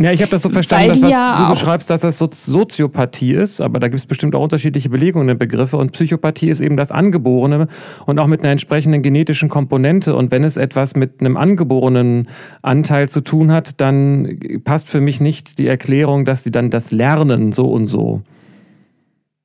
Ja, 0.00 0.12
ich 0.12 0.22
habe 0.22 0.30
das 0.30 0.40
so 0.40 0.48
verstanden, 0.48 0.88
dass 0.88 1.02
was 1.02 1.10
ja 1.10 1.44
du 1.44 1.50
beschreibst, 1.50 1.90
dass 1.90 2.00
das 2.00 2.16
so 2.16 2.30
Soziopathie 2.32 3.34
ist, 3.34 3.60
aber 3.60 3.78
da 3.80 3.88
gibt 3.88 3.98
es 3.98 4.06
bestimmt 4.06 4.34
auch 4.34 4.42
unterschiedliche 4.42 4.88
Belegungen 4.88 5.26
der 5.26 5.34
Begriffe 5.34 5.76
und 5.76 5.92
Psychopathie 5.92 6.48
ist 6.48 6.62
eben 6.62 6.78
das 6.78 6.90
Angeborene 6.90 7.68
und 8.06 8.18
auch 8.18 8.26
mit 8.26 8.40
einer 8.40 8.50
entsprechenden 8.50 9.02
genetischen 9.02 9.50
Komponente 9.50 10.16
und 10.16 10.30
wenn 10.30 10.42
es 10.42 10.56
etwas 10.56 10.96
mit 10.96 11.20
einem 11.20 11.36
angeborenen 11.36 12.28
Anteil 12.62 13.10
zu 13.10 13.20
tun 13.20 13.52
hat, 13.52 13.78
dann 13.82 14.40
passt 14.64 14.88
für 14.88 15.02
mich 15.02 15.20
nicht 15.20 15.58
die 15.58 15.66
Erklärung, 15.66 16.24
dass 16.24 16.44
sie 16.44 16.50
dann 16.50 16.70
das 16.70 16.92
lernen 16.92 17.52
so 17.52 17.66
und 17.66 17.86
so. 17.86 18.22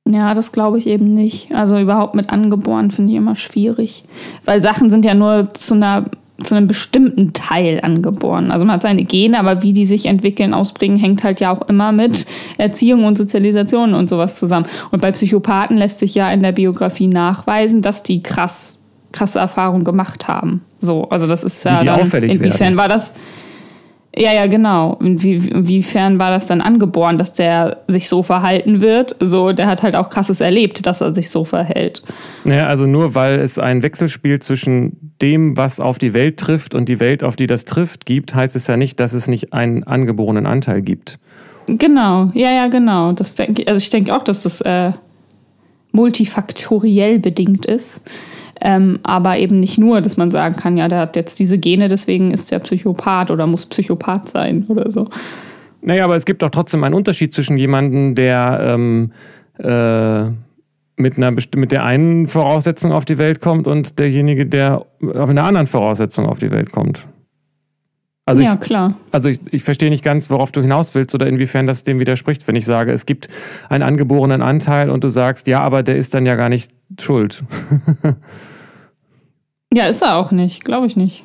Ja, 0.08 0.32
das 0.32 0.52
glaube 0.52 0.78
ich 0.78 0.86
eben 0.86 1.12
nicht. 1.12 1.54
Also 1.54 1.78
überhaupt 1.78 2.14
mit 2.14 2.30
angeboren 2.30 2.90
finde 2.90 3.12
ich 3.12 3.18
immer 3.18 3.36
schwierig, 3.36 4.04
weil 4.46 4.62
Sachen 4.62 4.88
sind 4.88 5.04
ja 5.04 5.12
nur 5.12 5.52
zu 5.52 5.74
einer 5.74 6.06
zu 6.42 6.54
einem 6.54 6.66
bestimmten 6.66 7.32
Teil 7.32 7.80
angeboren. 7.82 8.50
Also 8.50 8.64
man 8.64 8.74
hat 8.74 8.82
seine 8.82 9.04
Gene, 9.04 9.38
aber 9.38 9.62
wie 9.62 9.72
die 9.72 9.86
sich 9.86 10.06
entwickeln, 10.06 10.52
ausbringen, 10.54 10.98
hängt 10.98 11.24
halt 11.24 11.40
ja 11.40 11.50
auch 11.50 11.68
immer 11.68 11.92
mit 11.92 12.26
Erziehung 12.58 13.04
und 13.04 13.16
Sozialisation 13.16 13.94
und 13.94 14.08
sowas 14.08 14.38
zusammen. 14.38 14.66
Und 14.90 15.00
bei 15.00 15.12
Psychopathen 15.12 15.76
lässt 15.76 15.98
sich 15.98 16.14
ja 16.14 16.30
in 16.30 16.42
der 16.42 16.52
Biografie 16.52 17.08
nachweisen, 17.08 17.82
dass 17.82 18.02
die 18.02 18.22
krass 18.22 18.78
krasse 19.12 19.38
Erfahrungen 19.38 19.84
gemacht 19.84 20.28
haben. 20.28 20.60
So, 20.78 21.08
also 21.08 21.26
das 21.26 21.42
ist 21.42 21.64
ja 21.64 21.82
dann, 21.82 22.00
inwiefern 22.00 22.60
werden. 22.60 22.76
war 22.76 22.88
das 22.88 23.12
ja, 24.18 24.32
ja, 24.32 24.46
genau. 24.46 24.96
Wie, 25.00 25.34
inwiefern 25.34 26.18
war 26.18 26.30
das 26.30 26.46
dann 26.46 26.62
angeboren, 26.62 27.18
dass 27.18 27.34
der 27.34 27.82
sich 27.86 28.08
so 28.08 28.22
verhalten 28.22 28.80
wird? 28.80 29.14
So, 29.20 29.52
der 29.52 29.66
hat 29.66 29.82
halt 29.82 29.94
auch 29.94 30.08
krasses 30.08 30.40
erlebt, 30.40 30.86
dass 30.86 31.02
er 31.02 31.12
sich 31.12 31.28
so 31.28 31.44
verhält. 31.44 32.02
Naja, 32.44 32.66
also 32.66 32.86
nur 32.86 33.14
weil 33.14 33.38
es 33.40 33.58
ein 33.58 33.82
Wechselspiel 33.82 34.40
zwischen 34.40 35.05
dem, 35.22 35.56
was 35.56 35.80
auf 35.80 35.98
die 35.98 36.14
Welt 36.14 36.38
trifft 36.38 36.74
und 36.74 36.88
die 36.88 37.00
Welt, 37.00 37.24
auf 37.24 37.36
die 37.36 37.46
das 37.46 37.64
trifft, 37.64 38.06
gibt, 38.06 38.34
heißt 38.34 38.56
es 38.56 38.66
ja 38.66 38.76
nicht, 38.76 39.00
dass 39.00 39.12
es 39.12 39.28
nicht 39.28 39.52
einen 39.52 39.84
angeborenen 39.84 40.46
Anteil 40.46 40.82
gibt. 40.82 41.18
Genau, 41.66 42.30
ja, 42.34 42.50
ja, 42.50 42.68
genau. 42.68 43.12
Das 43.12 43.34
denke 43.34 43.66
also 43.66 43.78
ich 43.78 43.90
denke 43.90 44.14
auch, 44.14 44.22
dass 44.22 44.42
das 44.42 44.60
äh, 44.60 44.92
multifaktoriell 45.92 47.18
bedingt 47.18 47.66
ist. 47.66 48.02
Ähm, 48.60 49.00
aber 49.02 49.36
eben 49.36 49.60
nicht 49.60 49.78
nur, 49.78 50.00
dass 50.00 50.16
man 50.16 50.30
sagen 50.30 50.56
kann, 50.56 50.78
ja, 50.78 50.88
der 50.88 51.00
hat 51.00 51.16
jetzt 51.16 51.38
diese 51.38 51.58
Gene, 51.58 51.88
deswegen 51.88 52.30
ist 52.30 52.50
der 52.50 52.58
Psychopath 52.60 53.30
oder 53.30 53.46
muss 53.46 53.66
Psychopath 53.66 54.30
sein 54.30 54.64
oder 54.68 54.90
so. 54.90 55.08
Naja, 55.82 56.04
aber 56.04 56.16
es 56.16 56.24
gibt 56.24 56.42
auch 56.42 56.50
trotzdem 56.50 56.82
einen 56.82 56.94
Unterschied 56.94 57.34
zwischen 57.34 57.58
jemandem, 57.58 58.14
der 58.14 58.60
ähm, 58.62 59.12
äh, 59.58 60.30
mit, 60.96 61.16
einer, 61.16 61.30
mit 61.30 61.72
der 61.72 61.84
einen 61.84 62.26
Voraussetzung 62.26 62.92
auf 62.92 63.04
die 63.04 63.18
Welt 63.18 63.40
kommt 63.40 63.66
und 63.66 63.98
derjenige, 63.98 64.46
der 64.46 64.86
auf 65.00 65.28
einer 65.28 65.44
anderen 65.44 65.66
Voraussetzung 65.66 66.26
auf 66.26 66.38
die 66.38 66.50
Welt 66.50 66.72
kommt. 66.72 67.06
Also 68.24 68.42
ja, 68.42 68.54
ich, 68.54 68.60
klar. 68.60 68.94
Also 69.12 69.28
ich, 69.28 69.38
ich 69.52 69.62
verstehe 69.62 69.88
nicht 69.88 70.02
ganz, 70.02 70.30
worauf 70.30 70.50
du 70.50 70.60
hinaus 70.60 70.94
willst 70.96 71.14
oder 71.14 71.28
inwiefern 71.28 71.68
das 71.68 71.84
dem 71.84 72.00
widerspricht, 72.00 72.46
wenn 72.48 72.56
ich 72.56 72.66
sage, 72.66 72.92
es 72.92 73.06
gibt 73.06 73.28
einen 73.68 73.84
angeborenen 73.84 74.42
Anteil 74.42 74.90
und 74.90 75.04
du 75.04 75.08
sagst, 75.08 75.46
ja, 75.46 75.60
aber 75.60 75.84
der 75.84 75.96
ist 75.96 76.12
dann 76.12 76.26
ja 76.26 76.34
gar 76.34 76.48
nicht 76.48 76.72
schuld. 77.00 77.44
ja, 79.72 79.86
ist 79.86 80.02
er 80.02 80.16
auch 80.16 80.32
nicht, 80.32 80.64
glaube 80.64 80.88
ich 80.88 80.96
nicht. 80.96 81.22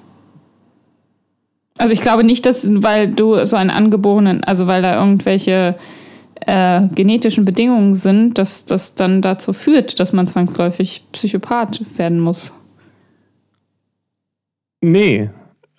Also 1.79 1.93
ich 1.93 2.01
glaube 2.01 2.23
nicht, 2.23 2.45
dass, 2.45 2.67
weil 2.69 3.09
du 3.09 3.43
so 3.45 3.55
einen 3.55 3.71
angeborenen, 3.71 4.43
also 4.43 4.67
weil 4.67 4.83
da 4.83 4.99
irgendwelche 4.99 5.75
äh, 6.47 6.87
genetischen 6.93 7.45
Bedingungen 7.45 7.93
sind, 7.93 8.37
dass 8.37 8.65
das 8.65 8.95
dann 8.95 9.21
dazu 9.21 9.53
führt, 9.53 9.99
dass 9.99 10.13
man 10.13 10.27
zwangsläufig 10.27 11.05
Psychopath 11.11 11.81
werden 11.97 12.19
muss. 12.19 12.53
Nee. 14.81 15.29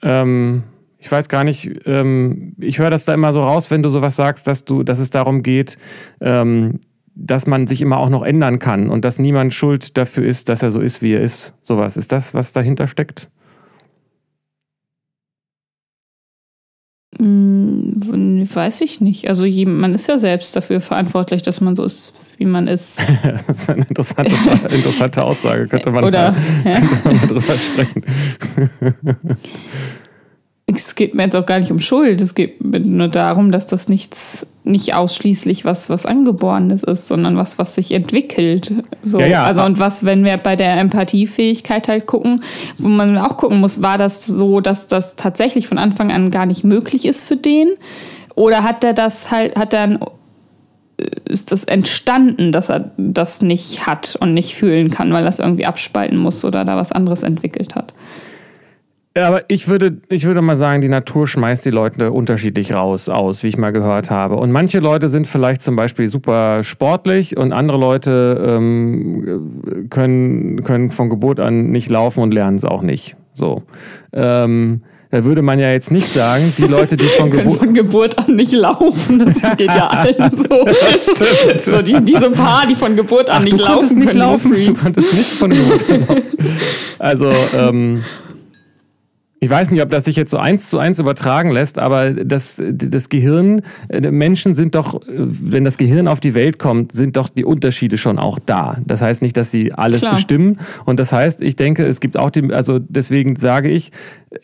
Ähm, 0.03 0.63
ich 0.99 1.11
weiß 1.11 1.29
gar 1.29 1.43
nicht, 1.43 1.69
ähm, 1.85 2.55
ich 2.61 2.79
höre 2.79 2.91
das 2.91 3.05
da 3.05 3.15
immer 3.15 3.33
so 3.33 3.43
raus, 3.43 3.71
wenn 3.71 3.83
du 3.83 3.91
sowas 3.91 4.15
sagst, 4.15 4.47
dass 4.47 4.65
du, 4.65 4.85
dass 4.85 5.01
es 5.01 5.11
darum 5.11 5.43
geht, 5.43 5.79
ähm, 6.21 6.79
dass 7.15 7.47
man 7.47 7.67
sich 7.67 7.83
immer 7.83 7.99
auch 7.99 8.09
noch 8.09 8.23
ändern 8.23 8.59
kann 8.59 8.89
und 8.89 9.05
dass 9.05 9.19
niemand 9.19 9.53
schuld 9.53 9.97
dafür 9.97 10.25
ist, 10.25 10.49
dass 10.49 10.63
er 10.63 10.71
so 10.71 10.81
ist, 10.81 11.03
wie 11.03 11.13
er 11.13 11.21
ist. 11.21 11.55
Sowas. 11.63 11.97
Ist 11.97 12.13
das, 12.13 12.35
was 12.35 12.53
dahinter 12.53 12.87
steckt? 12.87 13.31
Hm, 17.19 17.52
weiß 18.07 18.81
ich 18.83 19.01
nicht. 19.01 19.29
Also 19.29 19.47
man 19.47 19.95
ist 19.95 20.09
ja 20.09 20.19
selbst 20.19 20.55
dafür 20.57 20.81
verantwortlich, 20.81 21.43
dass 21.43 21.61
man 21.61 21.77
so 21.77 21.85
ist, 21.85 22.13
wie 22.39 22.45
man 22.45 22.69
ist. 22.69 23.01
das 23.47 23.59
ist 23.61 23.71
eine 23.71 23.83
interessante, 23.83 24.33
interessante 24.75 25.25
Aussage. 25.25 25.69
Könnte 25.69 25.91
man, 25.91 26.05
Oder, 26.05 26.33
mal, 26.33 26.41
ja. 26.65 26.81
könnte 26.81 26.99
man 27.05 27.17
mal 27.17 27.27
drüber 27.27 27.53
sprechen. 27.53 28.05
es 30.75 30.95
geht 30.95 31.15
mir 31.15 31.25
jetzt 31.25 31.37
auch 31.37 31.47
gar 31.47 31.59
nicht 31.59 31.71
um 31.71 31.81
Schuld. 31.81 32.21
Es 32.21 32.35
geht 32.35 32.63
mir 32.63 32.81
nur 32.81 33.09
darum, 33.09 33.53
dass 33.53 33.67
das 33.67 33.89
nichts, 33.89 34.47
nicht 34.65 34.95
ausschließlich 34.95 35.65
was, 35.65 35.91
was 35.91 36.07
Angeborenes 36.07 36.83
ist, 36.83 37.09
sondern 37.09 37.37
was, 37.37 37.59
was 37.59 37.75
sich 37.75 37.93
entwickelt. 37.93 38.73
So. 39.03 39.21
Ja, 39.21 39.27
ja. 39.27 39.45
Also, 39.45 39.63
und 39.63 39.79
was, 39.79 40.05
wenn 40.05 40.25
wir 40.25 40.37
bei 40.37 40.57
der 40.57 40.79
Empathiefähigkeit 40.79 41.89
halt 41.89 42.07
gucken, 42.07 42.43
wo 42.79 42.89
man 42.89 43.19
auch 43.19 43.37
gucken 43.37 43.61
muss, 43.61 43.83
war 43.83 43.99
das 43.99 44.27
so, 44.27 44.61
dass 44.61 44.87
das 44.87 45.17
tatsächlich 45.17 45.69
von 45.69 45.79
Anfang 45.79 46.13
an 46.13 46.31
gar 46.31 46.47
nicht 46.47 46.65
möglich 46.65 47.07
ist 47.07 47.25
für 47.25 47.37
den? 47.37 47.71
Oder 48.35 48.63
hat 48.63 48.85
er 48.85 48.95
das 48.95 49.31
halt, 49.31 49.57
hat 49.59 49.75
er 49.75 49.83
ein 49.83 49.99
ist 51.29 51.53
das 51.53 51.65
entstanden, 51.65 52.53
dass 52.53 52.69
er 52.69 52.93
das 52.97 53.43
nicht 53.43 53.87
hat 53.87 54.17
und 54.21 54.35
nicht 54.35 54.55
fühlen 54.55 54.91
kann, 54.91 55.13
weil 55.13 55.23
er 55.23 55.27
das 55.27 55.39
irgendwie 55.39 55.67
abspalten 55.67 56.19
muss 56.19 56.45
oder 56.45 56.65
da 56.65 56.77
was 56.77 56.93
anderes 56.93 57.23
entwickelt 57.23 57.75
hat. 57.75 57.93
Ja, 59.15 59.29
aber 59.29 59.43
ich 59.49 59.69
würde, 59.69 59.99
ich 60.09 60.25
würde 60.25 60.41
mal 60.41 60.57
sagen, 60.57 60.81
die 60.81 60.89
Natur 60.89 61.27
schmeißt 61.27 61.67
die 61.67 61.71
Leute 61.71 62.13
unterschiedlich 62.13 62.73
raus, 62.73 63.11
aus, 63.11 63.43
wie 63.43 63.49
ich 63.49 63.59
mal 63.59 63.71
gehört 63.71 64.11
habe. 64.11 64.37
Und 64.37 64.53
manche 64.53 64.79
Leute 64.79 65.11
sind 65.11 65.27
vielleicht 65.27 65.61
zum 65.61 65.77
Beispiel 65.77 66.09
super 66.09 66.63
sportlich 66.63 67.37
und 67.37 67.53
andere 67.53 67.77
Leute 67.77 68.43
ähm, 68.47 69.87
können, 69.91 70.65
können 70.65 70.91
von 70.91 71.11
Geburt 71.11 71.41
an 71.41 71.71
nicht 71.71 71.91
laufen 71.91 72.23
und 72.23 72.33
lernen 72.33 72.57
es 72.57 72.65
auch 72.65 72.81
nicht. 72.81 73.17
So. 73.35 73.63
Ähm, 74.15 74.81
da 75.11 75.27
würde 75.27 75.43
man 75.43 75.59
ja 75.59 75.71
jetzt 75.71 75.91
nicht 75.91 76.11
sagen, 76.11 76.55
die 76.57 76.63
Leute, 76.63 76.97
die 76.97 77.05
von, 77.05 77.29
Geburt 77.31 77.59
von 77.59 77.75
Geburt 77.75 78.19
an 78.19 78.35
nicht 78.35 78.53
laufen, 78.53 79.19
das 79.19 79.43
geht 79.59 79.75
ja 79.75 79.89
allen 79.89 80.31
so. 80.33 80.65
Das 80.65 81.03
stimmt. 81.03 81.61
So 81.61 81.83
die, 81.83 82.03
diese 82.03 82.31
Paar, 82.31 82.67
die 82.67 82.75
von 82.75 82.97
Geburt 82.97 83.29
an 83.29 83.41
Ach, 83.41 83.45
nicht 83.45 83.59
laufen 83.59 83.99
nicht 83.99 84.09
können, 84.09 84.19
laufen. 84.19 84.53
Du 84.53 84.73
konntest 84.73 85.13
nicht 85.13 85.33
von 85.33 85.51
Geburt 85.51 85.91
an 85.91 86.01
laufen. 86.01 86.23
Also, 86.99 87.31
ähm, 87.55 88.03
ich 89.43 89.51
weiß 89.51 89.73
nicht, 89.73 89.83
ob 89.83 89.91
das 89.91 90.05
sich 90.05 90.15
jetzt 90.15 90.31
so 90.31 90.39
eins 90.39 90.71
zu 90.71 90.79
eins 90.79 91.01
übertragen 91.01 91.51
lässt, 91.51 91.77
aber 91.77 92.11
das, 92.11 92.63
das 92.65 93.09
Gehirn, 93.09 93.63
äh, 93.89 94.01
Menschen 94.13 94.55
sind 94.55 94.77
doch, 94.77 95.01
wenn 95.09 95.65
das 95.65 95.79
Gehirn 95.79 96.07
auf 96.07 96.21
die 96.21 96.35
Welt 96.35 96.61
kommt, 96.61 96.93
sind 96.93 97.17
doch 97.17 97.29
die 97.29 97.45
Unterschiede 97.45 97.99
schon 97.99 98.21
auch 98.21 98.39
da. 98.39 98.79
Das 98.87 99.03
heißt 99.03 99.21
nicht, 99.21 99.37
dass 99.37 99.51
sie 99.51 99.73
alles 99.73 100.03
Klar. 100.03 100.13
bestimmen. 100.13 100.59
Und 100.85 101.01
das 101.01 101.13
heißt, 101.13 101.43
ich 101.43 101.57
denke, 101.57 101.85
es 101.85 101.99
gibt 101.99 102.17
auch 102.17 102.31
die, 102.31 102.53
also 102.53 102.79
deswegen 102.79 103.35
sage 103.35 103.69
ich, 103.69 103.91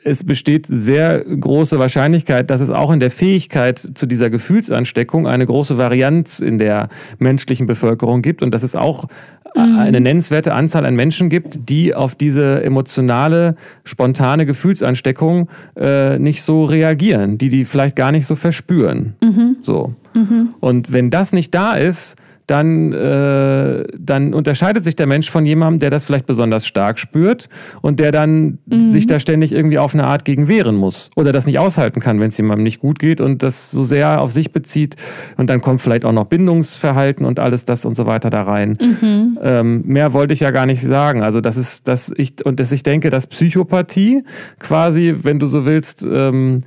es 0.02 0.24
besteht 0.24 0.66
sehr 0.66 1.20
große 1.20 1.78
Wahrscheinlichkeit, 1.78 2.50
dass 2.50 2.60
es 2.60 2.68
auch 2.68 2.90
in 2.90 2.98
der 2.98 3.12
Fähigkeit 3.12 3.88
zu 3.94 4.06
dieser 4.06 4.30
Gefühlsansteckung 4.30 5.28
eine 5.28 5.46
große 5.46 5.78
Varianz 5.78 6.40
in 6.40 6.58
der 6.58 6.88
menschlichen 7.18 7.66
Bevölkerung 7.66 8.20
gibt 8.20 8.42
und 8.42 8.52
dass 8.52 8.64
es 8.64 8.74
auch 8.74 9.06
mhm. 9.54 9.78
eine 9.78 10.00
nennenswerte 10.00 10.54
Anzahl 10.54 10.86
an 10.86 10.94
Menschen 10.94 11.28
gibt, 11.28 11.68
die 11.68 11.94
auf 11.94 12.14
diese 12.14 12.62
emotionale, 12.62 13.56
spontane 13.84 14.46
Gefühlsansteckung 14.46 15.48
äh, 15.76 16.18
nicht 16.18 16.42
so 16.42 16.64
reagieren, 16.64 17.38
die 17.38 17.48
die 17.48 17.64
vielleicht 17.64 17.96
gar 17.96 18.12
nicht 18.12 18.26
so 18.26 18.36
verspüren. 18.36 19.14
Mhm. 19.22 19.56
So. 19.62 19.94
Mhm. 20.14 20.54
Und 20.60 20.92
wenn 20.92 21.10
das 21.10 21.32
nicht 21.32 21.54
da 21.54 21.74
ist, 21.74 22.16
dann, 22.48 22.92
äh, 22.94 23.84
dann 23.98 24.34
unterscheidet 24.34 24.82
sich 24.82 24.96
der 24.96 25.06
Mensch 25.06 25.30
von 25.30 25.44
jemandem, 25.44 25.80
der 25.80 25.90
das 25.90 26.06
vielleicht 26.06 26.26
besonders 26.26 26.66
stark 26.66 26.98
spürt 26.98 27.48
und 27.82 28.00
der 28.00 28.10
dann 28.10 28.58
mhm. 28.66 28.90
sich 28.90 29.06
da 29.06 29.20
ständig 29.20 29.52
irgendwie 29.52 29.78
auf 29.78 29.94
eine 29.94 30.04
Art 30.04 30.24
gegen 30.24 30.48
wehren 30.48 30.74
muss 30.74 31.10
oder 31.14 31.30
das 31.30 31.46
nicht 31.46 31.58
aushalten 31.58 32.00
kann, 32.00 32.20
wenn 32.20 32.28
es 32.28 32.38
jemandem 32.38 32.64
nicht 32.64 32.80
gut 32.80 32.98
geht 32.98 33.20
und 33.20 33.42
das 33.42 33.70
so 33.70 33.84
sehr 33.84 34.22
auf 34.22 34.32
sich 34.32 34.50
bezieht. 34.50 34.96
Und 35.36 35.50
dann 35.50 35.60
kommt 35.60 35.82
vielleicht 35.82 36.06
auch 36.06 36.12
noch 36.12 36.24
Bindungsverhalten 36.24 37.26
und 37.26 37.38
alles 37.38 37.66
das 37.66 37.84
und 37.84 37.94
so 37.94 38.06
weiter 38.06 38.30
da 38.30 38.42
rein. 38.42 38.78
Mhm. 38.80 39.38
Ähm, 39.42 39.82
mehr 39.84 40.14
wollte 40.14 40.32
ich 40.32 40.40
ja 40.40 40.50
gar 40.50 40.64
nicht 40.64 40.82
sagen. 40.82 41.22
Also 41.22 41.42
das 41.42 41.58
ist, 41.58 41.86
dass 41.86 42.10
ich, 42.16 42.44
und 42.46 42.60
dass 42.60 42.72
ich 42.72 42.82
denke, 42.82 43.10
dass 43.10 43.26
Psychopathie 43.26 44.24
quasi, 44.58 45.14
wenn 45.22 45.38
du 45.38 45.46
so 45.46 45.66
willst, 45.66 46.06
ähm, 46.10 46.60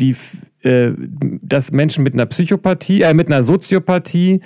die, 0.00 0.16
äh, 0.62 0.92
dass 1.42 1.72
Menschen 1.72 2.04
mit 2.04 2.14
einer 2.14 2.26
Psychopathie, 2.26 3.02
äh, 3.02 3.14
mit 3.14 3.28
einer 3.28 3.44
Soziopathie 3.44 4.40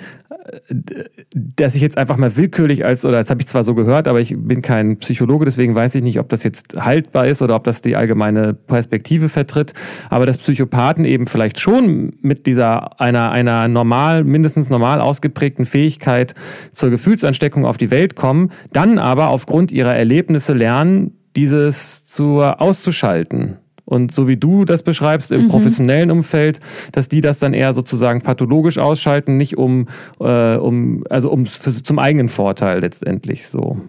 dass 1.35 1.75
ich 1.75 1.81
jetzt 1.81 1.97
einfach 1.97 2.17
mal 2.17 2.35
willkürlich 2.35 2.83
als, 2.83 3.05
oder 3.05 3.19
das 3.19 3.29
habe 3.29 3.41
ich 3.41 3.47
zwar 3.47 3.63
so 3.63 3.75
gehört, 3.75 4.07
aber 4.07 4.19
ich 4.19 4.35
bin 4.37 4.61
kein 4.61 4.97
Psychologe, 4.97 5.45
deswegen 5.45 5.73
weiß 5.73 5.95
ich 5.95 6.03
nicht, 6.03 6.19
ob 6.19 6.29
das 6.29 6.43
jetzt 6.43 6.75
haltbar 6.75 7.27
ist 7.27 7.41
oder 7.41 7.55
ob 7.55 7.63
das 7.63 7.81
die 7.81 7.95
allgemeine 7.95 8.53
Perspektive 8.53 9.29
vertritt, 9.29 9.73
aber 10.09 10.25
dass 10.25 10.37
Psychopathen 10.37 11.05
eben 11.05 11.27
vielleicht 11.27 11.59
schon 11.59 12.13
mit 12.21 12.45
dieser, 12.45 12.99
einer, 12.99 13.31
einer 13.31 13.67
normal, 13.67 14.23
mindestens 14.23 14.69
normal 14.69 15.01
ausgeprägten 15.01 15.65
Fähigkeit 15.65 16.35
zur 16.71 16.89
Gefühlsansteckung 16.89 17.65
auf 17.65 17.77
die 17.77 17.91
Welt 17.91 18.15
kommen, 18.15 18.51
dann 18.73 18.99
aber 18.99 19.29
aufgrund 19.29 19.71
ihrer 19.71 19.95
Erlebnisse 19.95 20.53
lernen, 20.53 21.11
dieses 21.35 22.05
zu 22.05 22.41
auszuschalten. 22.41 23.57
Und 23.85 24.13
so 24.13 24.27
wie 24.27 24.37
du 24.37 24.65
das 24.65 24.81
beschreibst 24.83 25.31
im 25.31 25.43
mhm. 25.43 25.47
professionellen 25.49 26.09
Umfeld, 26.09 26.59
dass 26.93 27.09
die 27.09 27.21
das 27.21 27.39
dann 27.39 27.53
eher 27.53 27.73
sozusagen 27.73 28.21
pathologisch 28.21 28.77
ausschalten, 28.77 29.37
nicht 29.37 29.57
um, 29.57 29.87
äh, 30.19 30.55
um 30.55 31.03
also 31.09 31.29
um 31.29 31.45
für, 31.45 31.71
zum 31.71 31.99
eigenen 31.99 32.29
Vorteil 32.29 32.79
letztendlich 32.79 33.47
so. 33.47 33.81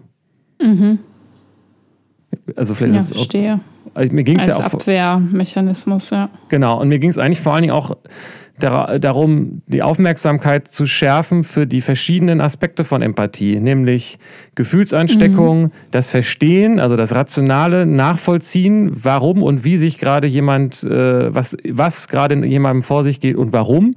Mhm. 0.61 0.99
Also 2.55 2.75
vielleicht 2.75 2.95
ja, 2.95 3.01
ist 3.01 3.11
es 3.11 3.15
verstehe. 3.15 3.59
also 3.93 4.13
mir 4.13 4.23
ging 4.23 4.37
es 4.37 4.47
ja 4.47 4.55
auch 4.57 4.73
Abwehrmechanismus, 4.73 6.09
ja. 6.09 6.29
Genau, 6.49 6.81
und 6.81 6.89
mir 6.89 6.99
ging 6.99 7.09
es 7.09 7.17
eigentlich 7.17 7.39
vor 7.39 7.53
allen 7.53 7.63
Dingen 7.63 7.73
auch 7.73 7.95
dar 8.59 8.99
darum, 8.99 9.61
die 9.67 9.81
Aufmerksamkeit 9.81 10.67
zu 10.67 10.85
schärfen 10.85 11.43
für 11.43 11.67
die 11.67 11.81
verschiedenen 11.81 12.41
Aspekte 12.41 12.83
von 12.83 13.01
Empathie, 13.01 13.59
nämlich 13.59 14.17
Gefühlsansteckung, 14.55 15.63
mhm. 15.63 15.71
das 15.91 16.09
Verstehen, 16.09 16.79
also 16.79 16.95
das 16.95 17.13
rationale 17.13 17.85
Nachvollziehen, 17.85 18.91
warum 18.93 19.43
und 19.43 19.63
wie 19.63 19.77
sich 19.77 19.97
gerade 19.97 20.27
jemand, 20.27 20.83
äh, 20.83 21.33
was, 21.33 21.57
was 21.69 22.07
gerade 22.07 22.35
in 22.35 22.43
jemandem 22.43 22.83
vor 22.83 23.03
sich 23.03 23.19
geht 23.19 23.35
und 23.35 23.53
warum. 23.53 23.91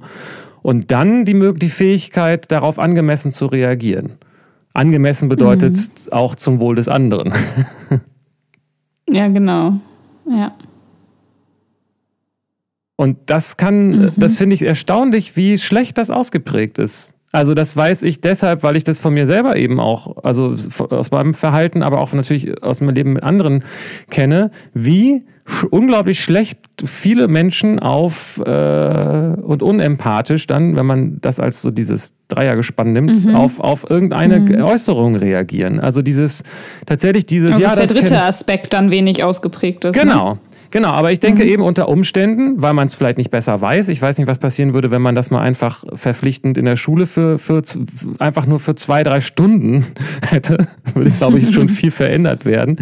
Und 0.61 0.91
dann 0.91 1.23
die, 1.23 1.53
die 1.55 1.69
Fähigkeit, 1.69 2.51
darauf 2.51 2.79
angemessen 2.79 3.31
zu 3.31 3.45
reagieren. 3.45 4.15
Angemessen 4.73 5.29
bedeutet 5.29 5.75
mhm. 5.75 6.11
auch 6.11 6.35
zum 6.35 6.59
Wohl 6.59 6.75
des 6.75 6.87
anderen. 6.87 7.33
ja, 9.09 9.27
genau. 9.27 9.79
Ja. 10.29 10.53
Und 12.99 13.15
das 13.27 13.55
kann, 13.55 13.87
mhm. 13.87 14.11
das 14.17 14.35
finde 14.35 14.55
ich 14.55 14.61
erstaunlich, 14.61 15.37
wie 15.37 15.57
schlecht 15.57 15.97
das 15.97 16.09
ausgeprägt 16.09 16.77
ist. 16.77 17.13
Also 17.31 17.53
das 17.53 17.77
weiß 17.77 18.03
ich 18.03 18.19
deshalb, 18.19 18.61
weil 18.61 18.75
ich 18.75 18.83
das 18.83 18.99
von 18.99 19.13
mir 19.13 19.25
selber 19.25 19.55
eben 19.55 19.79
auch, 19.79 20.21
also 20.21 20.53
aus 20.89 21.09
meinem 21.09 21.33
Verhalten, 21.33 21.81
aber 21.81 22.01
auch 22.01 22.11
natürlich 22.11 22.61
aus 22.61 22.81
meinem 22.81 22.95
Leben 22.95 23.13
mit 23.13 23.23
anderen 23.23 23.63
kenne, 24.09 24.51
wie 24.73 25.23
unglaublich 25.69 26.21
schlecht 26.21 26.59
viele 26.83 27.29
Menschen 27.29 27.79
auf 27.79 28.37
äh, 28.45 28.49
und 28.49 29.63
unempathisch 29.63 30.45
dann, 30.45 30.75
wenn 30.75 30.85
man 30.85 31.21
das 31.21 31.39
als 31.39 31.61
so 31.61 31.71
dieses 31.71 32.15
Dreiergespann 32.27 32.91
nimmt, 32.91 33.23
mhm. 33.23 33.33
auf, 33.33 33.61
auf 33.61 33.89
irgendeine 33.89 34.41
mhm. 34.41 34.61
Äußerung 34.61 35.15
reagieren. 35.15 35.79
Also 35.79 36.01
dieses 36.01 36.43
tatsächlich 36.85 37.27
dieses 37.27 37.53
also 37.53 37.63
ja, 37.63 37.69
ist 37.71 37.79
der 37.79 37.87
dritte 37.87 38.21
Aspekt 38.21 38.73
dann 38.73 38.91
wenig 38.91 39.23
ausgeprägt 39.23 39.85
ist. 39.85 39.95
Ne? 39.95 40.01
Genau. 40.01 40.33
Ne? 40.33 40.39
Genau, 40.71 40.89
aber 40.89 41.11
ich 41.11 41.19
denke 41.19 41.43
mhm. 41.43 41.49
eben 41.49 41.63
unter 41.63 41.89
Umständen, 41.89 42.61
weil 42.61 42.73
man 42.73 42.87
es 42.87 42.93
vielleicht 42.93 43.17
nicht 43.17 43.31
besser 43.31 43.59
weiß, 43.59 43.89
ich 43.89 44.01
weiß 44.01 44.17
nicht, 44.17 44.27
was 44.27 44.39
passieren 44.39 44.73
würde, 44.73 44.91
wenn 44.91 45.01
man 45.01 45.15
das 45.15 45.31
mal 45.31 45.41
einfach 45.41 45.83
verpflichtend 45.93 46.57
in 46.57 46.65
der 46.65 46.75
Schule 46.75 47.07
für, 47.07 47.37
für 47.37 47.63
einfach 48.19 48.45
nur 48.45 48.59
für 48.59 48.75
zwei, 48.75 49.03
drei 49.03 49.21
Stunden 49.21 49.85
hätte, 50.27 50.67
würde, 50.93 51.09
glaube 51.11 51.39
ich, 51.39 51.53
schon 51.53 51.69
viel 51.69 51.91
verändert 51.91 52.45
werden. 52.45 52.77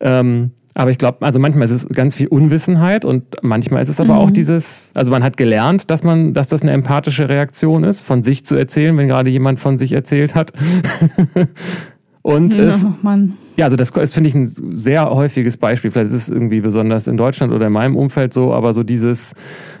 Ähm, 0.00 0.52
aber 0.74 0.92
ich 0.92 0.98
glaube, 0.98 1.26
also 1.26 1.40
manchmal 1.40 1.66
ist 1.66 1.72
es 1.72 1.88
ganz 1.88 2.14
viel 2.14 2.28
Unwissenheit 2.28 3.04
und 3.04 3.24
manchmal 3.42 3.82
ist 3.82 3.88
es 3.88 4.00
aber 4.00 4.14
mhm. 4.14 4.20
auch 4.20 4.30
dieses, 4.30 4.92
also 4.94 5.10
man 5.10 5.24
hat 5.24 5.36
gelernt, 5.36 5.90
dass 5.90 6.04
man, 6.04 6.32
dass 6.32 6.48
das 6.48 6.62
eine 6.62 6.70
empathische 6.70 7.28
Reaktion 7.28 7.82
ist, 7.82 8.02
von 8.02 8.22
sich 8.22 8.44
zu 8.44 8.54
erzählen, 8.54 8.96
wenn 8.96 9.08
gerade 9.08 9.30
jemand 9.30 9.58
von 9.58 9.78
sich 9.78 9.92
erzählt 9.92 10.36
hat. 10.36 10.52
und 12.22 12.54
ja, 12.54 12.64
es, 12.64 12.86
Mann. 13.02 13.36
Ja, 13.60 13.66
also 13.66 13.76
das 13.76 13.90
ist, 13.90 14.14
finde 14.14 14.28
ich, 14.28 14.34
ein 14.34 14.46
sehr 14.46 15.10
häufiges 15.10 15.58
Beispiel. 15.58 15.90
Vielleicht 15.90 16.06
ist 16.06 16.14
es 16.14 16.28
irgendwie 16.30 16.62
besonders 16.62 17.06
in 17.06 17.18
Deutschland 17.18 17.52
oder 17.52 17.66
in 17.66 17.74
meinem 17.74 17.94
Umfeld 17.94 18.32
so, 18.32 18.54
aber 18.54 18.72
so 18.72 18.82
dieses, 18.82 19.34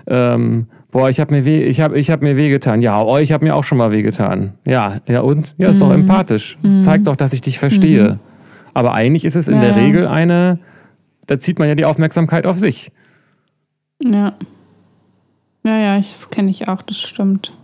ähm, 0.06 0.66
boah, 0.90 1.08
ich 1.08 1.18
habe 1.18 1.34
mir 1.34 1.46
weh, 1.46 1.62
ich 1.64 1.80
habe 1.80 1.98
ich 1.98 2.10
hab 2.10 2.20
mir 2.20 2.36
wehgetan. 2.36 2.82
Ja, 2.82 3.00
oh, 3.00 3.16
ich 3.16 3.32
habe 3.32 3.42
mir 3.42 3.56
auch 3.56 3.64
schon 3.64 3.78
mal 3.78 3.90
wehgetan. 3.90 4.52
Ja, 4.66 5.00
ja 5.08 5.22
und? 5.22 5.54
Ja, 5.56 5.70
ist 5.70 5.76
mhm. 5.76 5.80
doch 5.80 5.92
empathisch. 5.92 6.58
Mhm. 6.60 6.82
Zeig 6.82 7.04
doch, 7.04 7.16
dass 7.16 7.32
ich 7.32 7.40
dich 7.40 7.58
verstehe. 7.58 8.02
Mhm. 8.10 8.18
Aber 8.74 8.92
eigentlich 8.92 9.24
ist 9.24 9.34
es 9.34 9.48
in 9.48 9.54
ja, 9.54 9.62
der 9.62 9.76
Regel 9.76 10.06
eine, 10.06 10.58
da 11.26 11.38
zieht 11.38 11.58
man 11.58 11.66
ja 11.66 11.74
die 11.74 11.86
Aufmerksamkeit 11.86 12.44
auf 12.44 12.58
sich. 12.58 12.92
Ja. 14.04 14.34
Ja, 15.64 15.78
ja, 15.78 15.96
das 15.96 16.28
kenne 16.28 16.50
ich 16.50 16.68
auch, 16.68 16.82
das 16.82 17.00
stimmt. 17.00 17.56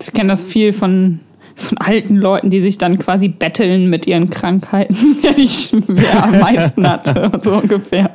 Ich 0.00 0.12
kenne 0.12 0.28
das 0.28 0.44
viel 0.44 0.72
von 0.72 1.18
von 1.54 1.78
alten 1.78 2.16
Leuten, 2.16 2.50
die 2.50 2.60
sich 2.60 2.78
dann 2.78 2.98
quasi 2.98 3.28
betteln 3.28 3.88
mit 3.88 4.06
ihren 4.06 4.30
Krankheiten, 4.30 4.94
wer, 5.22 5.32
die, 5.32 5.48
wer 5.88 6.24
am 6.24 6.40
meisten 6.40 6.88
hat, 6.88 7.42
so 7.44 7.54
ungefähr. 7.54 8.10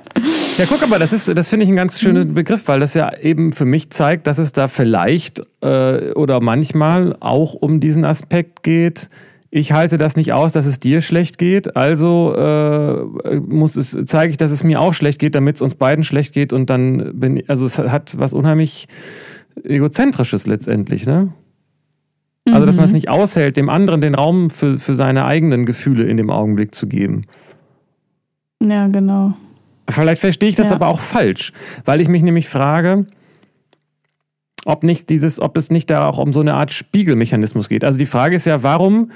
Ja, 0.58 0.66
guck, 0.68 0.84
aber 0.84 1.00
das 1.00 1.14
ist, 1.14 1.30
das 1.36 1.50
finde 1.50 1.64
ich 1.66 1.70
ein 1.70 1.76
ganz 1.76 2.00
schöner 2.00 2.26
mhm. 2.26 2.34
Begriff, 2.34 2.68
weil 2.68 2.80
das 2.80 2.94
ja 2.94 3.16
eben 3.18 3.52
für 3.52 3.66
mich 3.66 3.90
zeigt, 3.92 4.28
dass 4.28 4.40
es 4.40 4.52
da 4.52 4.68
vielleicht 4.68 5.42
äh, 5.62 6.12
oder 6.14 6.42
manchmal 6.42 7.16
auch 7.20 7.54
um 7.54 7.80
diesen 7.80 8.06
Aspekt 8.06 8.64
geht. 8.64 9.10
Ich 9.52 9.72
halte 9.72 9.98
das 9.98 10.16
nicht 10.16 10.32
aus, 10.32 10.54
dass 10.54 10.68
es 10.68 10.80
dir 10.80 11.02
schlecht 11.02 11.40
geht, 11.40 11.76
also 11.76 12.36
äh, 12.36 13.36
muss 13.40 13.78
es, 13.78 13.98
zeige 14.06 14.30
ich, 14.30 14.38
dass 14.38 14.52
es 14.52 14.64
mir 14.64 14.80
auch 14.80 14.94
schlecht 14.94 15.18
geht, 15.18 15.34
damit 15.34 15.56
es 15.56 15.62
uns 15.64 15.74
beiden 15.74 16.04
schlecht 16.04 16.34
geht 16.34 16.54
und 16.54 16.70
dann 16.70 17.20
bin 17.20 17.44
also 17.48 17.66
es 17.66 17.80
hat 17.80 18.20
was 18.20 18.34
unheimlich 18.34 18.88
egozentrisches 19.64 20.46
letztendlich, 20.46 21.08
ne? 21.08 21.34
Also, 22.54 22.66
dass 22.66 22.76
man 22.76 22.86
es 22.86 22.92
mhm. 22.92 22.98
nicht 22.98 23.10
aushält, 23.10 23.58
dem 23.58 23.70
anderen 23.70 24.02
den 24.02 24.16
Raum 24.16 24.50
für, 24.50 24.80
für 24.80 24.96
seine 24.96 25.26
eigenen 25.26 25.66
Gefühle 25.66 26.06
in 26.06 26.18
dem 26.18 26.30
Augenblick 26.30 26.76
zu 26.76 26.88
geben. 26.88 27.26
Ja, 28.62 28.88
genau. 28.88 29.34
Vielleicht 29.90 30.22
verstehe 30.22 30.50
ich 30.50 30.56
das 30.56 30.70
ja. 30.70 30.76
aber 30.76 30.88
auch 30.88 31.00
falsch, 31.00 31.54
weil 31.86 32.02
ich 32.02 32.08
mich 32.08 32.22
nämlich 32.22 32.48
frage, 32.48 33.08
ob 34.66 34.84
nicht 34.84 35.10
dieses, 35.10 35.42
ob 35.42 35.58
es 35.58 35.72
nicht 35.72 35.90
da 35.90 36.06
auch 36.06 36.20
um 36.20 36.34
so 36.34 36.42
eine 36.42 36.54
Art 36.54 36.72
Spiegelmechanismus 36.72 37.70
geht. 37.70 37.84
Also 37.84 37.98
die 37.98 38.06
Frage 38.06 38.36
ist 38.36 38.46
ja, 38.46 38.62
warum 38.62 39.12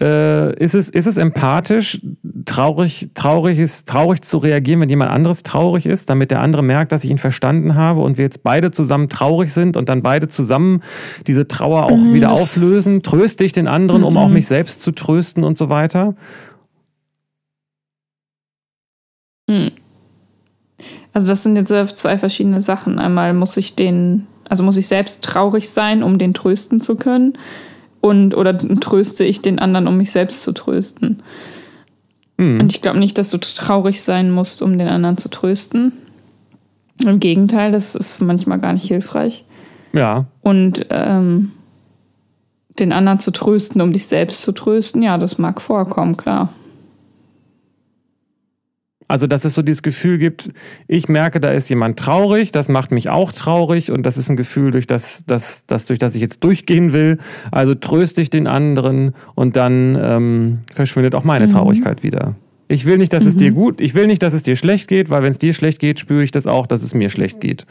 äh, 0.00 0.54
ist, 0.62 0.74
es, 0.74 0.88
ist 0.88 1.06
es 1.06 1.16
empathisch, 1.16 2.00
traurig, 2.44 3.10
traurig, 3.14 3.58
ist, 3.58 3.88
traurig 3.88 4.22
zu 4.22 4.38
reagieren, 4.38 4.80
wenn 4.80 4.88
jemand 4.88 5.10
anderes 5.10 5.42
traurig 5.42 5.86
ist, 5.86 6.08
damit 6.08 6.30
der 6.30 6.40
andere 6.40 6.62
merkt, 6.62 6.92
dass 6.92 7.04
ich 7.04 7.10
ihn 7.10 7.18
verstanden 7.18 7.74
habe 7.74 8.00
und 8.00 8.16
wir 8.16 8.24
jetzt 8.24 8.42
beide 8.42 8.70
zusammen 8.70 9.08
traurig 9.08 9.52
sind 9.52 9.76
und 9.76 9.88
dann 9.88 10.02
beide 10.02 10.28
zusammen 10.28 10.82
diese 11.26 11.48
Trauer 11.48 11.86
auch 11.86 11.96
mhm, 11.96 12.14
wieder 12.14 12.30
auflösen? 12.30 13.02
Tröste 13.02 13.44
ich 13.44 13.52
den 13.52 13.66
anderen, 13.66 14.04
um 14.04 14.16
auch 14.16 14.28
mhm. 14.28 14.34
mich 14.34 14.46
selbst 14.46 14.80
zu 14.82 14.92
trösten 14.92 15.42
und 15.42 15.58
so 15.58 15.68
weiter? 15.68 16.14
Mhm. 19.48 19.72
Also 21.12 21.26
das 21.26 21.42
sind 21.42 21.56
jetzt 21.56 21.96
zwei 21.96 22.18
verschiedene 22.18 22.60
Sachen. 22.60 23.00
Einmal 23.00 23.34
muss 23.34 23.56
ich 23.56 23.74
den, 23.74 24.28
also 24.48 24.62
muss 24.62 24.76
ich 24.76 24.86
selbst 24.86 25.24
traurig 25.24 25.68
sein, 25.68 26.04
um 26.04 26.18
den 26.18 26.34
trösten 26.34 26.80
zu 26.80 26.94
können 26.94 27.36
und 28.00 28.36
oder 28.36 28.56
tröste 28.56 29.24
ich 29.24 29.42
den 29.42 29.58
anderen, 29.58 29.88
um 29.88 29.96
mich 29.96 30.12
selbst 30.12 30.42
zu 30.42 30.52
trösten. 30.52 31.22
Mhm. 32.36 32.60
Und 32.60 32.72
ich 32.72 32.80
glaube 32.80 32.98
nicht, 32.98 33.18
dass 33.18 33.30
du 33.30 33.38
traurig 33.38 34.00
sein 34.02 34.30
musst, 34.30 34.62
um 34.62 34.78
den 34.78 34.88
anderen 34.88 35.18
zu 35.18 35.28
trösten. 35.28 35.92
Im 37.04 37.20
Gegenteil, 37.20 37.72
das 37.72 37.94
ist 37.94 38.20
manchmal 38.20 38.58
gar 38.58 38.72
nicht 38.72 38.86
hilfreich. 38.86 39.44
Ja. 39.92 40.26
Und 40.42 40.86
ähm, 40.90 41.52
den 42.78 42.92
anderen 42.92 43.18
zu 43.18 43.30
trösten, 43.30 43.80
um 43.80 43.92
dich 43.92 44.06
selbst 44.06 44.42
zu 44.42 44.52
trösten, 44.52 45.02
ja, 45.02 45.18
das 45.18 45.38
mag 45.38 45.60
vorkommen, 45.60 46.16
klar. 46.16 46.52
Also, 49.08 49.26
dass 49.26 49.46
es 49.46 49.54
so 49.54 49.62
dieses 49.62 49.82
Gefühl 49.82 50.18
gibt, 50.18 50.50
ich 50.86 51.08
merke, 51.08 51.40
da 51.40 51.50
ist 51.50 51.70
jemand 51.70 51.98
traurig, 51.98 52.52
das 52.52 52.68
macht 52.68 52.90
mich 52.90 53.08
auch 53.08 53.32
traurig 53.32 53.90
und 53.90 54.04
das 54.04 54.18
ist 54.18 54.28
ein 54.28 54.36
Gefühl, 54.36 54.70
durch 54.70 54.86
das, 54.86 55.24
das, 55.26 55.64
das, 55.66 55.86
durch 55.86 55.98
das 55.98 56.14
ich 56.14 56.20
jetzt 56.20 56.44
durchgehen 56.44 56.92
will. 56.92 57.16
Also 57.50 57.74
tröste 57.74 58.20
ich 58.20 58.28
den 58.28 58.46
anderen 58.46 59.14
und 59.34 59.56
dann 59.56 59.98
ähm, 60.00 60.58
verschwindet 60.72 61.14
auch 61.14 61.24
meine 61.24 61.46
mhm. 61.46 61.50
Traurigkeit 61.50 62.02
wieder. 62.02 62.34
Ich 62.68 62.84
will 62.84 62.98
nicht, 62.98 63.14
dass 63.14 63.22
mhm. 63.22 63.28
es 63.30 63.36
dir 63.36 63.50
gut, 63.52 63.80
ich 63.80 63.94
will 63.94 64.06
nicht, 64.06 64.22
dass 64.22 64.34
es 64.34 64.42
dir 64.42 64.56
schlecht 64.56 64.88
geht, 64.88 65.08
weil 65.08 65.22
wenn 65.22 65.30
es 65.30 65.38
dir 65.38 65.54
schlecht 65.54 65.80
geht, 65.80 65.98
spüre 65.98 66.22
ich 66.22 66.30
das 66.30 66.46
auch, 66.46 66.66
dass 66.66 66.82
es 66.82 66.92
mir 66.92 67.08
schlecht 67.08 67.40
geht. 67.40 67.64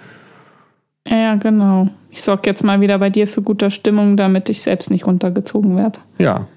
Ja, 1.08 1.18
ja, 1.18 1.36
genau. 1.36 1.88
Ich 2.10 2.24
sorge 2.24 2.42
jetzt 2.46 2.64
mal 2.64 2.82
wieder 2.82 2.98
bei 2.98 3.12
dir 3.12 3.28
für 3.28 3.44
gute 3.44 3.70
Stimmung, 3.70 4.18
damit 4.18 4.50
ich 4.50 4.62
selbst 4.62 4.90
nicht 4.90 5.06
runtergezogen 5.06 5.78
werde. 5.78 6.00
Ja, 6.18 6.48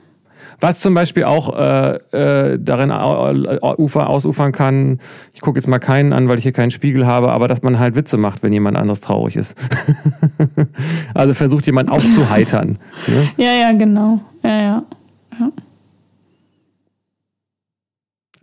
was 0.60 0.80
zum 0.80 0.94
Beispiel 0.94 1.24
auch 1.24 1.56
äh, 1.56 1.96
äh, 2.12 2.58
darin 2.60 2.90
ufer, 2.90 4.08
ausufern 4.08 4.52
kann, 4.52 5.00
ich 5.32 5.40
gucke 5.40 5.58
jetzt 5.58 5.66
mal 5.66 5.78
keinen 5.78 6.12
an, 6.12 6.28
weil 6.28 6.38
ich 6.38 6.42
hier 6.42 6.52
keinen 6.52 6.70
Spiegel 6.70 7.06
habe, 7.06 7.30
aber 7.30 7.48
dass 7.48 7.62
man 7.62 7.78
halt 7.78 7.94
Witze 7.94 8.16
macht, 8.16 8.42
wenn 8.42 8.52
jemand 8.52 8.76
anderes 8.76 9.00
traurig 9.00 9.36
ist. 9.36 9.56
also 11.14 11.34
versucht 11.34 11.66
jemand 11.66 11.90
aufzuheitern. 11.90 12.78
ne? 13.06 13.30
Ja, 13.36 13.52
ja, 13.52 13.72
genau. 13.72 14.20
Ja, 14.42 14.50
ja. 14.50 14.82
ja. 15.38 15.52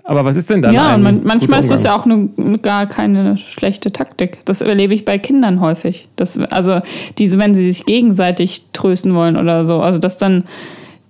Aber 0.07 0.23
was 0.23 0.37
ist 0.37 0.49
denn 0.49 0.61
dann? 0.61 0.73
Ja, 0.73 0.95
und 0.95 1.03
man, 1.03 1.21
manchmal 1.25 1.59
ist 1.59 1.69
das 1.69 1.83
ja 1.83 1.93
auch 1.93 2.05
eine, 2.05 2.29
gar 2.61 2.85
keine 2.85 3.37
schlechte 3.37 3.91
Taktik. 3.91 4.37
Das 4.45 4.61
erlebe 4.61 4.93
ich 4.93 5.03
bei 5.03 5.17
Kindern 5.17 5.59
häufig. 5.59 6.07
Das, 6.15 6.39
also 6.39 6.79
diese, 7.17 7.37
wenn 7.39 7.53
sie 7.53 7.69
sich 7.69 7.85
gegenseitig 7.85 8.67
trösten 8.71 9.13
wollen 9.15 9.35
oder 9.35 9.65
so. 9.65 9.81
Also 9.81 9.99
dass 9.99 10.17
dann 10.17 10.45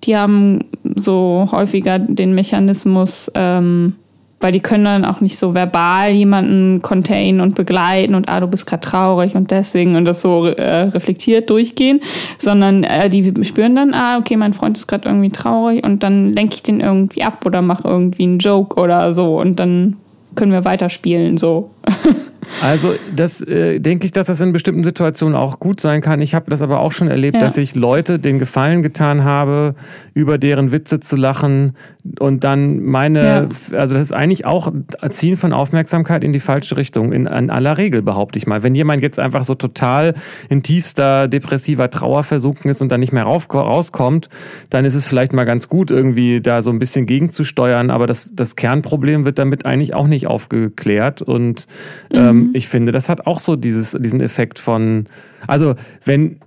die 0.03 0.15
haben 0.15 0.59
so 0.95 1.49
häufiger 1.51 1.99
den 1.99 2.33
Mechanismus, 2.33 3.31
ähm, 3.35 3.95
weil 4.39 4.51
die 4.51 4.59
können 4.59 4.85
dann 4.85 5.05
auch 5.05 5.19
nicht 5.19 5.37
so 5.37 5.55
verbal 5.55 6.11
jemanden 6.11 6.81
containen 6.81 7.41
und 7.41 7.55
begleiten 7.55 8.13
und 8.13 8.29
ah, 8.29 8.39
du 8.39 8.47
bist 8.47 8.67
gerade 8.67 8.81
traurig 8.81 9.35
und 9.35 9.49
deswegen 9.49 9.95
und 9.95 10.05
das 10.05 10.21
so 10.21 10.45
äh, 10.45 10.83
reflektiert 10.83 11.49
durchgehen, 11.49 12.01
sondern 12.37 12.83
äh, 12.83 13.09
die 13.09 13.33
spüren 13.43 13.75
dann, 13.75 13.93
ah, 13.93 14.17
okay, 14.19 14.37
mein 14.37 14.53
Freund 14.53 14.77
ist 14.77 14.87
gerade 14.87 15.09
irgendwie 15.09 15.31
traurig 15.31 15.83
und 15.83 16.03
dann 16.03 16.33
lenke 16.33 16.55
ich 16.55 16.63
den 16.63 16.79
irgendwie 16.79 17.23
ab 17.23 17.45
oder 17.45 17.61
mache 17.61 17.87
irgendwie 17.87 18.23
einen 18.23 18.39
Joke 18.39 18.79
oder 18.79 19.13
so 19.13 19.39
und 19.39 19.59
dann 19.59 19.97
können 20.35 20.51
wir 20.51 20.65
weiterspielen 20.65 21.37
so. 21.37 21.71
Also, 22.61 22.95
das 23.15 23.41
äh, 23.41 23.79
denke 23.79 24.05
ich, 24.05 24.13
dass 24.13 24.27
das 24.27 24.39
in 24.41 24.53
bestimmten 24.53 24.83
Situationen 24.83 25.35
auch 25.35 25.59
gut 25.59 25.79
sein 25.79 26.01
kann. 26.01 26.21
Ich 26.21 26.33
habe 26.33 26.49
das 26.49 26.61
aber 26.61 26.79
auch 26.79 26.91
schon 26.91 27.09
erlebt, 27.09 27.35
ja. 27.35 27.41
dass 27.41 27.57
ich 27.57 27.75
Leute 27.75 28.19
den 28.19 28.39
Gefallen 28.39 28.83
getan 28.83 29.23
habe, 29.23 29.75
über 30.13 30.37
deren 30.37 30.71
Witze 30.71 30.99
zu 30.99 31.15
lachen 31.15 31.75
und 32.19 32.43
dann 32.43 32.83
meine, 32.83 33.49
ja. 33.71 33.77
also 33.77 33.95
das 33.95 34.07
ist 34.07 34.13
eigentlich 34.13 34.45
auch 34.45 34.71
Ziehen 35.09 35.37
von 35.37 35.53
Aufmerksamkeit 35.53 36.23
in 36.23 36.33
die 36.33 36.39
falsche 36.39 36.77
Richtung, 36.77 37.11
in, 37.11 37.25
in 37.25 37.49
aller 37.49 37.77
Regel, 37.77 38.01
behaupte 38.01 38.39
ich 38.39 38.47
mal. 38.47 38.63
Wenn 38.63 38.75
jemand 38.75 39.03
jetzt 39.03 39.19
einfach 39.19 39.43
so 39.43 39.55
total 39.55 40.13
in 40.49 40.63
tiefster 40.63 41.27
depressiver 41.27 41.89
Trauer 41.89 42.23
versunken 42.23 42.71
ist 42.71 42.81
und 42.81 42.91
dann 42.91 42.99
nicht 42.99 43.13
mehr 43.13 43.23
rauf, 43.23 43.47
rauskommt, 43.53 44.29
dann 44.69 44.85
ist 44.85 44.95
es 44.95 45.05
vielleicht 45.05 45.33
mal 45.33 45.45
ganz 45.45 45.69
gut, 45.69 45.91
irgendwie 45.91 46.41
da 46.41 46.61
so 46.61 46.71
ein 46.71 46.79
bisschen 46.79 47.05
gegenzusteuern, 47.05 47.91
aber 47.91 48.07
das, 48.07 48.31
das 48.33 48.55
Kernproblem 48.55 49.25
wird 49.25 49.37
damit 49.37 49.65
eigentlich 49.65 49.93
auch 49.93 50.07
nicht 50.07 50.27
aufgeklärt 50.27 51.21
und 51.21 51.67
ähm, 52.11 52.37
mhm. 52.37 52.49
ich 52.53 52.67
finde, 52.67 52.91
das 52.91 53.09
hat 53.09 53.27
auch 53.27 53.39
so 53.39 53.55
dieses, 53.55 53.91
diesen 53.99 54.21
Effekt 54.21 54.59
von, 54.59 55.05
also 55.47 55.75
wenn, 56.05 56.37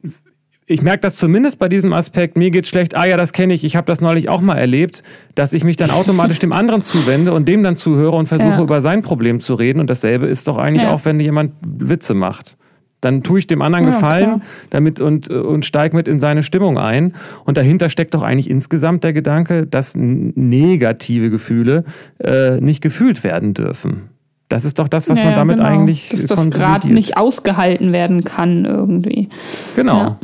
ich 0.71 0.83
merke 0.83 1.01
das 1.01 1.17
zumindest 1.17 1.59
bei 1.59 1.69
diesem 1.69 1.93
Aspekt, 1.93 2.37
mir 2.37 2.53
geht 2.53 2.69
schlecht, 2.69 2.97
ah 2.97 3.05
ja, 3.05 3.17
das 3.17 3.33
kenne 3.33 3.55
ich, 3.55 3.65
ich 3.65 3.75
habe 3.75 3.87
das 3.87 4.01
neulich 4.01 4.29
auch 4.29 4.41
mal 4.41 4.55
erlebt, 4.55 5.03
dass 5.35 5.53
ich 5.53 5.65
mich 5.65 5.77
dann 5.77 5.91
automatisch 5.91 6.39
dem 6.39 6.53
anderen 6.53 6.81
zuwende 6.81 7.33
und 7.33 7.49
dem 7.49 7.65
dann 7.65 7.75
zuhöre 7.75 8.15
und 8.17 8.29
versuche 8.29 8.51
ja. 8.51 8.63
über 8.63 8.81
sein 8.81 9.03
Problem 9.03 9.41
zu 9.41 9.55
reden. 9.55 9.81
Und 9.81 9.91
dasselbe 9.91 10.27
ist 10.27 10.47
doch 10.47 10.59
eigentlich 10.59 10.85
ja. 10.85 10.93
auch, 10.93 11.05
wenn 11.05 11.19
jemand 11.19 11.55
Witze 11.67 12.15
macht. 12.15 12.57
Dann 13.01 13.25
tue 13.25 13.41
ich 13.41 13.49
dem 13.49 13.63
anderen 13.63 13.87
ja, 13.87 13.95
Gefallen 13.95 14.25
klar. 14.25 14.41
damit 14.71 15.01
und, 15.01 15.29
und 15.29 15.67
steige 15.67 15.97
mit 15.97 16.07
in 16.07 16.21
seine 16.21 16.45
Stimmung 16.45 16.79
ein. 16.79 17.15
Und 17.45 17.57
dahinter 17.57 17.89
steckt 17.89 18.15
doch 18.15 18.23
eigentlich 18.23 18.49
insgesamt 18.49 19.03
der 19.03 19.13
Gedanke, 19.13 19.67
dass 19.67 19.97
negative 19.97 21.31
Gefühle 21.31 21.83
äh, 22.19 22.61
nicht 22.61 22.81
gefühlt 22.81 23.25
werden 23.25 23.55
dürfen. 23.55 24.10
Das 24.51 24.65
ist 24.65 24.81
doch 24.81 24.89
das, 24.89 25.09
was 25.09 25.21
ja, 25.21 25.27
man 25.27 25.35
damit 25.37 25.57
genau. 25.59 25.69
eigentlich. 25.69 26.09
Dass 26.09 26.27
das 26.27 26.51
gerade 26.51 26.93
nicht 26.93 27.17
ausgehalten 27.17 27.93
werden 27.93 28.25
kann, 28.25 28.65
irgendwie. 28.65 29.29
Genau. 29.77 29.97
Ja. 29.97 30.19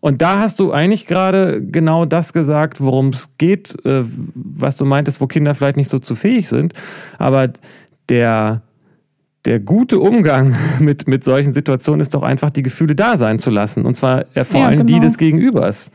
Und 0.00 0.20
da 0.20 0.38
hast 0.38 0.60
du 0.60 0.70
eigentlich 0.70 1.06
gerade 1.06 1.62
genau 1.62 2.04
das 2.04 2.34
gesagt, 2.34 2.82
worum 2.82 3.08
es 3.08 3.30
geht, 3.38 3.74
äh, 3.86 4.04
was 4.34 4.76
du 4.76 4.84
meintest, 4.84 5.22
wo 5.22 5.26
Kinder 5.26 5.54
vielleicht 5.54 5.78
nicht 5.78 5.88
so 5.88 5.98
zu 5.98 6.14
fähig 6.14 6.46
sind. 6.50 6.74
Aber 7.16 7.48
der, 8.10 8.60
der 9.46 9.60
gute 9.60 9.98
Umgang 9.98 10.54
mit, 10.78 11.08
mit 11.08 11.24
solchen 11.24 11.54
Situationen 11.54 12.02
ist 12.02 12.14
doch 12.14 12.22
einfach, 12.22 12.50
die 12.50 12.62
Gefühle 12.62 12.94
da 12.94 13.16
sein 13.16 13.38
zu 13.38 13.48
lassen. 13.48 13.86
Und 13.86 13.96
zwar 13.96 14.26
vor 14.44 14.66
allem 14.66 14.86
genau. 14.86 14.92
die 14.92 15.00
des 15.00 15.16
Gegenübers. 15.16 15.90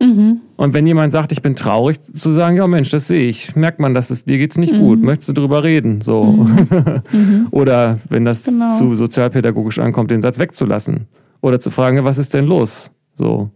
Mhm. 0.00 0.40
Und 0.62 0.74
wenn 0.74 0.86
jemand 0.86 1.10
sagt, 1.10 1.32
ich 1.32 1.42
bin 1.42 1.56
traurig, 1.56 2.00
zu 2.00 2.32
sagen, 2.32 2.56
ja 2.56 2.68
Mensch, 2.68 2.88
das 2.90 3.08
sehe 3.08 3.26
ich, 3.26 3.56
merkt 3.56 3.80
man, 3.80 3.94
dass 3.94 4.10
es 4.10 4.26
dir 4.26 4.38
geht's 4.38 4.56
nicht 4.56 4.72
mhm. 4.72 4.78
gut, 4.78 5.02
möchtest 5.02 5.30
du 5.30 5.32
drüber 5.32 5.64
reden, 5.64 6.02
so. 6.02 6.22
Mhm. 6.22 7.02
mhm. 7.12 7.46
Oder 7.50 7.98
wenn 8.08 8.24
das 8.24 8.44
genau. 8.44 8.78
zu 8.78 8.94
sozialpädagogisch 8.94 9.80
ankommt, 9.80 10.12
den 10.12 10.22
Satz 10.22 10.38
wegzulassen. 10.38 11.08
Oder 11.40 11.58
zu 11.58 11.70
fragen, 11.70 12.04
was 12.04 12.16
ist 12.16 12.32
denn 12.32 12.46
los? 12.46 12.92
So. 13.16 13.50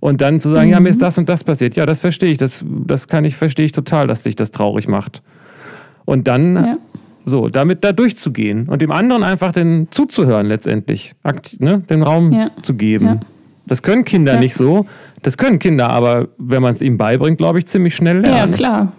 Und 0.00 0.20
dann 0.20 0.40
zu 0.40 0.50
sagen, 0.50 0.70
ja, 0.70 0.80
mir 0.80 0.88
ist 0.88 0.96
mhm. 0.96 1.02
das 1.02 1.18
und 1.18 1.28
das 1.28 1.44
passiert. 1.44 1.76
Ja, 1.76 1.86
das 1.86 2.00
verstehe 2.00 2.32
ich, 2.32 2.38
das, 2.38 2.64
das 2.66 3.06
kann 3.06 3.24
ich, 3.24 3.36
verstehe 3.36 3.66
ich 3.66 3.70
total, 3.70 4.08
dass 4.08 4.22
dich 4.22 4.34
das 4.34 4.50
traurig 4.50 4.88
macht. 4.88 5.22
Und 6.06 6.26
dann 6.26 6.56
ja. 6.56 6.76
so, 7.24 7.48
damit 7.48 7.84
da 7.84 7.92
durchzugehen 7.92 8.68
und 8.68 8.82
dem 8.82 8.90
anderen 8.90 9.22
einfach 9.22 9.52
den 9.52 9.86
zuzuhören 9.92 10.46
letztendlich, 10.46 11.14
Akt, 11.22 11.60
ne, 11.60 11.84
den 11.88 12.02
Raum 12.02 12.32
ja. 12.32 12.50
zu 12.62 12.74
geben. 12.74 13.06
Ja. 13.06 13.20
Das 13.68 13.82
können 13.82 14.04
Kinder 14.04 14.38
nicht 14.40 14.54
so. 14.54 14.86
Das 15.22 15.36
können 15.36 15.58
Kinder, 15.58 15.90
aber 15.90 16.28
wenn 16.38 16.62
man 16.62 16.74
es 16.74 16.82
ihnen 16.82 16.98
beibringt, 16.98 17.38
glaube 17.38 17.58
ich, 17.58 17.66
ziemlich 17.66 17.94
schnell 17.94 18.20
lernen. 18.20 18.50
Ja, 18.50 18.56
klar. 18.56 18.92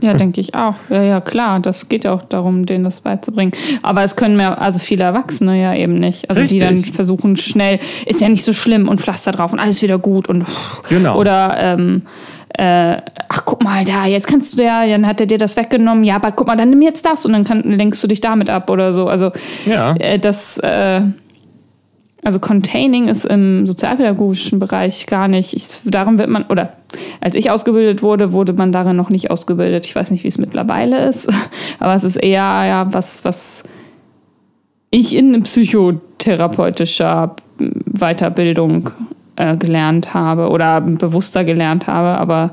Ja, 0.00 0.14
denke 0.14 0.40
ich 0.40 0.54
auch. 0.54 0.74
Ja, 0.88 1.02
ja, 1.02 1.20
klar. 1.20 1.60
Das 1.60 1.88
geht 1.88 2.06
auch 2.06 2.22
darum, 2.22 2.66
denen 2.66 2.84
das 2.84 3.00
beizubringen. 3.00 3.52
Aber 3.82 4.02
es 4.02 4.16
können 4.16 4.36
mehr, 4.36 4.60
also 4.60 4.78
viele 4.78 5.04
Erwachsene 5.04 5.60
ja 5.60 5.74
eben 5.74 5.94
nicht. 5.94 6.28
Also 6.30 6.42
Richtig. 6.42 6.58
die 6.58 6.64
dann 6.64 6.78
versuchen 6.78 7.36
schnell, 7.36 7.78
ist 8.04 8.20
ja 8.20 8.28
nicht 8.28 8.44
so 8.44 8.52
schlimm 8.52 8.88
und 8.88 9.00
Pflaster 9.00 9.32
drauf 9.32 9.52
und 9.52 9.58
alles 9.58 9.82
wieder 9.82 9.98
gut 9.98 10.28
und 10.28 10.44
genau. 10.88 11.18
oder 11.18 11.56
ähm, 11.58 12.02
äh, 12.58 12.96
ach 13.28 13.44
guck 13.44 13.62
mal, 13.62 13.84
da, 13.84 14.06
jetzt 14.06 14.26
kannst 14.26 14.58
du 14.58 14.62
ja, 14.62 14.86
dann 14.86 15.06
hat 15.06 15.20
er 15.20 15.26
dir 15.26 15.38
das 15.38 15.56
weggenommen, 15.56 16.04
ja, 16.04 16.16
aber 16.16 16.32
guck 16.32 16.46
mal, 16.46 16.56
dann 16.56 16.70
nimm 16.70 16.82
jetzt 16.82 17.04
das 17.04 17.26
und 17.26 17.32
dann 17.32 17.44
kann, 17.44 17.62
lenkst 17.62 18.02
du 18.02 18.08
dich 18.08 18.20
damit 18.20 18.48
ab 18.48 18.70
oder 18.70 18.94
so. 18.94 19.08
Also 19.08 19.32
ja. 19.66 19.94
äh, 19.98 20.18
das 20.18 20.58
äh, 20.58 21.00
also 22.26 22.40
Containing 22.40 23.06
ist 23.06 23.24
im 23.24 23.68
sozialpädagogischen 23.68 24.58
Bereich 24.58 25.06
gar 25.06 25.28
nicht. 25.28 25.54
Ich, 25.54 25.68
darum 25.84 26.18
wird 26.18 26.28
man, 26.28 26.44
oder 26.46 26.72
als 27.20 27.36
ich 27.36 27.52
ausgebildet 27.52 28.02
wurde, 28.02 28.32
wurde 28.32 28.52
man 28.52 28.72
darin 28.72 28.96
noch 28.96 29.10
nicht 29.10 29.30
ausgebildet. 29.30 29.86
Ich 29.86 29.94
weiß 29.94 30.10
nicht, 30.10 30.24
wie 30.24 30.28
es 30.28 30.36
mittlerweile 30.36 31.06
ist, 31.06 31.32
aber 31.78 31.94
es 31.94 32.02
ist 32.02 32.16
eher 32.16 32.40
ja, 32.40 32.88
was, 32.90 33.24
was 33.24 33.62
ich 34.90 35.14
in 35.14 35.40
psychotherapeutischer 35.40 37.36
Weiterbildung 37.58 38.90
äh, 39.36 39.56
gelernt 39.56 40.12
habe 40.12 40.48
oder 40.48 40.80
bewusster 40.80 41.44
gelernt 41.44 41.86
habe, 41.86 42.18
aber 42.18 42.50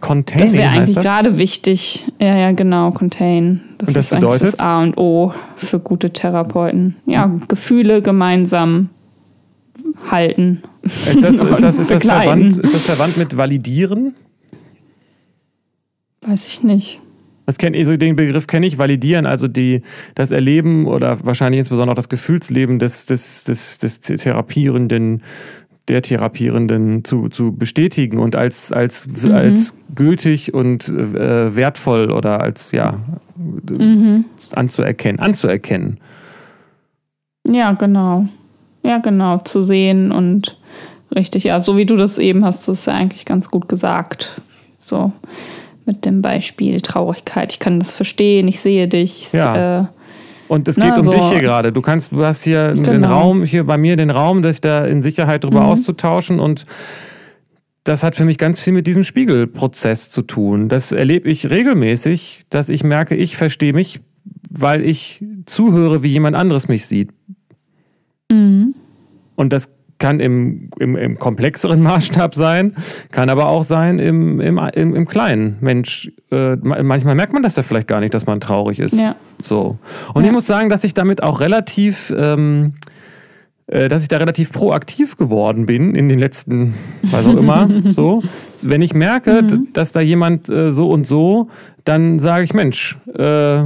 Containing 0.00 0.46
das 0.46 0.54
wäre 0.54 0.70
eigentlich 0.70 0.96
gerade 0.96 1.38
wichtig. 1.38 2.06
Ja, 2.20 2.36
ja, 2.36 2.52
genau, 2.52 2.92
contain. 2.92 3.62
Das, 3.78 3.94
das 3.94 4.04
ist 4.04 4.10
bedeutet? 4.10 4.42
eigentlich 4.42 4.50
das 4.52 4.60
A 4.60 4.80
und 4.80 4.96
O 4.96 5.32
für 5.56 5.80
gute 5.80 6.10
Therapeuten. 6.10 6.96
Ja, 7.06 7.32
Gefühle 7.48 8.00
gemeinsam 8.02 8.90
halten. 10.10 10.62
Ist 10.82 11.22
das, 11.22 11.36
ist 11.36 11.62
das, 11.62 11.78
ist 11.78 11.90
das, 11.90 12.04
verwandt, 12.04 12.56
ist 12.56 12.74
das 12.74 12.86
verwandt 12.86 13.16
mit 13.16 13.36
validieren? 13.36 14.14
Weiß 16.26 16.48
ich 16.48 16.62
nicht. 16.62 17.00
Das 17.46 17.58
kenn, 17.58 17.74
also 17.74 17.96
den 17.96 18.14
Begriff 18.14 18.46
kenne 18.46 18.66
ich, 18.66 18.78
validieren, 18.78 19.26
also 19.26 19.48
die, 19.48 19.82
das 20.14 20.30
Erleben 20.30 20.86
oder 20.86 21.24
wahrscheinlich 21.24 21.58
insbesondere 21.58 21.92
auch 21.92 21.96
das 21.96 22.08
Gefühlsleben 22.08 22.78
des, 22.78 23.06
des, 23.06 23.44
des, 23.44 23.78
des 23.78 24.00
Therapierenden, 24.00 25.22
der 25.88 26.02
Therapierenden 26.02 27.04
zu, 27.04 27.28
zu 27.28 27.56
bestätigen 27.56 28.18
und 28.18 28.36
als, 28.36 28.72
als, 28.72 29.08
mhm. 29.24 29.32
als 29.32 29.74
gültig 29.94 30.54
und 30.54 30.88
äh, 30.88 31.56
wertvoll 31.56 32.12
oder 32.12 32.40
als 32.40 32.70
ja 32.70 33.00
mhm. 33.36 34.24
anzuerkennen, 34.54 35.18
anzuerkennen. 35.18 35.98
Ja, 37.48 37.72
genau. 37.72 38.28
Ja, 38.84 38.98
genau, 38.98 39.38
zu 39.38 39.60
sehen 39.60 40.12
und 40.12 40.56
richtig, 41.14 41.44
ja, 41.44 41.60
so 41.60 41.76
wie 41.76 41.86
du 41.86 41.96
das 41.96 42.18
eben 42.18 42.44
hast, 42.44 42.68
das 42.68 42.80
ist 42.80 42.86
ja 42.86 42.94
eigentlich 42.94 43.24
ganz 43.24 43.48
gut 43.48 43.68
gesagt. 43.68 44.40
So 44.78 45.12
mit 45.86 46.04
dem 46.04 46.22
Beispiel 46.22 46.80
Traurigkeit. 46.80 47.52
Ich 47.52 47.58
kann 47.58 47.78
das 47.78 47.92
verstehen, 47.92 48.48
ich 48.48 48.60
sehe 48.60 48.88
dich. 48.88 49.32
Ja. 49.32 49.80
Äh, 49.80 49.84
und 50.48 50.68
es 50.68 50.76
geht 50.76 50.84
Na, 50.88 50.96
um 50.96 51.02
so 51.02 51.12
dich 51.12 51.24
hier 51.24 51.40
gerade. 51.40 51.72
Du 51.72 51.80
kannst, 51.80 52.12
du 52.12 52.24
hast 52.24 52.42
hier 52.42 52.74
genau. 52.74 52.90
den 52.90 53.04
Raum, 53.04 53.44
hier 53.44 53.64
bei 53.64 53.78
mir 53.78 53.96
den 53.96 54.10
Raum, 54.10 54.42
dich 54.42 54.60
da 54.60 54.84
in 54.84 55.00
Sicherheit 55.00 55.44
drüber 55.44 55.62
mhm. 55.62 55.66
auszutauschen 55.66 56.40
und 56.40 56.66
das 57.84 58.04
hat 58.04 58.14
für 58.14 58.24
mich 58.24 58.38
ganz 58.38 58.60
viel 58.60 58.72
mit 58.72 58.86
diesem 58.86 59.02
Spiegelprozess 59.02 60.10
zu 60.10 60.22
tun. 60.22 60.68
Das 60.68 60.92
erlebe 60.92 61.28
ich 61.28 61.50
regelmäßig, 61.50 62.42
dass 62.48 62.68
ich 62.68 62.84
merke, 62.84 63.16
ich 63.16 63.36
verstehe 63.36 63.72
mich, 63.72 64.00
weil 64.48 64.84
ich 64.84 65.24
zuhöre, 65.46 66.02
wie 66.02 66.08
jemand 66.08 66.36
anderes 66.36 66.68
mich 66.68 66.86
sieht. 66.86 67.10
Mhm. 68.32 68.74
Und 69.36 69.52
das 69.52 69.70
kann 70.02 70.18
im, 70.18 70.68
im, 70.80 70.96
im, 70.96 71.18
komplexeren 71.18 71.80
Maßstab 71.82 72.34
sein, 72.34 72.74
kann 73.12 73.30
aber 73.30 73.48
auch 73.48 73.62
sein 73.62 73.98
im, 73.98 74.40
im, 74.40 74.58
im, 74.58 74.94
im 74.94 75.06
Kleinen. 75.06 75.56
Mensch, 75.60 76.10
äh, 76.30 76.56
manchmal 76.56 77.14
merkt 77.14 77.32
man 77.32 77.42
das 77.42 77.56
ja 77.56 77.62
vielleicht 77.62 77.86
gar 77.86 78.00
nicht, 78.00 78.12
dass 78.12 78.26
man 78.26 78.40
traurig 78.40 78.80
ist. 78.80 78.94
Ja. 78.94 79.14
So. 79.42 79.78
Und 80.12 80.22
ja. 80.22 80.28
ich 80.28 80.32
muss 80.32 80.46
sagen, 80.46 80.68
dass 80.68 80.82
ich 80.82 80.92
damit 80.92 81.22
auch 81.22 81.40
relativ, 81.40 82.12
ähm, 82.16 82.74
äh, 83.68 83.88
dass 83.88 84.02
ich 84.02 84.08
da 84.08 84.16
relativ 84.16 84.52
proaktiv 84.52 85.16
geworden 85.16 85.66
bin 85.66 85.94
in 85.94 86.08
den 86.08 86.18
letzten, 86.18 86.74
was 87.02 87.26
auch 87.28 87.36
immer, 87.36 87.68
so. 87.90 88.24
Wenn 88.62 88.82
ich 88.82 88.94
merke, 88.94 89.42
mhm. 89.42 89.68
dass 89.72 89.92
da 89.92 90.00
jemand 90.00 90.48
äh, 90.48 90.72
so 90.72 90.90
und 90.90 91.06
so, 91.06 91.48
dann 91.84 92.18
sage 92.18 92.44
ich, 92.44 92.54
Mensch, 92.54 92.98
äh, 93.14 93.62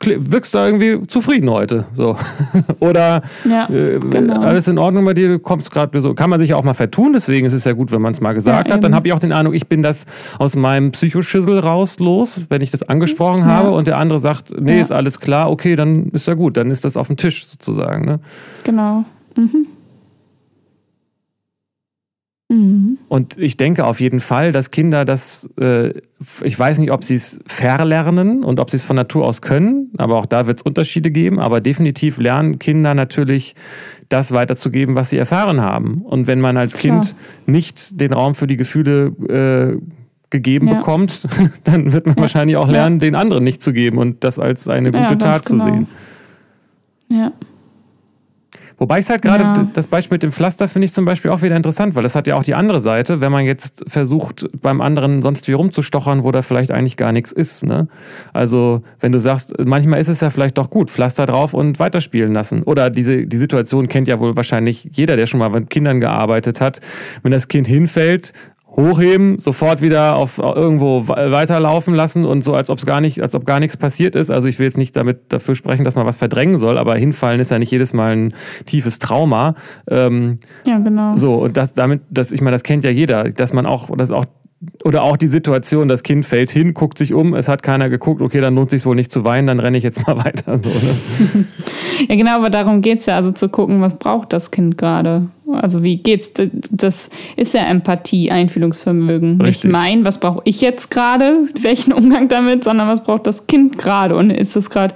wirkst 0.00 0.54
du 0.54 0.58
irgendwie 0.58 1.06
zufrieden 1.06 1.50
heute. 1.50 1.86
So. 1.94 2.16
Oder 2.80 3.22
ja, 3.48 3.68
äh, 3.68 3.98
genau. 3.98 4.40
alles 4.40 4.68
in 4.68 4.78
Ordnung 4.78 5.04
bei 5.04 5.14
dir, 5.14 5.28
du 5.28 5.38
kommst 5.38 5.70
gerade 5.70 6.00
so. 6.00 6.14
Kann 6.14 6.30
man 6.30 6.40
sich 6.40 6.50
ja 6.50 6.56
auch 6.56 6.64
mal 6.64 6.74
vertun, 6.74 7.12
deswegen 7.12 7.46
ist 7.46 7.52
es 7.52 7.64
ja 7.64 7.72
gut, 7.72 7.92
wenn 7.92 8.02
man 8.02 8.12
es 8.12 8.20
mal 8.20 8.32
gesagt 8.32 8.68
ja, 8.68 8.74
hat. 8.74 8.84
Dann 8.84 8.94
habe 8.94 9.08
ich 9.08 9.14
auch 9.14 9.18
den 9.18 9.32
Eindruck, 9.32 9.54
ich 9.54 9.66
bin 9.66 9.82
das 9.82 10.06
aus 10.38 10.56
meinem 10.56 10.92
Psychoschissel 10.92 11.58
raus 11.58 11.98
los, 11.98 12.46
wenn 12.48 12.62
ich 12.62 12.70
das 12.70 12.82
angesprochen 12.82 13.40
ja. 13.40 13.46
habe 13.46 13.70
und 13.70 13.86
der 13.86 13.98
andere 13.98 14.18
sagt, 14.18 14.52
nee, 14.58 14.80
ist 14.80 14.92
alles 14.92 15.20
klar, 15.20 15.50
okay, 15.50 15.76
dann 15.76 16.08
ist 16.08 16.26
ja 16.26 16.34
gut, 16.34 16.56
dann 16.56 16.70
ist 16.70 16.84
das 16.84 16.96
auf 16.96 17.08
dem 17.08 17.16
Tisch 17.16 17.46
sozusagen. 17.46 18.04
Ne? 18.04 18.20
Genau. 18.64 19.04
Mhm. 19.36 19.66
Mhm. 22.48 22.98
Und 23.08 23.36
ich 23.38 23.58
denke 23.58 23.84
auf 23.84 24.00
jeden 24.00 24.20
Fall, 24.20 24.52
dass 24.52 24.70
Kinder 24.70 25.04
das, 25.04 25.50
äh, 25.60 25.92
ich 26.42 26.58
weiß 26.58 26.78
nicht, 26.78 26.90
ob 26.90 27.04
sie 27.04 27.14
es 27.14 27.40
verlernen 27.46 28.42
und 28.42 28.58
ob 28.58 28.70
sie 28.70 28.76
es 28.78 28.84
von 28.84 28.96
Natur 28.96 29.26
aus 29.26 29.42
können, 29.42 29.90
aber 29.98 30.16
auch 30.16 30.26
da 30.26 30.46
wird 30.46 30.60
es 30.60 30.62
Unterschiede 30.62 31.10
geben, 31.10 31.40
aber 31.40 31.60
definitiv 31.60 32.18
lernen 32.18 32.58
Kinder 32.58 32.94
natürlich 32.94 33.54
das 34.08 34.32
weiterzugeben, 34.32 34.94
was 34.94 35.10
sie 35.10 35.18
erfahren 35.18 35.60
haben. 35.60 36.00
Und 36.02 36.26
wenn 36.26 36.40
man 36.40 36.56
als 36.56 36.72
Klar. 36.72 37.02
Kind 37.02 37.16
nicht 37.44 38.00
den 38.00 38.14
Raum 38.14 38.34
für 38.34 38.46
die 38.46 38.56
Gefühle 38.56 39.12
äh, 39.28 39.78
gegeben 40.30 40.68
ja. 40.68 40.78
bekommt, 40.78 41.26
dann 41.64 41.92
wird 41.92 42.06
man 42.06 42.16
ja. 42.16 42.22
wahrscheinlich 42.22 42.56
auch 42.56 42.68
lernen, 42.68 42.96
ja. 42.96 43.00
den 43.00 43.14
anderen 43.14 43.44
nicht 43.44 43.62
zu 43.62 43.74
geben 43.74 43.98
und 43.98 44.24
das 44.24 44.38
als 44.38 44.68
eine 44.68 44.90
gute 44.90 45.18
Tat 45.18 45.44
genau. 45.44 45.64
zu 45.64 45.70
sehen. 45.70 45.86
Ja. 47.10 47.32
Wobei 48.78 49.00
ich 49.00 49.10
halt 49.10 49.22
gerade 49.22 49.42
Ja. 49.42 49.68
das 49.74 49.86
Beispiel 49.88 50.14
mit 50.16 50.22
dem 50.22 50.32
Pflaster 50.32 50.68
finde 50.68 50.86
ich 50.86 50.92
zum 50.92 51.04
Beispiel 51.04 51.30
auch 51.30 51.42
wieder 51.42 51.56
interessant, 51.56 51.94
weil 51.94 52.04
das 52.04 52.14
hat 52.14 52.26
ja 52.26 52.36
auch 52.36 52.44
die 52.44 52.54
andere 52.54 52.80
Seite, 52.80 53.20
wenn 53.20 53.32
man 53.32 53.44
jetzt 53.44 53.84
versucht, 53.88 54.46
beim 54.62 54.80
anderen 54.80 55.20
sonst 55.20 55.48
wie 55.48 55.52
rumzustochern, 55.52 56.22
wo 56.22 56.30
da 56.30 56.42
vielleicht 56.42 56.70
eigentlich 56.70 56.96
gar 56.96 57.12
nichts 57.12 57.32
ist. 57.32 57.66
Ne? 57.66 57.88
Also, 58.32 58.82
wenn 59.00 59.12
du 59.12 59.18
sagst, 59.20 59.54
manchmal 59.64 60.00
ist 60.00 60.08
es 60.08 60.20
ja 60.20 60.30
vielleicht 60.30 60.58
doch 60.58 60.70
gut, 60.70 60.90
Pflaster 60.90 61.26
drauf 61.26 61.54
und 61.54 61.80
weiterspielen 61.80 62.32
lassen. 62.32 62.62
Oder 62.62 62.88
diese, 62.90 63.26
die 63.26 63.36
Situation 63.36 63.88
kennt 63.88 64.06
ja 64.08 64.20
wohl 64.20 64.36
wahrscheinlich 64.36 64.88
jeder, 64.92 65.16
der 65.16 65.26
schon 65.26 65.40
mal 65.40 65.50
mit 65.50 65.70
Kindern 65.70 66.00
gearbeitet 66.00 66.60
hat. 66.60 66.80
Wenn 67.22 67.32
das 67.32 67.48
Kind 67.48 67.66
hinfällt, 67.66 68.32
hochheben, 68.78 69.38
sofort 69.40 69.82
wieder 69.82 70.14
auf 70.16 70.38
irgendwo 70.38 71.08
we- 71.08 71.32
weiterlaufen 71.32 71.94
lassen 71.94 72.24
und 72.24 72.44
so, 72.44 72.54
als 72.54 72.70
ob 72.70 72.78
es 72.78 72.86
gar 72.86 73.00
nicht, 73.00 73.20
als 73.20 73.34
ob 73.34 73.44
gar 73.44 73.58
nichts 73.60 73.76
passiert 73.76 74.14
ist. 74.14 74.30
Also 74.30 74.46
ich 74.46 74.58
will 74.58 74.66
jetzt 74.66 74.78
nicht 74.78 74.94
damit 74.96 75.32
dafür 75.32 75.54
sprechen, 75.56 75.84
dass 75.84 75.96
man 75.96 76.06
was 76.06 76.16
verdrängen 76.16 76.58
soll, 76.58 76.78
aber 76.78 76.96
hinfallen 76.96 77.40
ist 77.40 77.50
ja 77.50 77.58
nicht 77.58 77.72
jedes 77.72 77.92
Mal 77.92 78.12
ein 78.16 78.34
tiefes 78.66 78.98
Trauma. 79.00 79.54
Ähm, 79.90 80.38
Ja, 80.64 80.78
genau. 80.78 81.16
so, 81.16 81.34
und 81.34 81.56
das 81.56 81.72
damit, 81.72 82.02
das, 82.10 82.30
ich 82.30 82.40
meine, 82.40 82.54
das 82.54 82.62
kennt 82.62 82.84
ja 82.84 82.90
jeder, 82.90 83.24
dass 83.30 83.52
man 83.52 83.66
auch, 83.66 83.90
das 83.96 84.10
auch, 84.12 84.26
oder 84.84 85.02
auch 85.04 85.16
die 85.16 85.28
Situation, 85.28 85.86
das 85.88 86.02
Kind 86.02 86.24
fällt 86.26 86.50
hin, 86.50 86.74
guckt 86.74 86.98
sich 86.98 87.14
um, 87.14 87.34
es 87.34 87.48
hat 87.48 87.62
keiner 87.62 87.88
geguckt, 87.88 88.20
okay, 88.22 88.40
dann 88.40 88.54
lohnt 88.56 88.70
sich 88.70 88.84
wohl 88.86 88.96
nicht 88.96 89.10
zu 89.12 89.24
weinen, 89.24 89.46
dann 89.46 89.60
renne 89.60 89.78
ich 89.78 89.84
jetzt 89.84 90.06
mal 90.06 90.16
weiter. 90.24 90.58
So, 90.58 90.68
ne? 90.68 91.44
Ja, 92.08 92.14
genau, 92.14 92.36
aber 92.36 92.50
darum 92.50 92.80
geht 92.80 93.00
es 93.00 93.06
ja, 93.06 93.16
also 93.16 93.32
zu 93.32 93.48
gucken, 93.48 93.80
was 93.80 93.98
braucht 93.98 94.32
das 94.32 94.50
Kind 94.52 94.78
gerade. 94.78 95.26
Also 95.52 95.82
wie 95.82 95.96
geht's? 95.96 96.32
Das 96.70 97.08
ist 97.36 97.54
ja 97.54 97.62
Empathie, 97.62 98.30
Einfühlungsvermögen. 98.30 99.40
Richtig. 99.40 99.64
Nicht 99.64 99.72
mein, 99.72 100.04
was 100.04 100.20
brauche 100.20 100.42
ich 100.44 100.60
jetzt 100.60 100.90
gerade, 100.90 101.44
welchen 101.62 101.92
Umgang 101.92 102.28
damit, 102.28 102.64
sondern 102.64 102.88
was 102.88 103.02
braucht 103.02 103.26
das 103.26 103.46
Kind 103.46 103.78
gerade. 103.78 104.16
Und 104.16 104.30
ist 104.30 104.56
es 104.56 104.70
gerade 104.70 104.94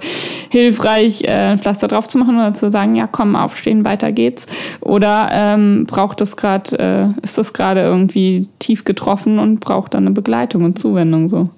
hilfreich, 0.49 1.23
äh, 1.23 1.51
ein 1.51 1.59
Pflaster 1.59 1.87
drauf 1.87 2.07
zu 2.07 2.17
machen 2.17 2.35
oder 2.35 2.53
zu 2.53 2.69
sagen, 2.69 2.95
ja 2.95 3.07
komm, 3.07 3.35
aufstehen, 3.35 3.85
weiter 3.85 4.11
geht's. 4.11 4.45
Oder 4.81 5.29
ähm, 5.31 5.85
braucht 5.87 6.21
das 6.21 6.37
gerade, 6.37 6.77
äh, 6.79 7.23
ist 7.23 7.37
das 7.37 7.53
gerade 7.53 7.81
irgendwie 7.81 8.47
tief 8.59 8.83
getroffen 8.83 9.39
und 9.39 9.59
braucht 9.59 9.93
dann 9.93 10.03
eine 10.03 10.11
Begleitung 10.11 10.63
und 10.63 10.77
Zuwendung 10.77 11.29
so. 11.29 11.49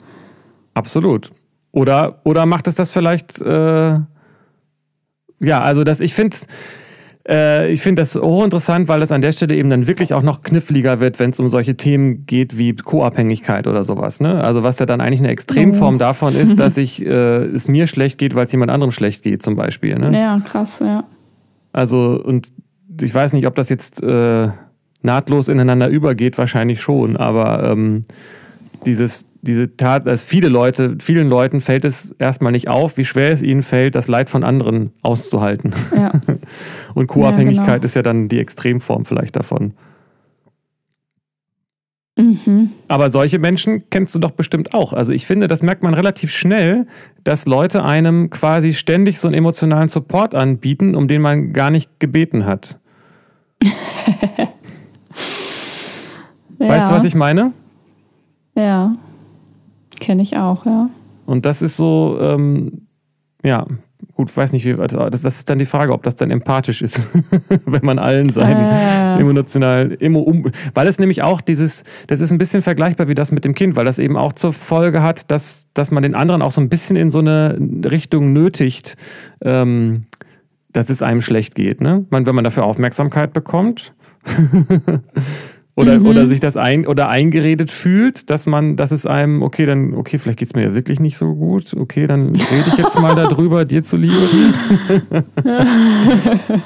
Absolut. 0.74 1.32
Oder, 1.72 2.22
oder 2.24 2.46
macht 2.46 2.68
es 2.68 2.76
das 2.76 2.92
vielleicht, 2.94 3.42
äh, 3.42 4.00
ja, 5.40 5.60
also 5.60 5.84
das, 5.84 6.00
ich 6.00 6.14
finde 6.14 6.38
äh, 7.28 7.72
ich 7.72 7.82
finde 7.82 8.02
das 8.02 8.16
hochinteressant, 8.16 8.88
weil 8.88 9.02
es 9.02 9.12
an 9.12 9.22
der 9.22 9.32
Stelle 9.32 9.56
eben 9.56 9.70
dann 9.70 9.88
wirklich 9.88 10.14
auch 10.14 10.22
noch 10.22 10.42
kniffliger 10.44 11.00
wird, 11.00 11.20
wenn 11.20 11.32
es 11.32 11.40
um 11.40 11.50
solche 11.50 11.76
Themen 11.76 12.26
geht 12.26 12.58
wie 12.58 12.76
Co-Abhängigkeit 12.76 13.68
oder 13.68 13.84
sowas. 13.84 14.20
Ne? 14.20 14.44
Also 14.44 14.64
was 14.64 14.80
ja 14.80 14.86
dann 14.86 15.02
eigentlich 15.02 15.20
eine 15.20 15.30
Extremform 15.30 15.96
Oh. 15.96 15.98
davon 16.00 16.36
ist, 16.36 16.60
dass 16.60 16.78
ich, 16.78 17.06
äh, 17.06 17.46
es 17.46 17.68
mir 17.68 17.88
schlecht 17.88 18.18
geht, 18.18 18.36
weil 18.36 18.46
es 18.46 18.52
jemand 18.52 18.72
anderem 18.72 18.92
schlecht 18.92 19.24
geht 19.24 19.42
zum 19.42 19.56
Beispiel. 19.56 19.98
Ne? 19.98 20.18
Ja, 20.18 20.40
krass, 20.46 20.80
ja. 20.80 21.04
Also, 21.74 22.22
und 22.24 22.52
ich 23.02 23.14
weiß 23.14 23.34
nicht, 23.34 23.48
ob 23.48 23.56
das 23.56 23.70
jetzt 23.70 24.02
äh, 24.04 24.48
nahtlos 25.02 25.50
ineinander 25.50 25.90
übergeht, 25.90 26.38
wahrscheinlich 26.38 26.82
schon, 26.82 27.18
aber 27.18 27.70
ähm, 27.70 28.06
dieses, 28.86 29.26
diese 29.46 29.78
Tat, 29.78 30.08
dass 30.08 30.24
viele 30.24 30.50
Leute, 30.50 30.98
vielen 31.02 31.30
Leuten 31.30 31.62
fällt 31.62 31.86
es 31.86 32.12
erstmal 32.12 32.52
nicht 32.52 32.68
auf, 32.68 32.98
wie 32.98 33.06
schwer 33.06 33.32
es 33.32 33.42
ihnen 33.42 33.62
fällt, 33.64 33.96
das 33.96 34.08
Leid 34.08 34.30
von 34.30 34.44
anderen 34.44 34.92
auszuhalten. 35.02 35.74
Ja. 35.96 36.12
Und 36.94 37.08
Co-Abhängigkeit 37.08 37.68
Ja, 37.68 37.74
genau. 37.76 37.86
ist 37.86 37.96
ja 37.96 38.02
dann 38.02 38.28
die 38.28 38.40
Extremform 38.40 39.06
vielleicht 39.06 39.36
davon. 39.36 39.74
Mhm. 42.18 42.70
Aber 42.88 43.10
solche 43.10 43.40
Menschen 43.40 43.90
kennst 43.90 44.16
du 44.16 44.20
doch 44.20 44.32
bestimmt 44.32 44.74
auch. 44.74 44.94
Also 44.94 45.12
ich 45.12 45.26
finde, 45.26 45.48
das 45.48 45.62
merkt 45.62 45.84
man 45.84 45.94
relativ 45.94 46.32
schnell, 46.32 46.88
dass 47.24 47.46
Leute 47.46 47.84
einem 47.84 48.30
quasi 48.30 48.74
ständig 48.74 49.20
so 49.20 49.28
einen 49.28 49.36
emotionalen 49.36 49.90
Support 49.90 50.34
anbieten, 50.34 50.96
um 50.96 51.10
den 51.10 51.22
man 51.22 51.52
gar 51.52 51.72
nicht 51.72 52.00
gebeten 52.00 52.46
hat. 52.46 52.80
Weißt 56.58 56.90
du, 56.90 56.96
was 56.96 57.06
ich 57.06 57.16
meine? 57.16 57.52
Ja. 58.56 58.96
Kenne 60.00 60.24
ich 60.24 60.38
auch, 60.38 60.66
ja. 60.66 60.90
Und 61.26 61.46
das 61.46 61.62
ist 61.62 61.78
so, 61.78 62.18
ähm, 62.22 62.88
ja, 63.44 63.66
gut, 64.14 64.36
weiß 64.36 64.54
nicht, 64.54 64.66
wie, 64.66 64.74
das, 64.74 64.92
das 64.94 65.24
ist 65.24 65.50
dann 65.50 65.60
die 65.60 65.66
Frage, 65.66 65.92
ob 65.94 66.04
das 66.04 66.16
dann 66.16 66.32
empathisch 66.32 66.82
ist, 66.82 67.08
wenn 67.66 67.86
man 67.86 68.00
allen 68.00 68.32
seinen 68.32 68.72
Äh. 68.72 69.20
emotional, 69.20 69.98
emo, 70.00 70.20
um, 70.20 70.52
weil 70.74 70.88
es 70.88 71.00
nämlich 71.00 71.22
auch 71.24 71.42
dieses, 71.42 71.84
das 72.08 72.20
ist 72.20 72.32
ein 72.32 72.38
bisschen 72.38 72.62
vergleichbar 72.62 73.08
wie 73.08 73.16
das 73.16 73.32
mit 73.32 73.46
dem 73.46 73.54
Kind, 73.54 73.76
weil 73.76 73.86
das 73.86 74.00
eben 74.00 74.18
auch 74.18 74.34
zur 74.34 74.54
Folge 74.54 75.02
hat, 75.02 75.32
dass, 75.32 75.68
dass 75.74 75.92
man 75.92 76.04
den 76.04 76.16
anderen 76.16 76.42
auch 76.42 76.52
so 76.52 76.62
ein 76.62 76.70
bisschen 76.70 76.96
in 76.96 77.10
so 77.10 77.20
eine 77.20 77.58
Richtung 77.86 78.34
nötigt, 78.34 78.96
ähm, 79.42 80.06
dass 80.72 80.90
es 80.90 81.02
einem 81.02 81.22
schlecht 81.22 81.56
geht. 81.56 81.82
Ne? 81.82 82.06
Man, 82.10 82.26
wenn 82.26 82.36
man 82.36 82.44
dafür 82.44 82.66
Aufmerksamkeit 82.66 83.34
bekommt. 83.34 83.94
Oder, 85.78 86.00
Mhm. 86.00 86.06
oder 86.06 86.28
sich 86.28 86.40
das 86.40 86.56
ein 86.56 86.88
oder 86.88 87.10
eingeredet 87.10 87.70
fühlt, 87.70 88.30
dass 88.30 88.46
man, 88.48 88.78
dass 88.78 88.92
es 88.92 89.06
einem, 89.06 89.42
okay, 89.44 89.66
dann, 89.66 89.94
okay, 89.94 90.18
vielleicht 90.18 90.40
geht 90.40 90.48
es 90.48 90.56
mir 90.56 90.64
ja 90.64 90.74
wirklich 90.74 91.02
nicht 91.02 91.18
so 91.18 91.36
gut, 91.36 91.74
okay, 91.78 92.08
dann 92.08 92.28
rede 92.30 92.64
ich 92.68 92.78
jetzt 92.78 92.98
mal 93.00 93.14
darüber, 93.16 93.66
dir 93.66 93.84
zuliebe. 93.84 94.16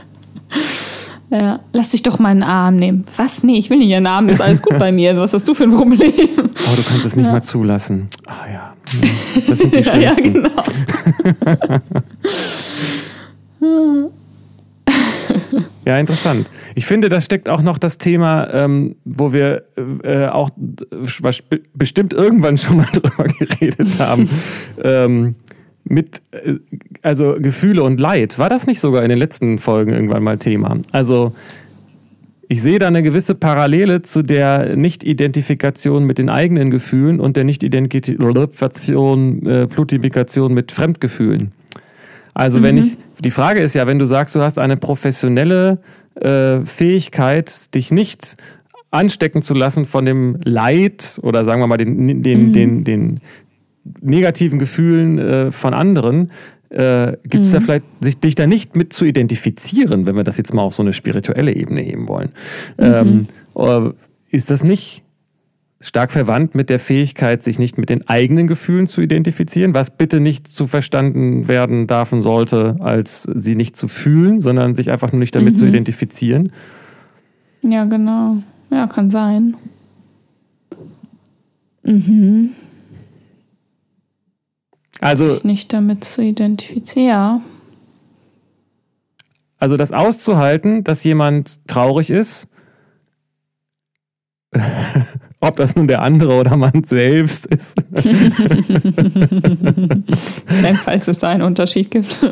Ja. 1.32 1.60
Lass 1.74 1.89
dich 1.89 2.01
doch 2.01 2.18
mal 2.18 2.30
einen 2.30 2.41
Arm 2.41 2.76
nehmen. 2.78 3.05
Was? 3.16 3.43
Nee, 3.43 3.60
ich 3.60 3.70
will 3.70 3.78
nicht 3.78 3.93
einen 3.93 4.07
Arm, 4.07 4.30
ist 4.30 4.41
alles 4.41 4.64
gut 4.64 4.80
bei 4.80 4.91
mir. 4.91 5.10
Also, 5.12 5.22
was 5.22 5.32
hast 5.32 5.47
du 5.47 5.53
für 5.53 5.66
ein 5.66 5.70
Problem? 5.76 6.12
Oh, 6.18 6.76
du 6.76 6.84
kannst 6.89 7.05
es 7.05 7.16
nicht 7.16 7.28
mal 7.32 7.43
zulassen. 7.43 8.07
Ah 8.26 8.51
ja. 8.51 8.74
Hm, 8.91 9.10
Das 9.47 9.57
sind 9.60 9.76
die 9.76 9.80
ja, 9.82 9.95
ja, 9.95 10.12
Schlimmsten. 10.16 10.34
genau. 10.34 11.80
Ja, 15.86 15.97
interessant. 15.97 16.50
Ich 16.76 16.86
finde, 16.86 17.10
da 17.10 17.22
steckt 17.22 17.50
auch 17.50 17.62
noch 17.62 17.78
das 17.78 17.97
Thema, 17.97 18.52
ähm, 18.54 18.95
wo 19.06 19.34
wir 19.34 19.64
äh, 20.04 20.28
auch 20.28 20.50
was 21.22 21.41
be- 21.41 21.62
bestimmt 21.74 22.14
irgendwann 22.14 22.58
schon 22.58 22.78
mal 22.78 22.88
drüber 22.93 23.26
geredet 23.26 24.00
haben. 24.00 24.30
ähm, 24.84 25.36
mit, 25.86 26.22
äh, 26.32 26.56
also 27.02 27.36
Gefühle 27.39 27.84
und 27.84 28.00
Leid. 28.00 28.38
War 28.38 28.50
das 28.50 28.68
nicht 28.68 28.80
sogar 28.80 29.04
in 29.04 29.10
den 29.10 29.18
letzten 29.18 29.58
Folgen 29.60 29.91
irgendwann 29.91 30.24
mal 30.24 30.38
Thema? 30.38 30.78
Also, 30.91 31.34
ich 32.47 32.62
sehe 32.62 32.80
da 32.80 32.88
eine 32.88 33.04
gewisse 33.04 33.36
Parallele 33.36 34.02
zu 34.02 34.22
der 34.24 34.76
Nicht-Identifikation 34.76 36.04
mit 36.04 36.18
den 36.18 36.30
eigenen 36.30 36.72
Gefühlen 36.72 37.20
und 37.20 37.38
der 37.38 37.43
Nicht-Identifikation, 37.43 39.45
äh, 39.45 39.68
Plutimikation 39.68 40.54
mit 40.54 40.72
Fremdgefühlen. 40.72 41.52
Also 42.34 42.63
wenn 42.63 42.77
ich, 42.77 42.97
die 43.23 43.32
Frage 43.32 43.59
ist 43.59 43.75
ja, 43.75 43.88
wenn 43.88 43.99
du 43.99 44.05
sagst, 44.05 44.36
du 44.36 44.41
hast 44.41 44.59
eine 44.59 44.77
professionelle 44.77 45.80
äh, 46.15 46.61
Fähigkeit, 46.61 47.73
dich 47.73 47.91
nicht 47.91 48.38
anstecken 48.91 49.41
zu 49.41 49.53
lassen 49.53 49.86
von 49.86 50.05
dem 50.05 50.38
Leid 50.43 51.19
oder 51.21 51.45
sagen 51.45 51.61
wir 51.61 51.67
mal 51.67 51.77
den, 51.77 52.23
den, 52.23 52.53
den, 52.53 52.84
den 52.84 53.19
negativen 54.01 54.59
Gefühlen 54.59 55.19
äh, 55.19 55.51
von 55.51 55.73
anderen, 55.73 56.32
äh, 56.69 57.13
gibt 57.23 57.45
es 57.45 57.51
da 57.51 57.61
vielleicht, 57.61 57.86
sich, 57.99 58.19
dich 58.19 58.36
da 58.36 58.47
nicht 58.47 58.75
mit 58.75 58.93
zu 58.93 59.05
identifizieren, 59.05 60.05
wenn 60.05 60.15
wir 60.15 60.23
das 60.23 60.38
jetzt 60.38 60.53
mal 60.53 60.61
auf 60.61 60.75
so 60.75 60.84
eine 60.84 60.93
spirituelle 60.93 61.55
Ebene 61.55 61.82
heben 61.82 62.07
wollen. 62.07 62.32
Ähm, 62.77 63.27
äh, 63.55 63.89
ist 64.30 64.51
das 64.51 64.63
nicht 64.63 65.03
stark 65.82 66.11
verwandt 66.11 66.55
mit 66.55 66.69
der 66.69 66.80
Fähigkeit, 66.80 67.41
sich 67.41 67.57
nicht 67.57 67.77
mit 67.77 67.89
den 67.89 68.07
eigenen 68.07 68.47
Gefühlen 68.47 68.86
zu 68.86 69.01
identifizieren, 69.01 69.73
was 69.73 69.91
bitte 69.91 70.19
nicht 70.19 70.47
zu 70.47 70.67
verstanden 70.67 71.47
werden 71.47 71.88
darf 71.88 72.11
und 72.11 72.21
sollte, 72.21 72.75
als 72.80 73.27
sie 73.34 73.55
nicht 73.55 73.77
zu 73.77 73.88
fühlen, 73.88 74.41
sondern 74.41 74.75
sich 74.75 74.91
einfach 74.91 75.11
nur 75.11 75.19
nicht 75.19 75.36
damit 75.36 75.57
zu 75.57 75.65
identifizieren. 75.65 76.51
Ja, 77.63 77.86
genau. 77.86 78.38
Ja, 78.71 78.88
kann 78.88 79.09
sein. 79.09 79.55
Mhm. 81.84 82.49
Also, 84.99 85.39
Nicht 85.43 85.71
damit 85.71 86.03
zu 86.03 86.21
identifizieren. 86.21 87.07
Ja. 87.07 87.41
also 89.59 89.77
das 89.77 89.93
auszuhalten, 89.93 90.84
dass 90.84 91.05
jemand 91.05 91.65
traurig 91.67 92.09
ist, 92.09 92.49
ob 95.41 95.55
das 95.55 95.75
nun 95.75 95.87
der 95.87 96.01
andere 96.01 96.33
oder 96.33 96.57
man 96.57 96.83
selbst 96.85 97.45
ist. 97.45 97.81
Falls 100.83 101.07
es 101.07 101.17
da 101.17 101.29
einen 101.29 101.43
Unterschied 101.43 101.91
gibt. 101.91 102.25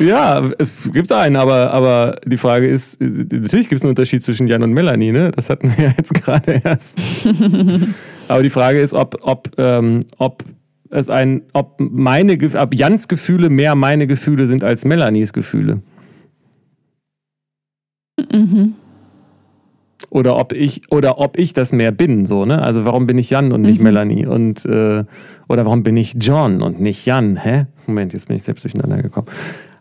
Ja, 0.00 0.48
es 0.58 0.90
gibt 0.92 1.10
einen, 1.10 1.36
aber, 1.36 1.72
aber 1.72 2.16
die 2.24 2.36
Frage 2.36 2.68
ist, 2.68 3.00
natürlich 3.00 3.68
gibt 3.68 3.80
es 3.80 3.82
einen 3.82 3.90
Unterschied 3.90 4.22
zwischen 4.22 4.46
Jan 4.46 4.62
und 4.62 4.72
Melanie, 4.72 5.12
ne? 5.12 5.32
Das 5.32 5.50
hatten 5.50 5.72
wir 5.76 5.86
ja 5.86 5.92
jetzt 5.96 6.14
gerade 6.22 6.60
erst. 6.62 6.94
aber 8.28 8.42
die 8.42 8.50
Frage 8.50 8.80
ist, 8.80 8.94
ob, 8.94 9.18
ob, 9.22 9.50
ähm, 9.58 10.00
ob 10.18 10.44
es 10.90 11.10
ein, 11.10 11.42
ob 11.52 11.76
meine, 11.80 12.38
ob 12.54 12.74
Jans 12.74 13.08
Gefühle 13.08 13.50
mehr 13.50 13.74
meine 13.74 14.06
Gefühle 14.06 14.46
sind 14.46 14.62
als 14.62 14.84
Melanies 14.84 15.32
Gefühle. 15.32 15.82
Mhm. 18.32 18.74
Oder 20.10 20.36
ob 20.38 20.52
ich, 20.52 20.82
oder 20.90 21.18
ob 21.18 21.38
ich 21.38 21.52
das 21.52 21.72
mehr 21.72 21.92
bin, 21.92 22.24
so, 22.26 22.46
ne? 22.46 22.62
Also 22.62 22.84
warum 22.86 23.06
bin 23.06 23.18
ich 23.18 23.28
Jan 23.30 23.52
und 23.52 23.62
nicht 23.62 23.78
Mhm. 23.78 23.84
Melanie? 23.84 24.26
Und 24.26 24.64
äh, 24.64 25.04
oder 25.48 25.64
warum 25.66 25.82
bin 25.82 25.96
ich 25.96 26.14
John 26.18 26.62
und 26.62 26.80
nicht 26.80 27.04
Jan? 27.06 27.36
Hä? 27.36 27.66
Moment, 27.86 28.12
jetzt 28.14 28.28
bin 28.28 28.36
ich 28.36 28.42
selbst 28.42 28.64
durcheinander 28.64 29.02
gekommen. 29.02 29.26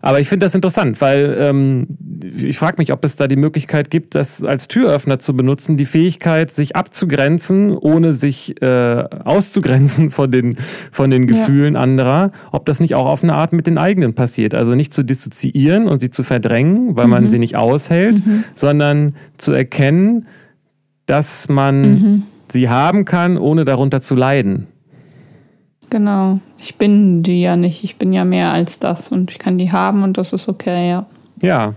Aber 0.02 0.20
ich 0.20 0.30
finde 0.30 0.46
das 0.46 0.56
interessant, 0.56 1.02
weil 1.02 1.36
ähm, 1.40 1.88
ich 2.24 2.58
frage 2.58 2.76
mich, 2.78 2.94
ob 2.94 3.04
es 3.04 3.16
da 3.16 3.28
die 3.28 3.36
Möglichkeit 3.36 3.90
gibt, 3.90 4.16
das 4.16 4.44
als 4.44 4.68
Türöffner 4.68 5.20
zu 5.20 5.36
benutzen, 5.36 5.78
die 5.78 5.86
Fähigkeit, 5.86 6.52
sich 6.52 6.76
abzugrenzen, 6.76 7.76
ohne 7.76 8.14
sich 8.14 8.62
äh, 8.62 9.04
auszugrenzen 9.24 10.12
von 10.12 10.32
den, 10.32 10.58
von 10.92 11.10
den 11.10 11.28
Gefühlen 11.28 11.74
ja. 11.74 11.82
anderer, 11.82 12.32
ob 12.52 12.66
das 12.66 12.80
nicht 12.80 12.96
auch 12.96 13.08
auf 13.08 13.24
eine 13.24 13.34
Art 13.34 13.54
mit 13.54 13.68
den 13.68 13.78
eigenen 13.78 14.14
passiert. 14.14 14.54
Also 14.54 14.76
nicht 14.76 14.94
zu 14.94 15.04
dissoziieren 15.04 15.88
und 15.88 16.00
sie 16.00 16.10
zu 16.10 16.24
verdrängen, 16.24 16.96
weil 16.96 17.06
mhm. 17.06 17.12
man 17.12 17.30
sie 17.30 17.40
nicht 17.40 17.56
aushält, 17.56 18.26
mhm. 18.26 18.44
sondern 18.56 19.16
zu 19.38 19.52
erkennen, 19.52 20.28
dass 21.08 21.50
man 21.50 21.82
mhm. 21.82 22.24
sie 22.50 22.70
haben 22.70 23.06
kann, 23.06 23.38
ohne 23.38 23.66
darunter 23.66 24.02
zu 24.02 24.14
leiden. 24.14 24.68
Genau. 25.90 26.40
Ich 26.58 26.76
bin 26.76 27.24
die 27.24 27.42
ja 27.42 27.56
nicht. 27.56 27.84
Ich 27.84 27.96
bin 27.98 28.12
ja 28.14 28.26
mehr 28.26 28.52
als 28.52 28.80
das 28.80 29.10
und 29.10 29.32
ich 29.32 29.40
kann 29.40 29.58
die 29.58 29.72
haben 29.72 30.04
und 30.04 30.18
das 30.18 30.34
ist 30.34 30.50
okay, 30.50 30.90
ja. 30.90 31.06
Ja. 31.42 31.74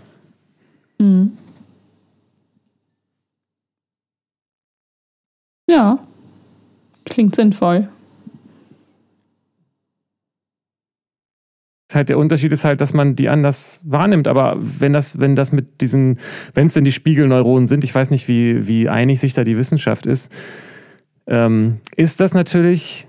Mhm. 0.99 1.33
Ja. 5.69 5.99
Klingt 7.05 7.37
sinnvoll. 7.37 7.89
Halt 11.93 12.09
der 12.09 12.19
Unterschied 12.19 12.53
ist 12.53 12.65
halt, 12.65 12.81
dass 12.81 12.95
man 12.95 13.17
die 13.17 13.29
anders 13.29 13.81
wahrnimmt. 13.85 14.29
Aber 14.29 14.57
wenn 14.61 14.93
das, 14.93 15.19
wenn 15.19 15.35
das 15.35 15.51
mit 15.51 15.81
diesen, 15.81 16.19
wenn 16.55 16.69
es 16.69 16.75
denn 16.75 16.85
die 16.85 16.93
Spiegelneuronen 16.93 17.67
sind, 17.67 17.83
ich 17.83 17.95
weiß 17.95 18.11
nicht, 18.11 18.29
wie, 18.29 18.67
wie 18.69 18.89
einig 18.89 19.19
sich 19.19 19.33
da 19.33 19.43
die 19.43 19.57
Wissenschaft 19.57 20.07
ist, 20.07 20.31
ähm, 21.27 21.81
ist 21.97 22.21
das 22.21 22.33
natürlich 22.33 23.09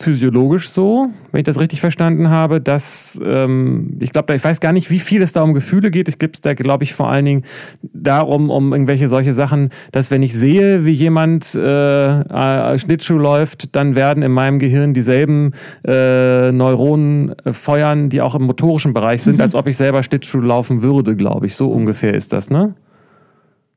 physiologisch 0.00 0.70
so, 0.70 1.10
wenn 1.30 1.40
ich 1.40 1.44
das 1.44 1.60
richtig 1.60 1.80
verstanden 1.80 2.30
habe, 2.30 2.60
dass 2.60 3.20
ähm, 3.22 3.98
ich 4.00 4.12
glaube, 4.12 4.34
ich 4.34 4.42
weiß 4.42 4.60
gar 4.60 4.72
nicht, 4.72 4.90
wie 4.90 4.98
viel 4.98 5.20
es 5.20 5.34
da 5.34 5.42
um 5.42 5.52
Gefühle 5.52 5.90
geht. 5.90 6.08
Es 6.08 6.16
gibt 6.16 6.46
da, 6.46 6.54
glaube 6.54 6.84
ich, 6.84 6.94
vor 6.94 7.08
allen 7.08 7.26
Dingen 7.26 7.44
darum, 7.82 8.48
um 8.48 8.72
irgendwelche 8.72 9.08
solche 9.08 9.34
Sachen, 9.34 9.68
dass 9.92 10.10
wenn 10.10 10.22
ich 10.22 10.34
sehe, 10.34 10.86
wie 10.86 10.92
jemand 10.92 11.54
äh, 11.54 12.78
Schlittschuh 12.78 13.18
läuft, 13.18 13.76
dann 13.76 13.94
werden 13.94 14.22
in 14.22 14.32
meinem 14.32 14.58
Gehirn 14.58 14.94
dieselben 14.94 15.52
äh, 15.86 16.50
Neuronen 16.50 17.38
äh, 17.44 17.52
feuern, 17.52 18.08
die 18.08 18.22
auch 18.22 18.34
im 18.34 18.44
motorischen 18.44 18.94
Bereich 18.94 19.22
sind, 19.22 19.36
mhm. 19.36 19.42
als 19.42 19.54
ob 19.54 19.66
ich 19.66 19.76
selber 19.76 20.02
Schlittschuh 20.02 20.40
laufen 20.40 20.82
würde, 20.82 21.14
glaube 21.14 21.46
ich. 21.46 21.56
So 21.56 21.70
ungefähr 21.70 22.14
ist 22.14 22.32
das, 22.32 22.48
ne? 22.48 22.74